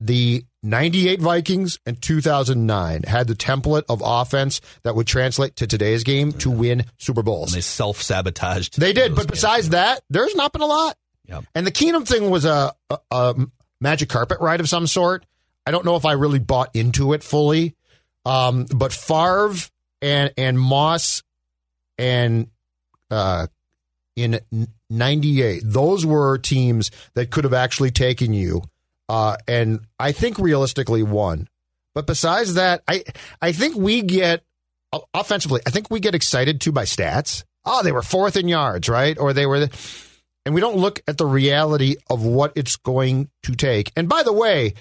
the 0.00 0.44
98 0.62 1.20
Vikings 1.20 1.78
and 1.86 2.00
2009 2.02 3.04
had 3.04 3.28
the 3.28 3.34
template 3.34 3.84
of 3.88 4.02
offense 4.04 4.60
that 4.82 4.94
would 4.94 5.06
translate 5.06 5.56
to 5.56 5.66
today's 5.66 6.04
game 6.04 6.32
to 6.32 6.50
win 6.50 6.84
Super 6.98 7.22
Bowls. 7.22 7.52
And 7.52 7.56
they 7.56 7.62
self 7.62 8.02
sabotaged. 8.02 8.78
They 8.78 8.92
did, 8.92 9.14
but 9.14 9.28
besides 9.28 9.70
that, 9.70 10.00
there's 10.10 10.34
not 10.34 10.52
been 10.52 10.62
a 10.62 10.66
lot. 10.66 10.96
Yep. 11.28 11.44
And 11.54 11.66
the 11.66 11.72
Keenum 11.72 12.06
thing 12.06 12.30
was 12.30 12.44
a, 12.44 12.72
a, 12.90 12.98
a 13.10 13.34
magic 13.80 14.08
carpet 14.08 14.40
ride 14.40 14.60
of 14.60 14.68
some 14.68 14.86
sort. 14.86 15.26
I 15.66 15.70
don't 15.70 15.84
know 15.84 15.96
if 15.96 16.04
I 16.04 16.12
really 16.12 16.38
bought 16.38 16.74
into 16.74 17.12
it 17.12 17.22
fully. 17.22 17.74
Um, 18.24 18.66
but 18.74 18.92
Favre 18.92 19.54
and 20.02 20.32
and 20.36 20.58
Moss 20.58 21.22
and 21.96 22.48
uh, 23.10 23.46
in 24.16 24.40
'98, 24.90 25.62
those 25.64 26.04
were 26.04 26.38
teams 26.38 26.90
that 27.14 27.30
could 27.30 27.44
have 27.44 27.54
actually 27.54 27.92
taken 27.92 28.32
you, 28.32 28.62
uh, 29.08 29.36
and 29.46 29.80
I 29.98 30.12
think 30.12 30.38
realistically 30.38 31.02
won. 31.04 31.48
But 31.94 32.06
besides 32.06 32.54
that, 32.54 32.82
I 32.88 33.04
I 33.40 33.52
think 33.52 33.76
we 33.76 34.02
get 34.02 34.42
offensively. 35.14 35.60
I 35.66 35.70
think 35.70 35.90
we 35.90 36.00
get 36.00 36.14
excited 36.14 36.60
too 36.60 36.72
by 36.72 36.84
stats. 36.84 37.44
Oh, 37.64 37.82
they 37.82 37.92
were 37.92 38.02
fourth 38.02 38.36
in 38.36 38.48
yards, 38.48 38.88
right? 38.88 39.18
Or 39.18 39.32
they 39.32 39.46
were, 39.46 39.68
and 40.46 40.54
we 40.54 40.60
don't 40.60 40.76
look 40.76 41.02
at 41.06 41.18
the 41.18 41.26
reality 41.26 41.96
of 42.08 42.24
what 42.24 42.52
it's 42.54 42.76
going 42.76 43.28
to 43.42 43.54
take. 43.54 43.92
And 43.96 44.08
by 44.08 44.22
the 44.22 44.32
way, 44.32 44.74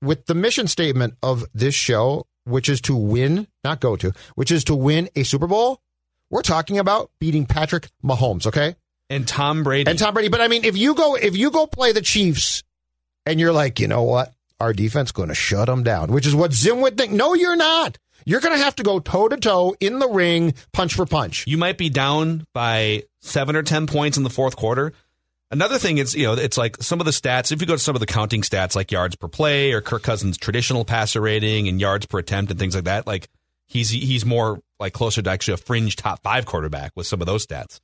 with 0.00 0.26
the 0.26 0.34
mission 0.34 0.68
statement 0.68 1.14
of 1.22 1.44
this 1.54 1.74
show, 1.74 2.26
which 2.44 2.68
is 2.68 2.80
to 2.82 2.94
win, 2.94 3.48
not 3.64 3.80
go 3.80 3.96
to, 3.96 4.12
which 4.34 4.52
is 4.52 4.62
to 4.64 4.74
win 4.76 5.08
a 5.16 5.22
Super 5.22 5.46
Bowl, 5.46 5.80
we're 6.30 6.42
talking 6.42 6.78
about 6.78 7.10
beating 7.18 7.46
Patrick 7.46 7.88
Mahomes, 8.04 8.46
okay? 8.46 8.76
And 9.10 9.26
Tom 9.26 9.62
Brady. 9.64 9.90
And 9.90 9.98
Tom 9.98 10.14
Brady. 10.14 10.28
But 10.28 10.40
I 10.40 10.48
mean, 10.48 10.64
if 10.64 10.76
you 10.76 10.94
go 10.94 11.16
if 11.16 11.36
you 11.36 11.50
go 11.50 11.66
play 11.66 11.92
the 11.92 12.02
Chiefs 12.02 12.62
and 13.26 13.40
you're 13.40 13.52
like, 13.52 13.80
you 13.80 13.88
know 13.88 14.02
what? 14.02 14.34
our 14.60 14.72
defense 14.72 15.12
going 15.12 15.28
to 15.28 15.34
shut 15.34 15.66
them 15.66 15.82
down, 15.82 16.12
which 16.12 16.26
is 16.26 16.34
what 16.34 16.52
Zim 16.52 16.80
would 16.80 16.96
think. 16.96 17.12
No, 17.12 17.34
you're 17.34 17.56
not. 17.56 17.98
You're 18.24 18.40
going 18.40 18.56
to 18.56 18.62
have 18.64 18.76
to 18.76 18.82
go 18.82 18.98
toe 19.00 19.28
to 19.28 19.36
toe 19.36 19.76
in 19.80 19.98
the 19.98 20.08
ring, 20.08 20.54
punch 20.72 20.94
for 20.94 21.06
punch. 21.06 21.46
You 21.46 21.58
might 21.58 21.78
be 21.78 21.88
down 21.90 22.46
by 22.52 23.04
seven 23.20 23.56
or 23.56 23.62
10 23.62 23.86
points 23.86 24.16
in 24.16 24.24
the 24.24 24.30
fourth 24.30 24.56
quarter. 24.56 24.92
Another 25.50 25.78
thing 25.78 25.98
is, 25.98 26.14
you 26.14 26.24
know, 26.24 26.32
it's 26.32 26.58
like 26.58 26.82
some 26.82 27.00
of 27.00 27.06
the 27.06 27.12
stats, 27.12 27.52
if 27.52 27.60
you 27.60 27.66
go 27.66 27.74
to 27.74 27.78
some 27.78 27.94
of 27.94 28.00
the 28.00 28.06
counting 28.06 28.42
stats 28.42 28.74
like 28.74 28.90
yards 28.90 29.14
per 29.14 29.28
play 29.28 29.72
or 29.72 29.80
Kirk 29.80 30.02
Cousins' 30.02 30.36
traditional 30.36 30.84
passer 30.84 31.20
rating 31.20 31.68
and 31.68 31.80
yards 31.80 32.06
per 32.06 32.18
attempt 32.18 32.50
and 32.50 32.58
things 32.58 32.74
like 32.74 32.84
that, 32.84 33.06
like 33.06 33.28
he's 33.66 33.90
he's 33.90 34.24
more 34.24 34.60
like 34.80 34.94
closer 34.94 35.22
to 35.22 35.30
actually 35.30 35.54
a 35.54 35.58
fringe 35.58 35.96
top 35.96 36.22
five 36.22 36.46
quarterback 36.46 36.92
with 36.96 37.06
some 37.06 37.20
of 37.20 37.26
those 37.26 37.46
stats. 37.46 37.80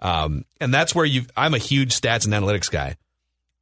Um, 0.00 0.44
and 0.60 0.72
that's 0.74 0.94
where 0.94 1.04
you 1.04 1.22
I'm 1.36 1.54
a 1.54 1.58
huge 1.58 1.98
stats 1.98 2.24
and 2.24 2.34
analytics 2.34 2.70
guy. 2.70 2.96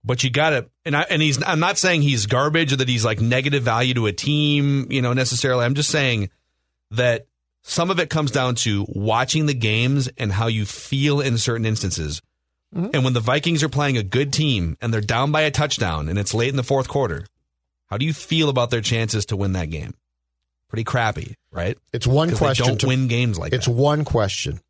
But 0.07 0.22
you 0.22 0.30
got 0.30 0.50
to, 0.50 0.70
and 0.84 0.96
I, 0.96 1.02
and 1.11 1.20
he's, 1.20 1.42
I'm 1.42 1.59
not 1.59 1.78
saying 1.78 2.02
he's 2.02 2.26
garbage 2.26 2.72
or 2.72 2.76
that 2.76 2.88
he's 2.88 3.04
like 3.04 3.20
negative 3.20 3.64
value 3.64 3.92
to 3.94 4.07
a 4.07 4.12
team, 4.12 4.86
you 4.90 5.02
know, 5.02 5.12
necessarily. 5.12 5.64
I'm 5.64 5.74
just 5.74 5.90
saying 5.90 6.30
that 6.92 7.26
some 7.64 7.90
of 7.90 7.98
it 7.98 8.09
comes 8.09 8.30
down 8.30 8.54
to 8.54 8.86
watching 8.88 9.46
the 9.46 9.54
games 9.54 10.09
and 10.16 10.30
how 10.30 10.46
you 10.46 10.64
feel 10.64 11.20
in 11.20 11.36
certain 11.38 11.66
instances. 11.66 12.22
Mm-hmm. 12.72 12.90
And 12.94 13.04
when 13.04 13.14
the 13.14 13.20
Vikings 13.20 13.64
are 13.64 13.68
playing 13.68 13.96
a 13.96 14.04
good 14.04 14.32
team 14.32 14.76
and 14.80 14.94
they're 14.94 15.00
down 15.00 15.32
by 15.32 15.42
a 15.42 15.50
touchdown 15.50 16.09
and 16.09 16.18
it's 16.18 16.32
late 16.32 16.50
in 16.50 16.57
the 16.57 16.62
fourth 16.62 16.86
quarter, 16.86 17.26
how 17.86 17.98
do 17.98 18.07
you 18.07 18.12
feel 18.12 18.48
about 18.48 18.70
their 18.70 18.80
chances 18.80 19.26
to 19.26 19.36
win 19.36 19.54
that 19.54 19.70
game? 19.70 19.94
Pretty 20.68 20.84
crappy, 20.84 21.34
right? 21.50 21.76
It's 21.92 22.07
one 22.07 22.34
question. 22.34 22.66
don't 22.66 22.80
to, 22.80 22.86
win 22.86 23.09
games 23.09 23.38
like 23.38 23.52
it's 23.52 23.66
that. 23.66 23.72
It's 23.72 23.80
one 23.80 24.04
question. 24.04 24.61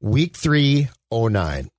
Week 0.00 0.36
three, 0.36 0.88
oh 1.10 1.26
nine. 1.26 1.70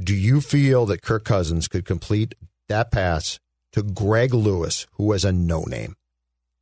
Do 0.00 0.14
you 0.14 0.40
feel 0.40 0.86
that 0.86 1.02
Kirk 1.02 1.24
Cousins 1.24 1.66
could 1.66 1.84
complete 1.84 2.36
that 2.68 2.92
pass 2.92 3.40
to 3.72 3.82
Greg 3.82 4.32
Lewis, 4.32 4.86
who 4.92 5.06
was 5.06 5.24
a 5.24 5.32
no 5.32 5.62
name? 5.64 5.96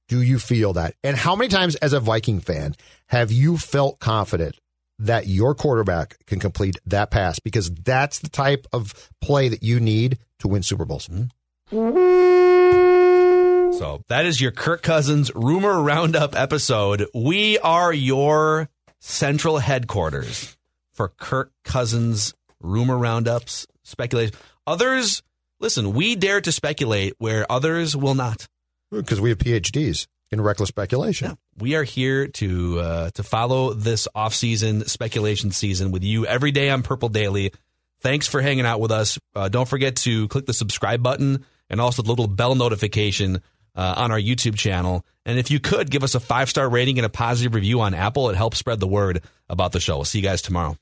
Do 0.08 0.22
you 0.22 0.38
feel 0.38 0.72
that? 0.72 0.94
And 1.04 1.18
how 1.18 1.36
many 1.36 1.48
times 1.48 1.74
as 1.76 1.92
a 1.92 2.00
Viking 2.00 2.40
fan 2.40 2.76
have 3.08 3.30
you 3.30 3.58
felt 3.58 3.98
confident 3.98 4.56
that 4.98 5.26
your 5.26 5.54
quarterback 5.54 6.16
can 6.26 6.40
complete 6.40 6.78
that 6.86 7.10
pass? 7.10 7.38
Because 7.38 7.70
that's 7.72 8.20
the 8.20 8.30
type 8.30 8.66
of 8.72 9.10
play 9.20 9.50
that 9.50 9.62
you 9.62 9.80
need 9.80 10.16
to 10.38 10.48
win 10.48 10.62
Super 10.62 10.86
Bowls. 10.86 11.06
Mm-hmm. 11.70 12.46
So 13.76 14.02
that 14.08 14.24
is 14.24 14.40
your 14.40 14.52
Kirk 14.52 14.80
Cousins 14.82 15.30
rumor 15.34 15.82
roundup 15.82 16.34
episode. 16.34 17.06
We 17.12 17.58
are 17.58 17.92
your 17.92 18.70
central 18.98 19.58
headquarters 19.58 20.56
for 20.94 21.10
Kirk 21.10 21.52
Cousins 21.64 22.32
rumor 22.60 22.96
roundups, 22.96 23.66
speculation. 23.82 24.34
Others, 24.66 25.22
listen, 25.60 25.92
we 25.92 26.16
dare 26.16 26.40
to 26.40 26.52
speculate 26.52 27.14
where 27.18 27.50
others 27.50 27.96
will 27.96 28.14
not. 28.14 28.46
Because 28.90 29.20
we 29.20 29.30
have 29.30 29.38
PhDs 29.38 30.06
in 30.30 30.40
reckless 30.40 30.68
speculation. 30.68 31.28
Yeah, 31.28 31.34
we 31.58 31.74
are 31.74 31.82
here 31.82 32.28
to 32.28 32.80
uh, 32.80 33.10
to 33.10 33.22
follow 33.22 33.72
this 33.74 34.08
off-season 34.14 34.86
speculation 34.86 35.50
season 35.50 35.90
with 35.90 36.04
you 36.04 36.26
every 36.26 36.52
day 36.52 36.70
on 36.70 36.82
Purple 36.82 37.08
Daily. 37.08 37.52
Thanks 38.00 38.28
for 38.28 38.40
hanging 38.40 38.66
out 38.66 38.80
with 38.80 38.92
us. 38.92 39.18
Uh, 39.34 39.48
don't 39.48 39.68
forget 39.68 39.96
to 39.96 40.28
click 40.28 40.46
the 40.46 40.52
subscribe 40.52 41.02
button 41.02 41.44
and 41.68 41.80
also 41.80 42.02
the 42.02 42.10
little 42.10 42.28
bell 42.28 42.54
notification 42.54 43.40
uh, 43.74 43.94
on 43.96 44.10
our 44.10 44.20
YouTube 44.20 44.56
channel. 44.56 45.04
And 45.24 45.38
if 45.38 45.50
you 45.50 45.60
could 45.60 45.90
give 45.90 46.04
us 46.04 46.14
a 46.14 46.20
five 46.20 46.48
star 46.48 46.68
rating 46.68 46.98
and 46.98 47.06
a 47.06 47.10
positive 47.10 47.54
review 47.54 47.80
on 47.80 47.94
Apple, 47.94 48.30
it 48.30 48.36
helps 48.36 48.58
spread 48.58 48.80
the 48.80 48.86
word 48.86 49.22
about 49.48 49.72
the 49.72 49.80
show. 49.80 49.96
We'll 49.96 50.04
see 50.04 50.18
you 50.18 50.24
guys 50.24 50.42
tomorrow. 50.42 50.76